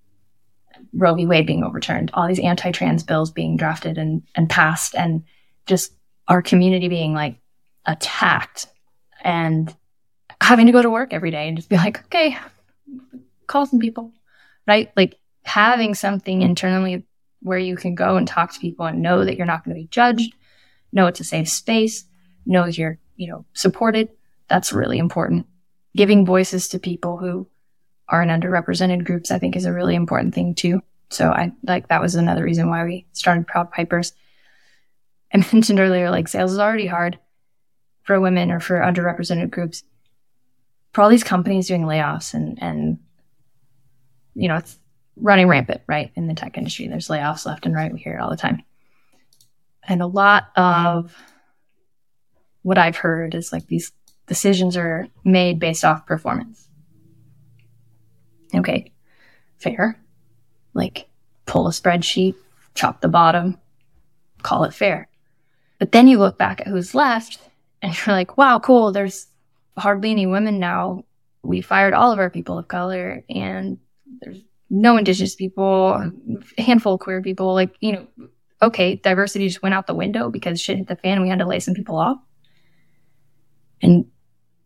Roe 0.92 1.14
v. 1.16 1.26
Wade 1.26 1.48
being 1.48 1.64
overturned, 1.64 2.12
all 2.14 2.28
these 2.28 2.40
anti 2.40 2.72
trans 2.72 3.04
bills 3.04 3.32
being 3.32 3.56
drafted 3.56 3.98
and, 3.98 4.24
and 4.36 4.50
passed, 4.50 4.96
and 4.96 5.24
just 5.66 5.94
our 6.28 6.42
community 6.42 6.90
being, 6.90 7.14
like, 7.14 7.38
attacked 7.86 8.68
and 9.22 9.74
having 10.42 10.66
to 10.66 10.72
go 10.72 10.82
to 10.82 10.90
work 10.90 11.14
every 11.14 11.32
day 11.32 11.48
and 11.48 11.58
just 11.58 11.70
be 11.70 11.78
like, 11.78 12.04
okay, 12.06 12.38
call 13.48 13.66
some 13.66 13.80
people, 13.80 14.12
right? 14.68 14.92
Like 14.96 15.20
having 15.44 15.94
something 15.94 16.42
internally 16.42 17.06
where 17.42 17.60
you 17.60 17.76
can 17.76 17.96
go 17.96 18.16
and 18.16 18.28
talk 18.28 18.54
to 18.54 18.60
people 18.60 18.86
and 18.86 19.02
know 19.02 19.26
that 19.26 19.36
you're 19.36 19.46
not 19.46 19.64
going 19.64 19.76
to 19.76 19.82
be 19.82 19.88
judged, 19.88 20.34
know 20.92 21.08
it's 21.08 21.20
a 21.20 21.26
safe 21.26 21.50
space, 21.50 22.06
know 22.46 22.66
you're, 22.66 22.98
you 23.16 23.28
know, 23.28 23.46
supported. 23.54 24.10
That's 24.48 24.74
really 24.74 24.98
important. 24.98 25.46
Giving 25.96 26.26
voices 26.26 26.70
to 26.70 26.80
people 26.80 27.18
who 27.18 27.48
are 28.08 28.22
in 28.22 28.30
underrepresented 28.30 29.06
groups, 29.06 29.32
I 29.32 29.40
think 29.40 29.56
is 29.56 29.66
a 29.66 29.74
really 29.74 29.96
important 29.96 30.34
thing 30.34 30.56
too. 30.56 30.82
So 31.10 31.30
I 31.30 31.52
like 31.64 31.90
that 31.90 32.02
was 32.02 32.16
another 32.16 32.44
reason 32.44 32.70
why 32.70 32.84
we 32.86 33.06
started 33.14 33.48
Proud 33.48 33.72
Pipers. 33.72 34.14
I 35.34 35.38
mentioned 35.54 35.80
earlier, 35.80 36.10
like 36.10 36.28
sales 36.28 36.54
is 36.54 36.60
already 36.60 36.88
hard 36.88 37.20
for 38.04 38.20
women 38.20 38.52
or 38.52 38.60
for 38.60 38.80
underrepresented 38.80 39.50
groups 39.50 39.84
for 40.94 41.02
all 41.02 41.10
these 41.10 41.24
companies 41.24 41.68
doing 41.68 41.84
layoffs 41.84 42.34
and 42.34 42.62
and 42.62 43.00
you 44.36 44.48
know 44.48 44.58
it's 44.58 44.80
running 45.16 45.48
rampant 45.48 45.82
right 45.88 46.12
in 46.16 46.28
the 46.28 46.34
tech 46.34 46.58
industry. 46.58 46.88
There's 46.88 47.08
layoffs 47.08 47.46
left 47.46 47.66
and 47.66 47.76
right. 47.76 47.94
We 47.94 48.00
hear 48.00 48.16
it 48.16 48.22
all 48.22 48.30
the 48.30 48.38
time. 48.38 48.64
And 49.88 50.02
a 50.02 50.08
lot 50.08 50.46
of 50.56 51.16
what 52.62 52.78
i've 52.78 52.96
heard 52.96 53.36
is 53.36 53.52
like 53.52 53.68
these 53.68 53.92
decisions 54.26 54.78
are 54.78 55.08
made 55.26 55.60
based 55.60 55.84
off 55.84 56.06
performance. 56.06 56.70
Okay 58.56 58.94
fair. 59.64 59.98
Like 60.74 61.08
pull 61.46 61.68
a 61.68 61.72
spreadsheet 61.72 62.36
chop 62.76 63.02
the 63.02 63.08
bottom 63.08 63.58
call 64.42 64.66
it 64.66 64.74
fair. 64.74 65.08
But 65.80 65.92
then 65.92 66.08
you 66.08 66.20
look 66.20 66.38
back 66.38 66.62
at 66.62 66.68
who's 66.68 66.94
left 66.94 67.40
and 67.82 67.96
you're 68.06 68.16
like, 68.16 68.38
wow, 68.38 68.60
cool. 68.60 68.92
There's 68.92 69.28
hardly 69.78 70.12
any 70.12 70.26
women 70.26 70.60
now. 70.60 71.06
We 71.44 71.62
fired 71.62 71.94
all 71.94 72.12
of 72.12 72.20
our 72.20 72.30
people 72.30 72.58
of 72.58 72.68
color 72.68 73.24
and 73.30 73.78
there's 74.22 74.42
no 74.70 74.98
indigenous 74.98 75.36
people, 75.36 76.12
a 76.58 76.62
handful 76.62 76.96
of 76.96 77.00
queer 77.00 77.22
people. 77.22 77.54
Like, 77.54 77.76
you 77.80 77.94
know, 77.94 78.08
okay, 78.62 78.96
diversity 78.96 79.48
just 79.48 79.62
went 79.62 79.76
out 79.76 79.88
the 79.88 79.94
window 79.94 80.30
because 80.30 80.60
shit 80.60 80.78
hit 80.78 80.88
the 80.88 80.96
fan. 80.96 81.22
We 81.22 81.30
had 81.30 81.40
to 81.40 81.48
lay 81.48 81.60
some 81.60 81.74
people 81.74 81.98
off. 81.98 82.18
And 83.82 84.06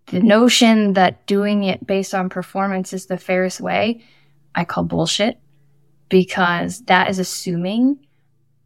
the 0.08 0.22
notion 0.22 0.94
that 0.94 1.26
doing 1.28 1.64
it 1.64 1.86
based 1.86 2.14
on 2.14 2.30
performance 2.30 2.94
is 2.94 3.08
the 3.08 3.18
fairest 3.18 3.60
way, 3.60 4.04
I 4.56 4.64
call 4.64 4.84
bullshit 4.84 5.40
because 6.10 6.84
that 6.86 7.10
is 7.10 7.20
assuming 7.20 8.06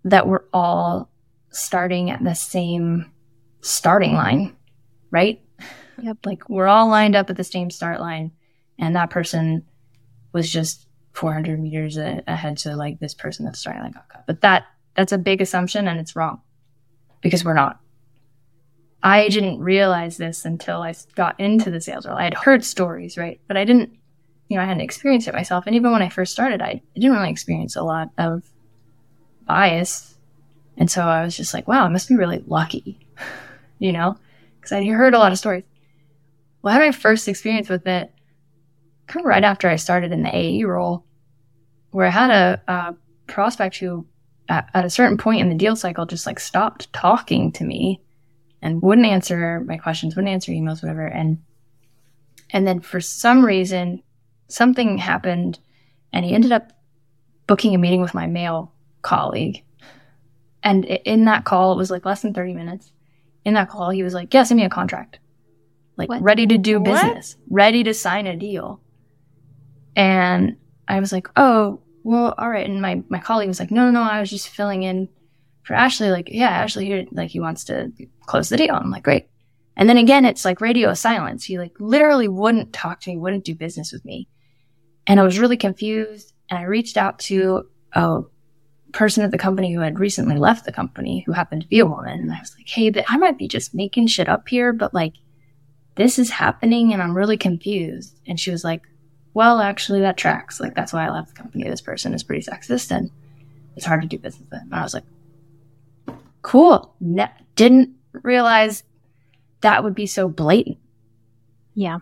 that 0.03 0.27
we're 0.27 0.45
all 0.53 1.09
starting 1.49 2.11
at 2.11 2.23
the 2.23 2.35
same 2.35 3.11
starting 3.61 4.13
line, 4.13 4.55
right? 5.09 5.41
Yep. 6.01 6.25
like 6.25 6.49
we're 6.49 6.67
all 6.67 6.87
lined 6.87 7.15
up 7.15 7.29
at 7.29 7.37
the 7.37 7.43
same 7.43 7.69
start 7.69 7.99
line, 7.99 8.31
and 8.79 8.95
that 8.95 9.11
person 9.11 9.63
was 10.33 10.51
just 10.51 10.87
400 11.13 11.59
meters 11.59 11.97
a- 11.97 12.23
ahead 12.27 12.57
to 12.59 12.75
like 12.75 12.99
this 12.99 13.13
person 13.13 13.45
that's 13.45 13.59
starting 13.59 13.83
like 13.83 13.93
cut. 13.93 14.25
But 14.27 14.41
that 14.41 14.65
that's 14.95 15.11
a 15.11 15.17
big 15.17 15.41
assumption, 15.41 15.87
and 15.87 15.99
it's 15.99 16.15
wrong 16.15 16.41
because 17.21 17.45
we're 17.45 17.53
not. 17.53 17.79
I 19.03 19.29
didn't 19.29 19.59
realize 19.59 20.17
this 20.17 20.45
until 20.45 20.81
I 20.81 20.93
got 21.15 21.39
into 21.39 21.71
the 21.71 21.81
sales 21.81 22.05
role. 22.05 22.17
I 22.17 22.23
had 22.23 22.35
heard 22.35 22.63
stories, 22.63 23.17
right? 23.17 23.39
But 23.47 23.57
I 23.57 23.65
didn't, 23.65 23.97
you 24.47 24.57
know, 24.57 24.63
I 24.63 24.65
hadn't 24.65 24.81
experienced 24.81 25.27
it 25.27 25.33
myself. 25.33 25.65
And 25.65 25.75
even 25.75 25.91
when 25.91 26.03
I 26.03 26.09
first 26.09 26.33
started, 26.33 26.61
I 26.61 26.81
didn't 26.93 27.13
really 27.13 27.31
experience 27.31 27.75
a 27.75 27.81
lot 27.81 28.09
of 28.19 28.43
bias. 29.47 30.17
And 30.77 30.91
so 30.91 31.01
I 31.01 31.23
was 31.23 31.35
just 31.35 31.53
like, 31.53 31.67
wow, 31.67 31.83
I 31.83 31.89
must 31.89 32.09
be 32.09 32.15
really 32.15 32.43
lucky 32.45 32.99
you 33.81 33.91
know, 33.91 34.15
because 34.55 34.71
I 34.71 34.85
heard 34.85 35.15
a 35.15 35.19
lot 35.19 35.31
of 35.31 35.39
stories. 35.39 35.63
Well, 36.61 36.71
I 36.71 36.77
had 36.77 36.85
my 36.85 36.91
first 36.91 37.27
experience 37.27 37.67
with 37.67 37.85
it 37.87 38.13
kind 39.11 39.25
of 39.25 39.27
right 39.29 39.43
after 39.43 39.67
I 39.69 39.75
started 39.75 40.11
in 40.11 40.23
the 40.23 40.35
AE 40.35 40.63
role, 40.63 41.05
where 41.91 42.07
I 42.07 42.09
had 42.11 42.29
a, 42.31 42.61
a 42.67 42.95
prospect 43.27 43.77
who, 43.77 44.05
at, 44.47 44.69
at 44.73 44.85
a 44.85 44.89
certain 44.89 45.17
point 45.17 45.41
in 45.41 45.49
the 45.49 45.55
deal 45.55 45.75
cycle, 45.75 46.05
just 46.05 46.25
like 46.25 46.39
stopped 46.39 46.91
talking 46.93 47.51
to 47.53 47.63
me 47.65 48.01
and 48.61 48.81
wouldn't 48.81 49.07
answer 49.07 49.59
my 49.65 49.77
questions, 49.77 50.15
wouldn't 50.15 50.31
answer 50.33 50.51
emails, 50.51 50.81
whatever. 50.81 51.05
And 51.05 51.39
and 52.51 52.67
then 52.67 52.79
for 52.81 52.99
some 53.01 53.45
reason, 53.45 54.01
something 54.47 54.97
happened, 54.97 55.59
and 56.13 56.25
he 56.25 56.33
ended 56.33 56.51
up 56.51 56.71
booking 57.47 57.75
a 57.75 57.77
meeting 57.77 58.01
with 58.01 58.13
my 58.13 58.27
male 58.27 58.73
colleague. 59.01 59.63
And 60.63 60.85
in 60.85 61.25
that 61.25 61.43
call, 61.43 61.73
it 61.73 61.77
was 61.77 61.89
like 61.91 62.05
less 62.05 62.21
than 62.21 62.33
30 62.33 62.53
minutes. 62.53 62.91
In 63.45 63.55
that 63.55 63.69
call, 63.69 63.89
he 63.89 64.03
was 64.03 64.13
like, 64.13 64.33
Yeah, 64.33 64.43
send 64.43 64.59
me 64.59 64.65
a 64.65 64.69
contract. 64.69 65.19
Like, 65.97 66.09
What? 66.09 66.21
ready 66.21 66.45
to 66.47 66.57
do 66.57 66.79
What? 66.79 66.85
business, 66.85 67.35
ready 67.49 67.83
to 67.83 67.93
sign 67.93 68.27
a 68.27 68.35
deal. 68.37 68.79
And 69.95 70.57
I 70.87 70.99
was 70.99 71.11
like, 71.11 71.27
Oh, 71.35 71.81
well, 72.03 72.33
all 72.37 72.49
right. 72.49 72.67
And 72.67 72.81
my, 72.81 73.03
my 73.09 73.19
colleague 73.19 73.47
was 73.47 73.59
like, 73.59 73.71
No, 73.71 73.85
no, 73.85 73.91
no, 73.91 74.01
I 74.01 74.19
was 74.19 74.29
just 74.29 74.49
filling 74.49 74.83
in 74.83 75.09
for 75.63 75.73
Ashley. 75.73 76.09
Like, 76.09 76.29
yeah, 76.31 76.49
Ashley 76.49 76.85
here, 76.85 77.05
like, 77.11 77.29
he 77.29 77.39
wants 77.39 77.63
to 77.65 77.91
close 78.25 78.49
the 78.49 78.57
deal. 78.57 78.75
I'm 78.75 78.91
like, 78.91 79.03
Great. 79.03 79.27
And 79.77 79.89
then 79.89 79.97
again, 79.97 80.25
it's 80.25 80.45
like 80.45 80.61
radio 80.61 80.93
silence. 80.93 81.45
He 81.45 81.57
like 81.57 81.73
literally 81.79 82.27
wouldn't 82.27 82.73
talk 82.73 82.99
to 83.01 83.09
me, 83.09 83.17
wouldn't 83.17 83.45
do 83.45 83.55
business 83.55 83.91
with 83.91 84.03
me. 84.05 84.27
And 85.07 85.19
I 85.19 85.23
was 85.23 85.39
really 85.39 85.57
confused. 85.57 86.33
And 86.49 86.59
I 86.59 86.63
reached 86.63 86.97
out 86.97 87.19
to 87.19 87.63
a 87.93 88.21
person 88.91 89.23
at 89.23 89.31
the 89.31 89.37
company 89.37 89.73
who 89.73 89.79
had 89.79 89.99
recently 89.99 90.35
left 90.35 90.65
the 90.65 90.71
company 90.71 91.23
who 91.25 91.31
happened 91.31 91.61
to 91.61 91.67
be 91.67 91.79
a 91.79 91.85
woman. 91.85 92.19
And 92.19 92.31
I 92.31 92.39
was 92.39 92.53
like, 92.57 92.67
Hey, 92.67 92.91
th- 92.91 93.05
I 93.07 93.17
might 93.17 93.37
be 93.37 93.47
just 93.47 93.73
making 93.73 94.07
shit 94.07 94.27
up 94.27 94.47
here, 94.47 94.73
but 94.73 94.93
like 94.93 95.13
this 95.95 96.19
is 96.19 96.29
happening 96.29 96.93
and 96.93 97.01
I'm 97.01 97.15
really 97.15 97.37
confused. 97.37 98.19
And 98.27 98.39
she 98.39 98.51
was 98.51 98.63
like, 98.63 98.81
well, 99.33 99.59
actually 99.59 100.01
that 100.01 100.17
tracks. 100.17 100.59
Like 100.59 100.75
that's 100.75 100.93
why 100.93 101.05
I 101.05 101.09
left 101.09 101.29
the 101.29 101.41
company. 101.41 101.69
This 101.69 101.81
person 101.81 102.13
is 102.13 102.23
pretty 102.23 102.45
sexist 102.45 102.91
and 102.91 103.09
it's 103.75 103.85
hard 103.85 104.01
to 104.01 104.07
do 104.07 104.17
business 104.17 104.47
with. 104.51 104.61
And 104.61 104.75
I 104.75 104.83
was 104.83 104.93
like, 104.93 105.05
cool. 106.41 106.93
Ne- 106.99 107.31
didn't 107.55 107.95
realize 108.13 108.83
that 109.61 109.83
would 109.83 109.95
be 109.95 110.05
so 110.05 110.27
blatant. 110.27 110.77
Yeah. 111.73 111.99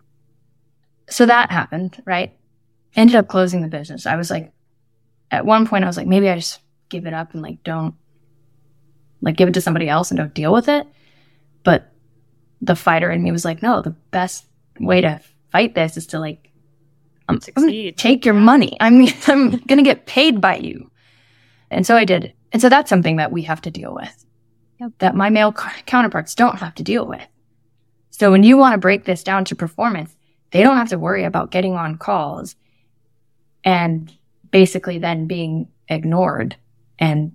So 1.09 1.25
that 1.25 1.51
happened, 1.51 2.01
right? 2.05 2.35
Ended 2.95 3.15
up 3.15 3.27
closing 3.27 3.61
the 3.61 3.67
business. 3.67 4.05
I 4.05 4.15
was 4.15 4.31
like, 4.31 4.51
at 5.31 5.45
one 5.45 5.67
point, 5.67 5.83
I 5.83 5.87
was 5.87 5.97
like, 5.97 6.07
maybe 6.07 6.29
I 6.29 6.35
just 6.35 6.59
give 6.89 7.05
it 7.05 7.13
up 7.13 7.33
and 7.33 7.43
like 7.43 7.63
don't, 7.63 7.93
like 9.21 9.37
give 9.37 9.49
it 9.49 9.53
to 9.53 9.61
somebody 9.61 9.87
else 9.87 10.09
and 10.09 10.17
don't 10.17 10.33
deal 10.33 10.53
with 10.53 10.67
it. 10.67 10.87
But 11.63 11.91
the 12.61 12.75
fighter 12.75 13.11
in 13.11 13.21
me 13.21 13.31
was 13.31 13.45
like, 13.45 13.61
no, 13.61 13.81
the 13.81 13.95
best 14.11 14.45
way 14.79 15.01
to 15.01 15.21
fight 15.51 15.75
this 15.75 15.97
is 15.97 16.07
to 16.07 16.19
like, 16.19 16.48
I'm, 17.29 17.39
I'm 17.55 17.93
take 17.93 18.25
your 18.25 18.33
money. 18.33 18.77
I'm, 18.79 19.07
I'm 19.27 19.57
gonna 19.59 19.83
get 19.83 20.05
paid 20.05 20.41
by 20.41 20.57
you. 20.57 20.89
And 21.71 21.85
so 21.85 21.95
I 21.95 22.05
did. 22.05 22.33
And 22.51 22.61
so 22.61 22.69
that's 22.69 22.89
something 22.89 23.17
that 23.17 23.31
we 23.31 23.43
have 23.43 23.61
to 23.61 23.71
deal 23.71 23.93
with. 23.93 24.25
Yep. 24.79 24.91
That 24.99 25.15
my 25.15 25.29
male 25.29 25.53
c- 25.55 25.81
counterparts 25.85 26.33
don't 26.35 26.59
have 26.59 26.75
to 26.75 26.83
deal 26.83 27.05
with. 27.05 27.25
So 28.09 28.31
when 28.31 28.43
you 28.43 28.57
want 28.57 28.73
to 28.73 28.79
break 28.79 29.05
this 29.05 29.23
down 29.23 29.45
to 29.45 29.55
performance, 29.55 30.15
they 30.51 30.63
don't 30.63 30.77
have 30.77 30.89
to 30.89 30.99
worry 30.99 31.23
about 31.23 31.51
getting 31.51 31.75
on 31.75 31.97
calls 31.97 32.55
and 33.63 34.11
basically 34.51 34.97
then 34.97 35.27
being 35.27 35.67
ignored 35.87 36.55
and 36.97 37.33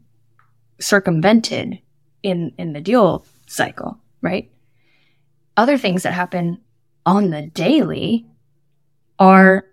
circumvented 0.81 1.79
in 2.23 2.53
in 2.59 2.73
the 2.73 2.81
deal 2.81 3.25
cycle, 3.47 3.99
right? 4.21 4.51
Other 5.57 5.79
things 5.79 6.03
that 6.03 6.13
happen 6.13 6.61
on 7.07 7.31
the 7.31 7.43
daily 7.43 8.27
are 9.19 9.67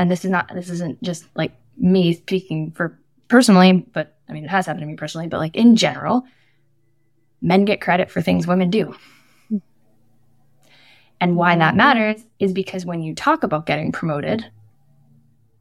and 0.00 0.10
this 0.10 0.24
is 0.24 0.30
not 0.30 0.50
this 0.54 0.70
isn't 0.70 1.02
just 1.02 1.26
like 1.36 1.52
me 1.76 2.14
speaking 2.14 2.72
for 2.72 2.98
personally, 3.28 3.86
but 3.92 4.16
I 4.28 4.32
mean 4.32 4.44
it 4.44 4.50
has 4.50 4.64
happened 4.64 4.80
to 4.80 4.86
me 4.86 4.96
personally, 4.96 5.28
but 5.28 5.36
like 5.36 5.54
in 5.54 5.76
general, 5.76 6.24
men 7.42 7.66
get 7.66 7.82
credit 7.82 8.10
for 8.10 8.22
things 8.22 8.46
women 8.46 8.70
do. 8.70 8.94
And 11.20 11.36
why 11.36 11.54
that 11.54 11.76
matters 11.76 12.24
is 12.38 12.54
because 12.54 12.86
when 12.86 13.02
you 13.02 13.14
talk 13.14 13.42
about 13.42 13.66
getting 13.66 13.92
promoted 13.92 14.42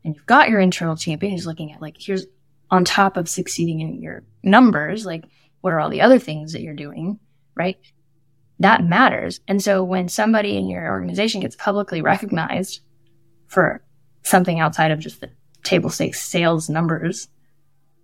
and 0.05 0.15
you've 0.15 0.25
got 0.25 0.47
your 0.47 0.61
internal 0.61 0.95
champion 0.95 1.33
who's 1.33 1.45
looking 1.45 1.73
at 1.73 1.81
like, 1.81 1.97
here's 1.99 2.25
on 2.71 2.85
top 2.85 3.17
of 3.17 3.27
succeeding 3.27 3.81
in 3.81 4.01
your 4.01 4.23
numbers, 4.41 5.05
like, 5.05 5.25
what 5.59 5.73
are 5.73 5.81
all 5.81 5.89
the 5.89 5.99
other 5.99 6.17
things 6.17 6.53
that 6.53 6.61
you're 6.61 6.73
doing, 6.73 7.19
right? 7.55 7.77
That 8.59 8.85
matters. 8.85 9.41
And 9.49 9.61
so 9.61 9.83
when 9.83 10.07
somebody 10.07 10.55
in 10.55 10.69
your 10.69 10.89
organization 10.89 11.41
gets 11.41 11.57
publicly 11.57 12.01
recognized 12.01 12.79
for 13.47 13.83
something 14.30 14.59
outside 14.59 14.91
of 14.91 14.99
just 14.99 15.21
the 15.21 15.30
table 15.63 15.89
stakes 15.89 16.21
sales 16.21 16.69
numbers, 16.69 17.27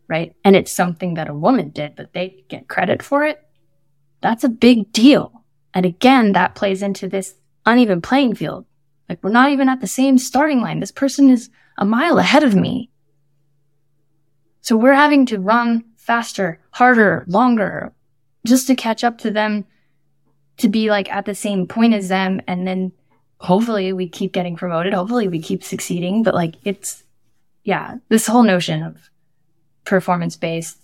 right? 0.08 0.36
And 0.44 0.56
it's 0.56 0.72
something 0.72 1.16
that 1.16 1.30
a 1.30 1.34
woman 1.34 1.70
did, 1.70 1.96
but 1.96 2.14
they 2.14 2.44
get 2.50 2.68
credit 2.68 3.02
for 3.02 3.26
it. 3.26 3.42
That's 4.22 4.44
a 4.44 4.50
big 4.50 4.92
deal. 4.92 5.44
And 5.74 5.86
again, 5.86 6.34
that 6.34 6.56
plays 6.56 6.82
into 6.82 7.08
this 7.08 7.36
uneven 7.66 8.02
playing 8.02 8.36
field. 8.36 8.66
Like 9.10 9.24
we're 9.24 9.32
not 9.32 9.52
even 9.52 9.70
at 9.70 9.82
the 9.82 9.88
same 9.88 10.18
starting 10.18 10.62
line. 10.62 10.80
This 10.80 10.92
person 10.92 11.30
is 11.30 11.50
a 11.78 11.86
mile 11.86 12.18
ahead 12.18 12.44
of 12.44 12.56
me. 12.56 12.90
So 14.62 14.76
we're 14.76 14.94
having 14.94 15.26
to 15.28 15.40
run 15.40 15.84
faster, 15.96 16.60
harder, 16.72 17.24
longer 17.28 17.94
just 18.46 18.68
to 18.68 18.76
catch 18.76 19.04
up 19.04 19.18
to 19.20 19.32
them 19.32 19.66
to 20.58 20.70
be 20.70 20.90
like 20.90 21.12
at 21.12 21.26
the 21.26 21.36
same 21.36 21.68
point 21.68 21.94
as 21.94 22.08
them. 22.08 22.42
And 22.48 22.68
then 22.68 22.92
hopefully 23.46 23.94
we 23.94 24.10
keep 24.10 24.34
getting 24.34 24.56
promoted. 24.56 24.94
Hopefully 24.94 25.28
we 25.28 25.40
keep 25.40 25.64
succeeding. 25.64 26.24
But 26.24 26.34
like 26.34 26.56
it's, 26.64 27.04
yeah, 27.64 27.96
this 28.10 28.28
whole 28.28 28.44
notion 28.44 28.84
of 28.84 29.10
performance 29.86 30.36
based 30.36 30.78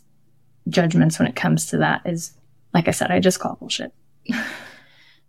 judgments 0.70 1.20
when 1.20 1.28
it 1.28 1.36
comes 1.36 1.68
to 1.68 1.78
that 1.78 2.01
is, 2.05 2.34
like 2.74 2.88
I 2.88 2.91
said, 2.91 3.12
I 3.12 3.20
just 3.20 3.39
call 3.39 3.55
bullshit. 3.55 3.93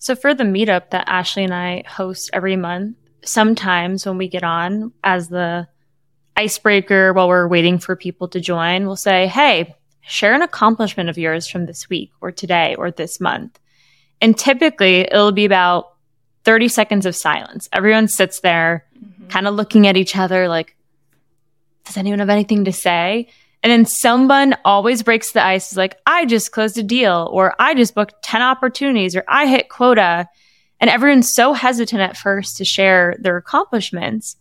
So 0.02 0.16
for 0.16 0.34
the 0.34 0.42
meetup 0.42 0.90
that 0.90 1.08
Ashley 1.08 1.44
and 1.44 1.54
I 1.54 1.84
host 1.86 2.28
every 2.32 2.56
month, 2.56 2.96
sometimes 3.24 4.04
when 4.04 4.18
we 4.18 4.26
get 4.26 4.42
on 4.42 4.90
as 5.04 5.28
the 5.28 5.68
icebreaker 6.36 7.12
while 7.12 7.28
we're 7.28 7.46
waiting 7.46 7.78
for 7.78 7.94
people 7.94 8.26
to 8.30 8.40
join, 8.40 8.84
we'll 8.84 8.96
say, 8.96 9.28
Hey, 9.28 9.76
share 10.00 10.34
an 10.34 10.42
accomplishment 10.42 11.08
of 11.08 11.18
yours 11.18 11.46
from 11.46 11.66
this 11.66 11.88
week 11.88 12.10
or 12.20 12.32
today 12.32 12.74
or 12.74 12.90
this 12.90 13.20
month. 13.20 13.60
And 14.20 14.36
typically 14.36 15.02
it'll 15.02 15.30
be 15.30 15.44
about 15.44 15.91
30 16.44 16.68
seconds 16.68 17.06
of 17.06 17.16
silence. 17.16 17.68
Everyone 17.72 18.08
sits 18.08 18.40
there 18.40 18.86
mm-hmm. 18.96 19.28
kind 19.28 19.46
of 19.46 19.54
looking 19.54 19.86
at 19.86 19.96
each 19.96 20.16
other 20.16 20.48
like, 20.48 20.76
does 21.84 21.96
anyone 21.96 22.20
have 22.20 22.28
anything 22.28 22.64
to 22.64 22.72
say? 22.72 23.28
And 23.62 23.70
then 23.70 23.86
someone 23.86 24.56
always 24.64 25.02
breaks 25.02 25.32
the 25.32 25.44
ice 25.44 25.70
is 25.70 25.78
like, 25.78 25.96
I 26.06 26.24
just 26.26 26.50
closed 26.50 26.78
a 26.78 26.82
deal 26.82 27.28
or 27.32 27.54
I 27.58 27.74
just 27.74 27.94
booked 27.94 28.22
10 28.24 28.42
opportunities 28.42 29.14
or 29.14 29.24
I 29.28 29.46
hit 29.46 29.68
quota. 29.68 30.28
And 30.80 30.90
everyone's 30.90 31.32
so 31.32 31.52
hesitant 31.52 32.02
at 32.02 32.16
first 32.16 32.56
to 32.56 32.64
share 32.64 33.16
their 33.20 33.36
accomplishments 33.36 34.36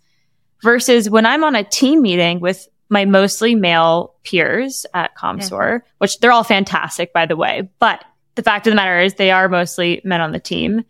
versus 0.63 1.09
when 1.09 1.27
I'm 1.27 1.43
on 1.43 1.55
a 1.55 1.63
team 1.63 2.01
meeting 2.01 2.39
with 2.39 2.67
my 2.89 3.05
mostly 3.05 3.55
male 3.55 4.15
peers 4.23 4.85
at 4.93 5.15
Commsor, 5.15 5.81
which 5.99 6.19
they're 6.19 6.31
all 6.31 6.43
fantastic, 6.43 7.13
by 7.13 7.25
the 7.25 7.37
way. 7.37 7.69
But 7.79 8.03
the 8.35 8.43
fact 8.43 8.67
of 8.67 8.71
the 8.71 8.75
matter 8.75 8.99
is 8.99 9.13
they 9.13 9.31
are 9.31 9.47
mostly 9.47 10.01
men 10.03 10.19
on 10.19 10.31
the 10.31 10.39
team. 10.39 10.83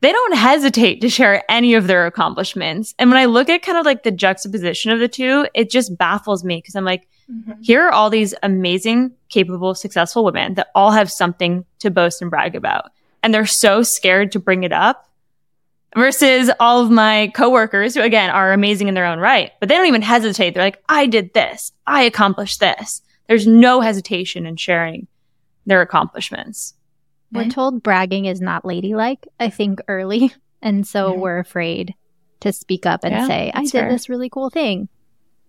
They 0.00 0.12
don't 0.12 0.36
hesitate 0.36 1.00
to 1.00 1.08
share 1.08 1.42
any 1.50 1.74
of 1.74 1.86
their 1.86 2.06
accomplishments. 2.06 2.94
And 2.98 3.10
when 3.10 3.18
I 3.18 3.24
look 3.24 3.48
at 3.48 3.62
kind 3.62 3.78
of 3.78 3.86
like 3.86 4.02
the 4.02 4.10
juxtaposition 4.10 4.92
of 4.92 5.00
the 5.00 5.08
two, 5.08 5.46
it 5.54 5.70
just 5.70 5.96
baffles 5.96 6.44
me 6.44 6.56
because 6.56 6.76
I'm 6.76 6.84
like, 6.84 7.08
mm-hmm. 7.30 7.60
here 7.62 7.86
are 7.86 7.92
all 7.92 8.10
these 8.10 8.34
amazing, 8.42 9.12
capable, 9.28 9.74
successful 9.74 10.24
women 10.24 10.54
that 10.54 10.68
all 10.74 10.90
have 10.90 11.10
something 11.10 11.64
to 11.78 11.90
boast 11.90 12.20
and 12.20 12.30
brag 12.30 12.54
about. 12.54 12.92
And 13.22 13.32
they're 13.32 13.46
so 13.46 13.82
scared 13.82 14.32
to 14.32 14.38
bring 14.38 14.64
it 14.64 14.72
up 14.72 15.08
versus 15.96 16.50
all 16.60 16.82
of 16.82 16.90
my 16.90 17.32
coworkers 17.34 17.94
who 17.94 18.02
again 18.02 18.28
are 18.30 18.52
amazing 18.52 18.88
in 18.88 18.94
their 18.94 19.06
own 19.06 19.18
right, 19.18 19.52
but 19.60 19.68
they 19.68 19.74
don't 19.74 19.86
even 19.86 20.02
hesitate. 20.02 20.52
They're 20.54 20.62
like, 20.62 20.82
I 20.88 21.06
did 21.06 21.32
this. 21.32 21.72
I 21.86 22.02
accomplished 22.02 22.60
this. 22.60 23.00
There's 23.28 23.46
no 23.46 23.80
hesitation 23.80 24.46
in 24.46 24.56
sharing 24.56 25.08
their 25.64 25.80
accomplishments. 25.80 26.74
We're 27.32 27.48
told 27.50 27.82
bragging 27.82 28.24
is 28.26 28.40
not 28.40 28.64
ladylike, 28.64 29.26
I 29.40 29.50
think, 29.50 29.80
early. 29.88 30.32
And 30.62 30.86
so 30.86 31.12
we're 31.14 31.38
afraid 31.38 31.94
to 32.40 32.50
speak 32.52 32.86
up 32.86 33.04
and 33.04 33.12
Yeah, 33.12 33.26
say, 33.26 33.52
I 33.54 33.62
did 33.62 33.72
fair. 33.72 33.90
this 33.90 34.08
really 34.08 34.28
cool 34.30 34.48
thing. 34.50 34.88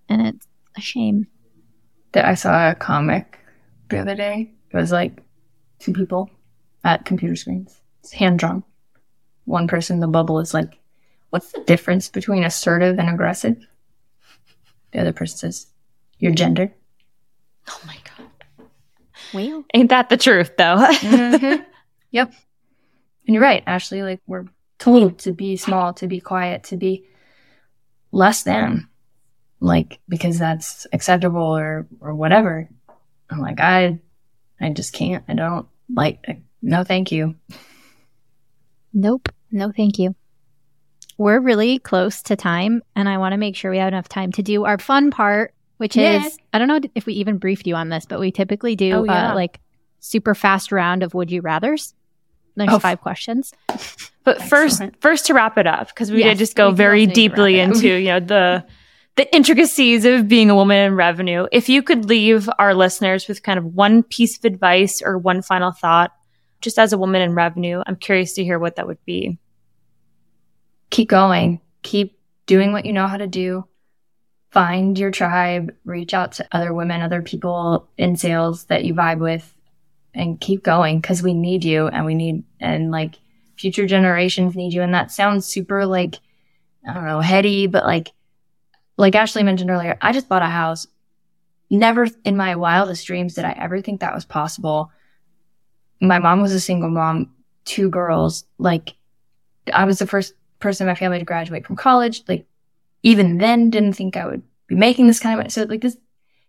And 0.09 0.27
it's 0.27 0.45
a 0.75 0.81
shame. 0.81 1.27
that 2.11 2.25
I 2.25 2.35
saw 2.35 2.69
a 2.69 2.75
comic 2.75 3.39
the 3.89 3.99
other 3.99 4.15
day. 4.15 4.51
It 4.69 4.75
was 4.77 4.91
like 4.91 5.23
two 5.79 5.93
people 5.93 6.29
at 6.83 7.05
computer 7.05 7.35
screens. 7.35 7.79
It's 8.01 8.11
hand 8.11 8.37
drawn. 8.39 8.63
One 9.45 9.67
person, 9.67 10.01
the 10.01 10.07
bubble 10.07 10.39
is 10.39 10.53
like, 10.53 10.77
What's 11.31 11.51
the 11.53 11.61
difference 11.63 12.09
between 12.09 12.43
assertive 12.43 12.99
and 12.99 13.09
aggressive? 13.09 13.57
The 14.91 14.99
other 14.99 15.13
person 15.13 15.37
says, 15.37 15.67
Your 16.19 16.33
gender. 16.33 16.71
Oh 17.69 17.79
my 17.87 17.95
God. 18.03 18.06
Well, 19.33 19.65
Ain't 19.73 19.89
that 19.89 20.09
the 20.09 20.17
truth 20.17 20.51
though? 20.57 20.77
Mm-hmm. 20.77 21.63
Yep. 22.11 22.33
And 23.27 23.33
you're 23.33 23.43
right, 23.43 23.63
Ashley. 23.67 24.01
Like, 24.01 24.21
we're 24.25 24.45
told 24.79 25.19
to 25.19 25.33
be 25.33 25.57
small, 25.57 25.93
to 25.95 26.07
be 26.07 26.21
quiet, 26.21 26.63
to 26.65 26.77
be 26.77 27.05
less 28.13 28.43
than, 28.43 28.87
like, 29.59 29.99
because 30.07 30.39
that's 30.39 30.87
acceptable 30.93 31.57
or, 31.57 31.85
or 31.99 32.15
whatever. 32.15 32.69
I'm 33.29 33.39
like, 33.39 33.59
I, 33.59 33.99
I 34.59 34.69
just 34.69 34.93
can't. 34.93 35.25
I 35.27 35.33
don't 35.33 35.67
like, 35.93 36.25
no, 36.61 36.85
thank 36.85 37.11
you. 37.11 37.35
Nope. 38.93 39.29
No, 39.51 39.71
thank 39.75 39.99
you. 39.99 40.15
We're 41.17 41.39
really 41.39 41.79
close 41.79 42.21
to 42.23 42.35
time, 42.35 42.83
and 42.95 43.09
I 43.09 43.17
want 43.17 43.33
to 43.33 43.37
make 43.37 43.55
sure 43.55 43.71
we 43.71 43.79
have 43.79 43.87
enough 43.89 44.07
time 44.07 44.31
to 44.33 44.43
do 44.43 44.65
our 44.65 44.77
fun 44.77 45.11
part, 45.11 45.53
which 45.77 45.95
Yeah. 45.95 46.25
is 46.25 46.37
I 46.53 46.59
don't 46.59 46.67
know 46.67 46.79
if 46.95 47.05
we 47.05 47.13
even 47.13 47.37
briefed 47.37 47.65
you 47.67 47.75
on 47.75 47.89
this, 47.89 48.05
but 48.05 48.19
we 48.19 48.31
typically 48.31 48.75
do 48.75 48.91
Oh, 48.93 49.03
yeah. 49.03 49.31
uh, 49.31 49.35
like 49.35 49.59
super 49.99 50.35
fast 50.35 50.71
round 50.71 51.03
of 51.03 51.13
would 51.13 51.31
you 51.31 51.41
rather's. 51.41 51.93
There's 52.55 52.69
Oh. 52.73 52.79
five 52.79 53.01
questions. 53.01 53.53
But 54.23 54.41
first, 54.41 54.81
Excellent. 54.81 55.01
first 55.01 55.25
to 55.27 55.33
wrap 55.33 55.57
it 55.57 55.65
up, 55.67 55.87
because 55.87 56.11
we 56.11 56.19
Yes, 56.19 56.31
did 56.33 56.39
just 56.39 56.55
go 56.57 56.71
very 56.71 57.03
also 57.03 57.07
need 57.07 57.15
to 57.15 57.21
deeply 57.29 57.55
wrap 57.59 57.67
it 57.67 57.69
up. 57.69 57.75
into, 57.77 57.87
you 57.97 58.07
know, 58.07 58.19
the 58.19 58.65
the 59.15 59.33
intricacies 59.35 60.03
of 60.03 60.27
being 60.27 60.49
a 60.49 60.55
woman 60.55 60.77
in 60.85 60.95
revenue. 60.95 61.47
If 61.53 61.69
you 61.69 61.81
could 61.81 62.09
leave 62.09 62.49
our 62.59 62.73
listeners 62.75 63.29
with 63.29 63.41
kind 63.41 63.57
of 63.57 63.63
one 63.73 64.03
piece 64.03 64.37
of 64.37 64.43
advice 64.43 65.01
or 65.01 65.17
one 65.17 65.41
final 65.41 65.71
thought, 65.71 66.11
just 66.59 66.77
as 66.77 66.91
a 66.91 66.97
woman 66.97 67.21
in 67.21 67.35
revenue, 67.35 67.81
I'm 67.87 67.95
curious 67.95 68.33
to 68.33 68.43
hear 68.43 68.59
what 68.59 68.75
that 68.75 68.85
would 68.85 69.03
be. 69.05 69.37
keep 70.89 71.09
going, 71.09 71.61
keep 71.83 72.19
doing 72.47 72.73
what 72.73 72.85
you 72.85 72.93
know 72.93 73.07
how 73.07 73.17
to 73.17 73.27
do. 73.27 73.65
Find 74.57 74.97
your 74.97 75.11
tribe, 75.11 75.71
reach 75.85 76.15
out 76.15 76.31
to 76.33 76.47
other 76.51 76.73
women, 76.73 77.01
other 77.01 77.21
people 77.21 77.87
in 77.95 78.15
sales 78.15 78.63
that 78.65 78.83
you 78.83 78.95
vibe 78.95 79.19
with, 79.19 79.53
and 80.15 80.41
keep 80.41 80.63
going 80.63 80.99
because 80.99 81.21
we 81.21 81.35
need 81.35 81.63
you 81.63 81.85
and 81.85 82.07
we 82.07 82.15
need, 82.15 82.43
and 82.59 82.89
like 82.89 83.19
future 83.55 83.85
generations 83.85 84.55
need 84.55 84.73
you. 84.73 84.81
And 84.81 84.95
that 84.95 85.11
sounds 85.11 85.45
super 85.45 85.85
like, 85.85 86.15
I 86.89 86.93
don't 86.93 87.05
know, 87.05 87.21
heady, 87.21 87.67
but 87.67 87.85
like, 87.85 88.11
like 88.97 89.13
Ashley 89.13 89.43
mentioned 89.43 89.69
earlier, 89.69 89.95
I 90.01 90.11
just 90.11 90.27
bought 90.27 90.41
a 90.41 90.47
house. 90.47 90.87
Never 91.69 92.07
in 92.25 92.35
my 92.35 92.55
wildest 92.55 93.05
dreams 93.05 93.35
did 93.35 93.45
I 93.45 93.51
ever 93.51 93.79
think 93.81 93.99
that 93.99 94.15
was 94.15 94.25
possible. 94.25 94.89
My 96.01 96.17
mom 96.17 96.41
was 96.41 96.53
a 96.53 96.59
single 96.59 96.89
mom, 96.89 97.31
two 97.65 97.91
girls. 97.91 98.43
Like, 98.57 98.95
I 99.71 99.85
was 99.85 99.99
the 99.99 100.07
first 100.07 100.33
person 100.59 100.87
in 100.87 100.91
my 100.91 100.95
family 100.95 101.19
to 101.19 101.25
graduate 101.25 101.67
from 101.67 101.75
college. 101.75 102.23
Like, 102.27 102.47
even 103.03 103.37
then, 103.37 103.69
didn't 103.69 103.93
think 103.93 104.17
I 104.17 104.25
would 104.25 104.43
be 104.67 104.75
making 104.75 105.07
this 105.07 105.19
kind 105.19 105.33
of 105.33 105.39
money. 105.39 105.49
So, 105.49 105.63
like, 105.63 105.81
this 105.81 105.97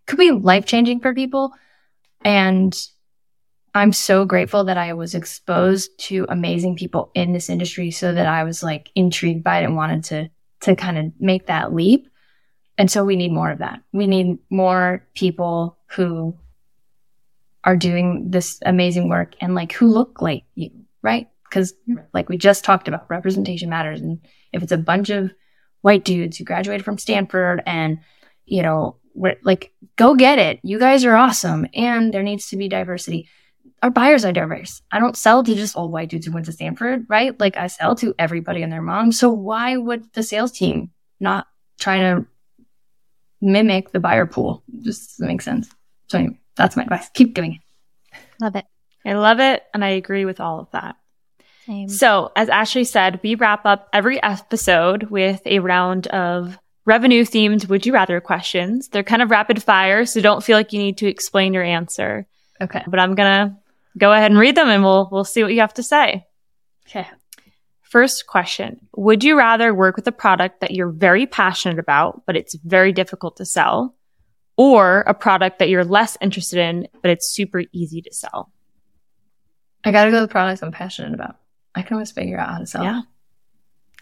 could 0.05 0.19
be 0.19 0.31
life 0.31 0.65
changing 0.65 0.99
for 0.99 1.13
people. 1.13 1.53
And 2.25 2.75
I'm 3.73 3.93
so 3.93 4.25
grateful 4.25 4.63
that 4.65 4.77
I 4.77 4.93
was 4.93 5.15
exposed 5.15 5.97
to 6.07 6.25
amazing 6.27 6.75
people 6.75 7.11
in 7.13 7.33
this 7.33 7.49
industry 7.49 7.91
so 7.91 8.13
that 8.13 8.25
I 8.25 8.43
was 8.43 8.63
like 8.63 8.91
intrigued 8.95 9.43
by 9.43 9.59
it 9.59 9.65
and 9.65 9.75
wanted 9.75 10.03
to, 10.05 10.29
to 10.61 10.75
kind 10.75 10.97
of 10.97 11.11
make 11.19 11.47
that 11.47 11.73
leap. 11.73 12.09
And 12.77 12.89
so 12.89 13.05
we 13.05 13.15
need 13.15 13.31
more 13.31 13.51
of 13.51 13.59
that. 13.59 13.81
We 13.93 14.07
need 14.07 14.39
more 14.49 15.05
people 15.13 15.77
who 15.87 16.35
are 17.63 17.77
doing 17.77 18.31
this 18.31 18.59
amazing 18.65 19.09
work 19.09 19.35
and 19.41 19.53
like 19.53 19.73
who 19.73 19.87
look 19.87 20.21
like 20.21 20.43
you, 20.55 20.71
right? 21.01 21.29
Because 21.43 21.73
like 22.13 22.29
we 22.29 22.37
just 22.37 22.63
talked 22.63 22.87
about, 22.87 23.09
representation 23.09 23.69
matters. 23.69 24.01
And 24.01 24.19
if 24.51 24.63
it's 24.63 24.71
a 24.71 24.77
bunch 24.77 25.09
of 25.09 25.31
white 25.81 26.03
dudes 26.03 26.37
who 26.37 26.43
graduated 26.43 26.85
from 26.85 26.97
Stanford 26.97 27.61
and, 27.65 27.99
you 28.45 28.63
know, 28.63 28.97
we're 29.15 29.37
like, 29.43 29.73
go 29.95 30.15
get 30.15 30.39
it. 30.39 30.59
You 30.63 30.79
guys 30.79 31.03
are 31.05 31.15
awesome. 31.15 31.67
And 31.73 32.13
there 32.13 32.23
needs 32.23 32.49
to 32.49 32.57
be 32.57 32.69
diversity. 32.69 33.27
Our 33.81 33.89
buyers 33.89 34.25
are 34.25 34.31
diverse. 34.31 34.81
I 34.91 34.99
don't 34.99 35.17
sell 35.17 35.43
to 35.43 35.55
just 35.55 35.77
old 35.77 35.91
white 35.91 36.09
dudes 36.09 36.25
who 36.25 36.31
went 36.31 36.45
to 36.47 36.51
Stanford, 36.51 37.05
right? 37.09 37.37
Like 37.39 37.57
I 37.57 37.67
sell 37.67 37.95
to 37.95 38.13
everybody 38.19 38.61
and 38.61 38.71
their 38.71 38.81
mom. 38.81 39.11
So 39.11 39.29
why 39.29 39.77
would 39.77 40.13
the 40.13 40.23
sales 40.23 40.51
team 40.51 40.91
not 41.19 41.47
try 41.79 41.99
to 41.99 42.25
mimic 43.41 43.91
the 43.91 43.99
buyer 43.99 44.25
pool? 44.25 44.63
Just 44.81 45.11
doesn't 45.11 45.27
make 45.27 45.41
sense. 45.41 45.69
So 46.07 46.17
anyway, 46.17 46.39
that's 46.55 46.75
my 46.75 46.83
advice. 46.83 47.09
Keep 47.13 47.33
doing 47.33 47.55
it. 47.55 48.17
Love 48.41 48.55
it. 48.55 48.65
I 49.05 49.13
love 49.13 49.39
it, 49.39 49.63
and 49.73 49.83
I 49.83 49.89
agree 49.89 50.25
with 50.25 50.39
all 50.39 50.59
of 50.59 50.71
that. 50.71 50.97
Same. 51.69 51.87
So, 51.87 52.31
as 52.35 52.49
Ashley 52.49 52.83
said, 52.83 53.19
we 53.21 53.35
wrap 53.35 53.63
up 53.63 53.89
every 53.93 54.21
episode 54.23 55.03
with 55.03 55.39
a 55.45 55.59
round 55.59 56.07
of 56.07 56.57
revenue 56.85 57.23
themed 57.23 57.69
would 57.69 57.85
you 57.85 57.93
rather 57.93 58.19
questions. 58.19 58.87
They're 58.87 59.03
kind 59.03 59.21
of 59.21 59.29
rapid 59.29 59.61
fire, 59.61 60.07
so 60.07 60.19
don't 60.19 60.43
feel 60.43 60.57
like 60.57 60.73
you 60.73 60.79
need 60.79 60.97
to 60.97 61.07
explain 61.07 61.53
your 61.53 61.61
answer. 61.61 62.25
Okay. 62.59 62.83
But 62.87 62.99
I'm 62.99 63.13
going 63.13 63.49
to 63.49 63.55
go 63.99 64.11
ahead 64.11 64.31
and 64.31 64.39
read 64.39 64.55
them 64.55 64.67
and 64.67 64.83
we'll 64.83 65.09
we'll 65.11 65.23
see 65.23 65.43
what 65.43 65.53
you 65.53 65.59
have 65.59 65.75
to 65.75 65.83
say. 65.83 66.25
Okay. 66.87 67.07
First 67.83 68.25
question. 68.25 68.87
Would 68.95 69.23
you 69.23 69.37
rather 69.37 69.71
work 69.71 69.95
with 69.95 70.07
a 70.07 70.11
product 70.11 70.61
that 70.61 70.71
you're 70.71 70.89
very 70.89 71.27
passionate 71.27 71.77
about, 71.77 72.23
but 72.25 72.35
it's 72.35 72.55
very 72.55 72.93
difficult 72.93 73.37
to 73.37 73.45
sell, 73.45 73.95
or 74.57 75.01
a 75.01 75.13
product 75.13 75.59
that 75.59 75.69
you're 75.69 75.85
less 75.85 76.17
interested 76.19 76.57
in, 76.57 76.87
but 77.03 77.11
it's 77.11 77.31
super 77.31 77.61
easy 77.71 78.01
to 78.01 78.11
sell? 78.11 78.51
I 79.83 79.91
gotta 79.91 80.09
go 80.09 80.21
with 80.21 80.31
products 80.31 80.63
I'm 80.63 80.71
passionate 80.71 81.13
about. 81.13 81.35
I 81.75 81.81
can 81.81 81.93
always 81.93 82.11
figure 82.11 82.37
out 82.37 82.49
how 82.49 82.57
to 82.59 82.65
sell. 82.65 82.83
Yeah. 82.83 83.01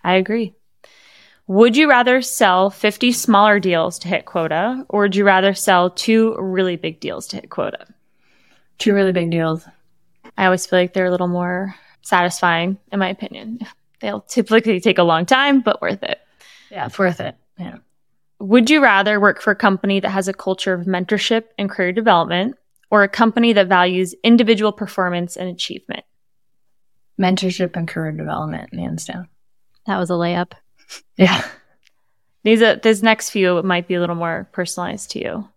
I 0.04 0.16
agree. 0.16 0.54
Would 1.48 1.78
you 1.78 1.90
rather 1.90 2.22
sell 2.22 2.70
50 2.70 3.14
smaller 3.14 3.60
deals 3.60 4.00
to 4.00 4.10
hit 4.10 4.26
quota, 4.26 4.86
or 4.90 5.02
would 5.02 5.16
you 5.16 5.24
rather 5.24 5.54
sell 5.54 5.90
two 5.90 6.36
really 6.38 6.76
big 6.76 7.00
deals 7.00 7.28
to 7.28 7.38
hit 7.38 7.50
quota? 7.50 7.86
Two 8.80 8.94
really 8.94 9.14
big 9.14 9.32
deals. 9.32 9.66
I 10.38 10.46
always 10.46 10.66
feel 10.66 10.80
like 10.80 10.94
they're 10.94 11.06
a 11.06 11.12
little 11.12 11.28
more 11.28 11.74
satisfying, 12.02 12.78
in 12.92 13.00
my 13.00 13.10
opinion. 13.10 13.60
They'll 14.02 14.22
typically 14.22 14.80
take 14.80 14.98
a 14.98 15.04
long 15.04 15.26
time, 15.26 15.62
but 15.62 15.82
worth 15.82 16.04
it. 16.04 16.20
Yeah, 16.70 16.86
it's 16.86 17.00
worth 17.00 17.22
it. 17.22 17.36
Yeah. 17.58 17.78
Would 18.40 18.70
you 18.70 18.84
rather 18.84 19.20
work 19.20 19.42
for 19.42 19.52
a 19.52 19.56
company 19.56 20.00
that 20.02 20.10
has 20.10 20.28
a 20.28 20.34
culture 20.34 20.74
of 20.74 20.86
mentorship 20.86 21.46
and 21.58 21.70
career 21.70 21.92
development, 21.94 22.56
or 22.92 23.04
a 23.04 23.10
company 23.10 23.54
that 23.54 23.68
values 23.68 24.14
individual 24.24 24.72
performance 24.72 25.38
and 25.38 25.50
achievement? 25.50 26.04
Mentorship 27.20 27.76
and 27.76 27.88
career 27.88 28.12
development, 28.12 28.74
hands 28.74 29.06
down. 29.06 29.28
that 29.86 29.98
was 29.98 30.10
a 30.10 30.14
layup. 30.14 30.52
Yeah. 31.18 31.46
These 32.44 32.62
are, 32.62 32.76
these 32.78 33.04
next 33.04 33.32
few 33.32 33.62
might 33.64 33.88
be 33.88 33.96
a 33.96 34.00
little 34.00 34.16
more 34.16 34.48
personalized 34.54 35.12
to 35.12 35.20
you. 35.20 35.50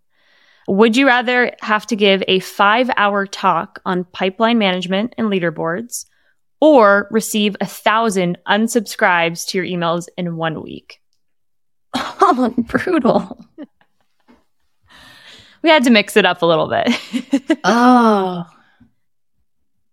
Would 0.67 0.97
you 0.97 1.07
rather 1.07 1.53
have 1.61 1.87
to 1.89 1.97
give 1.97 2.23
a 2.27 2.41
five 2.41 2.91
hour 2.97 3.27
talk 3.27 3.81
on 3.85 4.05
pipeline 4.05 4.59
management 4.59 5.15
and 5.19 5.29
leaderboards 5.29 6.07
or 6.61 7.07
receive 7.11 7.57
a 7.61 7.67
thousand 7.67 8.39
unsubscribes 8.49 9.47
to 9.49 9.59
your 9.59 9.67
emails 9.67 10.09
in 10.17 10.37
one 10.37 10.63
week? 10.63 11.01
Oh, 12.23 12.55
brutal. 12.59 13.45
We 15.63 15.69
had 15.69 15.85
to 15.85 15.91
mix 15.91 16.17
it 16.17 16.25
up 16.25 16.41
a 16.43 16.47
little 16.47 16.69
bit. 16.69 16.89
Oh. 17.65 18.45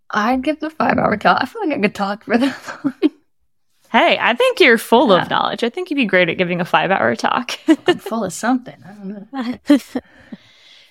I'd 0.10 0.44
give 0.44 0.60
the 0.60 0.70
five 0.70 0.98
hour 0.98 1.18
talk. 1.18 1.40
I 1.42 1.46
feel 1.46 1.68
like 1.68 1.78
I 1.78 1.82
could 1.82 1.96
talk 1.96 2.24
for 2.24 2.38
that 2.38 2.80
long. 2.84 2.94
hey, 3.92 4.18
I 4.20 4.34
think 4.36 4.60
you're 4.60 4.78
full 4.78 5.10
Yeah. 5.10 5.22
of 5.24 5.30
knowledge. 5.30 5.64
I 5.64 5.70
think 5.70 5.90
you'd 5.90 5.98
be 5.98 6.06
great 6.06 6.30
at 6.30 6.38
giving 6.38 6.62
a 6.62 6.66
five 6.66 6.92
hour 6.92 7.16
talk. 7.16 7.52
I'm 7.88 7.98
full 8.00 8.24
of 8.24 8.34
something. 8.34 8.76
I 8.86 8.92
don't 8.94 9.32
know. 9.34 9.82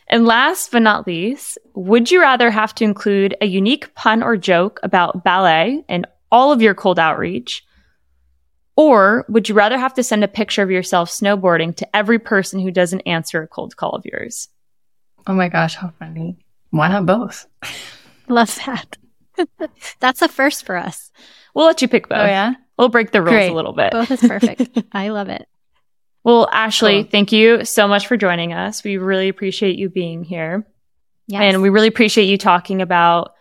And 0.08 0.24
last 0.24 0.70
but 0.70 0.82
not 0.82 1.04
least, 1.04 1.58
would 1.74 2.12
you 2.12 2.20
rather 2.20 2.48
have 2.48 2.72
to 2.76 2.84
include 2.84 3.34
a 3.40 3.46
unique 3.46 3.92
pun 3.96 4.22
or 4.22 4.36
joke 4.36 4.78
about 4.84 5.24
ballet 5.24 5.82
in 5.88 6.06
all 6.30 6.52
of 6.52 6.62
your 6.62 6.74
cold 6.74 7.00
outreach? 7.00 7.64
Or 8.76 9.24
would 9.28 9.48
you 9.48 9.56
rather 9.56 9.76
have 9.76 9.94
to 9.94 10.04
send 10.04 10.22
a 10.22 10.28
picture 10.28 10.62
of 10.62 10.70
yourself 10.70 11.10
snowboarding 11.10 11.74
to 11.78 11.96
every 11.96 12.20
person 12.20 12.60
who 12.60 12.70
doesn't 12.70 13.00
answer 13.00 13.42
a 13.42 13.48
cold 13.48 13.76
call 13.76 13.96
of 13.96 14.04
yours? 14.04 14.46
Oh 15.26 15.32
my 15.34 15.48
gosh, 15.48 15.74
how 15.74 15.92
funny. 15.98 16.36
Why 16.70 16.86
not 16.86 17.04
both? 17.06 17.48
Love 18.28 18.54
that. 18.64 18.96
That's 20.00 20.22
a 20.22 20.28
first 20.28 20.66
for 20.66 20.76
us. 20.76 21.10
We'll 21.54 21.66
let 21.66 21.82
you 21.82 21.88
pick 21.88 22.06
oh, 22.06 22.14
both. 22.14 22.18
Oh, 22.18 22.26
yeah? 22.26 22.54
We'll 22.78 22.88
break 22.88 23.10
the 23.10 23.22
rules 23.22 23.32
Great. 23.32 23.50
a 23.50 23.54
little 23.54 23.72
bit. 23.72 23.92
Both 23.92 24.10
is 24.10 24.20
perfect. 24.20 24.78
I 24.92 25.08
love 25.08 25.28
it. 25.28 25.48
Well, 26.24 26.48
Ashley, 26.52 27.02
Cool. 27.02 27.10
thank 27.10 27.32
you 27.32 27.64
so 27.64 27.86
much 27.88 28.06
for 28.06 28.16
joining 28.16 28.52
us. 28.52 28.82
We 28.82 28.96
really 28.98 29.28
appreciate 29.28 29.78
you 29.78 29.88
being 29.88 30.24
here. 30.24 30.66
Yes. 31.28 31.42
And 31.42 31.62
we 31.62 31.70
really 31.70 31.88
appreciate 31.88 32.24
you 32.24 32.36
talking 32.36 32.82
about 32.82 33.32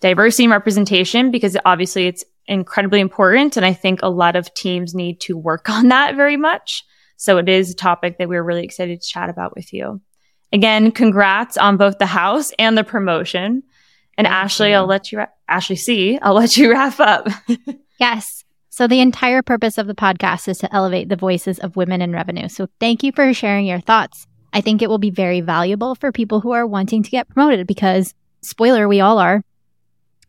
diversity 0.00 0.44
and 0.44 0.52
representation 0.52 1.30
because 1.30 1.56
obviously 1.64 2.06
it's 2.06 2.24
incredibly 2.46 3.00
important. 3.00 3.56
And 3.56 3.64
I 3.64 3.72
think 3.72 4.00
a 4.02 4.08
lot 4.08 4.36
of 4.36 4.52
teams 4.54 4.94
need 4.94 5.20
to 5.22 5.36
work 5.36 5.68
on 5.70 5.88
that 5.88 6.16
very 6.16 6.36
much. 6.36 6.84
So 7.16 7.38
it 7.38 7.48
is 7.48 7.70
a 7.70 7.76
topic 7.76 8.18
that 8.18 8.28
we're 8.28 8.42
really 8.42 8.64
excited 8.64 9.00
to 9.00 9.08
chat 9.08 9.30
about 9.30 9.54
with 9.54 9.72
you. 9.72 10.00
Again, 10.52 10.92
congrats 10.92 11.56
on 11.56 11.76
both 11.76 11.98
the 11.98 12.06
house 12.06 12.52
and 12.58 12.76
the 12.78 12.84
promotion. 12.84 13.62
And 14.18 14.26
Thank 14.26 14.34
Ashley, 14.36 14.70
you. 14.70 14.76
I'll 14.76 14.86
let 14.86 15.12
you, 15.12 15.18
ra- 15.18 15.26
Ashley 15.48 15.76
C, 15.76 16.18
I'll 16.22 16.34
let 16.34 16.56
you 16.56 16.70
wrap 16.72 16.98
up. 17.00 17.28
Yes. 18.00 18.44
So 18.70 18.86
the 18.86 19.00
entire 19.00 19.42
purpose 19.42 19.78
of 19.78 19.86
the 19.86 19.94
podcast 19.94 20.48
is 20.48 20.58
to 20.58 20.74
elevate 20.74 21.08
the 21.08 21.16
voices 21.16 21.58
of 21.58 21.76
women 21.76 22.02
in 22.02 22.12
revenue. 22.12 22.48
So 22.48 22.68
thank 22.80 23.02
you 23.02 23.12
for 23.12 23.32
sharing 23.32 23.66
your 23.66 23.80
thoughts. 23.80 24.26
I 24.52 24.60
think 24.60 24.80
it 24.82 24.88
will 24.88 24.98
be 24.98 25.10
very 25.10 25.40
valuable 25.40 25.94
for 25.94 26.12
people 26.12 26.40
who 26.40 26.52
are 26.52 26.66
wanting 26.66 27.02
to 27.02 27.10
get 27.10 27.28
promoted 27.28 27.66
because 27.66 28.14
spoiler, 28.42 28.86
we 28.88 29.00
all 29.00 29.18
are. 29.18 29.42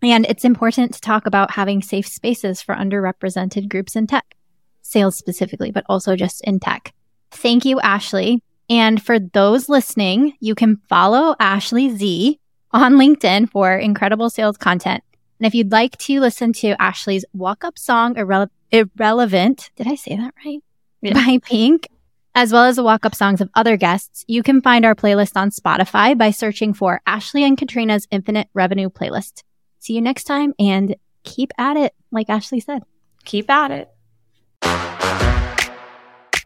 And 0.01 0.25
it's 0.27 0.45
important 0.45 0.93
to 0.93 1.01
talk 1.01 1.25
about 1.25 1.51
having 1.51 1.81
safe 1.81 2.07
spaces 2.07 2.61
for 2.61 2.75
underrepresented 2.75 3.69
groups 3.69 3.95
in 3.95 4.07
tech. 4.07 4.35
sales 4.81 5.17
specifically, 5.17 5.71
but 5.71 5.83
also 5.89 6.15
just 6.15 6.41
in 6.45 6.59
tech. 6.59 6.93
Thank 7.31 7.65
you, 7.65 7.79
Ashley. 7.81 8.41
And 8.69 9.01
for 9.03 9.19
those 9.19 9.67
listening, 9.69 10.33
you 10.39 10.55
can 10.55 10.77
follow 10.87 11.35
Ashley 11.39 11.89
Z 11.95 12.39
on 12.71 12.93
LinkedIn 12.93 13.49
for 13.49 13.75
incredible 13.75 14.29
sales 14.29 14.57
content. 14.57 15.03
And 15.39 15.47
if 15.47 15.53
you'd 15.53 15.71
like 15.71 15.97
to 15.99 16.19
listen 16.19 16.53
to 16.53 16.81
Ashley's 16.81 17.25
walk 17.33 17.63
up 17.63 17.77
song, 17.77 18.15
Irrele- 18.15 18.49
Irrelevant, 18.71 19.69
did 19.75 19.87
I 19.87 19.95
say 19.95 20.15
that 20.17 20.33
right? 20.45 20.63
Yeah. 21.01 21.13
By 21.13 21.39
Pink, 21.43 21.87
as 22.33 22.51
well 22.51 22.65
as 22.65 22.75
the 22.75 22.83
walk 22.83 23.05
up 23.05 23.15
songs 23.15 23.39
of 23.39 23.49
other 23.55 23.77
guests, 23.77 24.25
you 24.27 24.43
can 24.43 24.61
find 24.61 24.85
our 24.85 24.95
playlist 24.95 25.35
on 25.35 25.51
Spotify 25.51 26.17
by 26.17 26.31
searching 26.31 26.73
for 26.73 27.01
Ashley 27.05 27.43
and 27.43 27.57
Katrine's 27.57 28.07
Infinite 28.11 28.47
Revenue 28.53 28.89
Playlist. 28.89 29.43
See 29.79 29.93
you 29.93 30.01
next 30.01 30.23
time 30.25 30.53
and 30.59 30.95
keep 31.23 31.51
at 31.57 31.77
it, 31.77 31.93
like 32.11 32.29
Ashley 32.29 32.59
said. 32.59 32.83
Keep 33.25 33.49
at 33.49 33.71
it. 33.71 33.89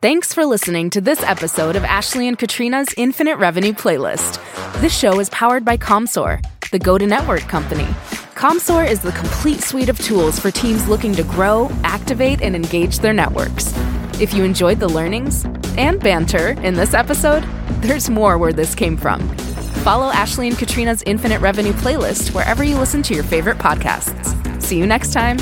Thanks 0.01 0.33
for 0.33 0.47
listening 0.47 0.89
to 0.91 0.99
this 0.99 1.21
episode 1.21 1.75
of 1.75 1.83
Ashley 1.83 2.27
and 2.27 2.35
Katrine's 2.35 2.91
Infinite 2.97 3.37
Revenue 3.37 3.71
Playlist. 3.71 4.41
This 4.81 4.97
show 4.97 5.19
is 5.19 5.29
powered 5.29 5.63
by 5.63 5.77
Commsor, 5.77 6.43
the 6.71 6.79
go 6.79 6.97
to 6.97 7.05
network 7.05 7.41
company. 7.41 7.83
Commsor 8.33 8.89
is 8.89 9.01
the 9.01 9.11
complete 9.11 9.61
suite 9.61 9.89
of 9.89 9.99
tools 9.99 10.39
for 10.39 10.49
teams 10.49 10.87
looking 10.87 11.13
to 11.13 11.23
grow, 11.25 11.69
activate, 11.83 12.41
and 12.41 12.55
engage 12.55 12.97
their 12.97 13.13
networks. 13.13 13.77
If 14.19 14.33
you 14.33 14.43
enjoyed 14.43 14.79
the 14.79 14.89
learnings 14.89 15.45
and 15.77 15.99
banter 15.99 16.59
in 16.63 16.73
this 16.73 16.95
episode, 16.95 17.43
there's 17.81 18.09
more 18.09 18.39
where 18.39 18.53
this 18.53 18.73
came 18.73 18.97
from. 18.97 19.21
Follow 19.83 20.07
Ashley 20.07 20.47
and 20.47 20.57
Katrine's 20.57 21.03
Infinite 21.03 21.41
Revenue 21.41 21.73
Playlist 21.73 22.33
wherever 22.33 22.63
you 22.63 22.75
listen 22.75 23.03
to 23.03 23.13
your 23.13 23.23
favorite 23.23 23.59
podcasts. 23.59 24.63
See 24.63 24.79
you 24.79 24.87
next 24.87 25.13
time. 25.13 25.37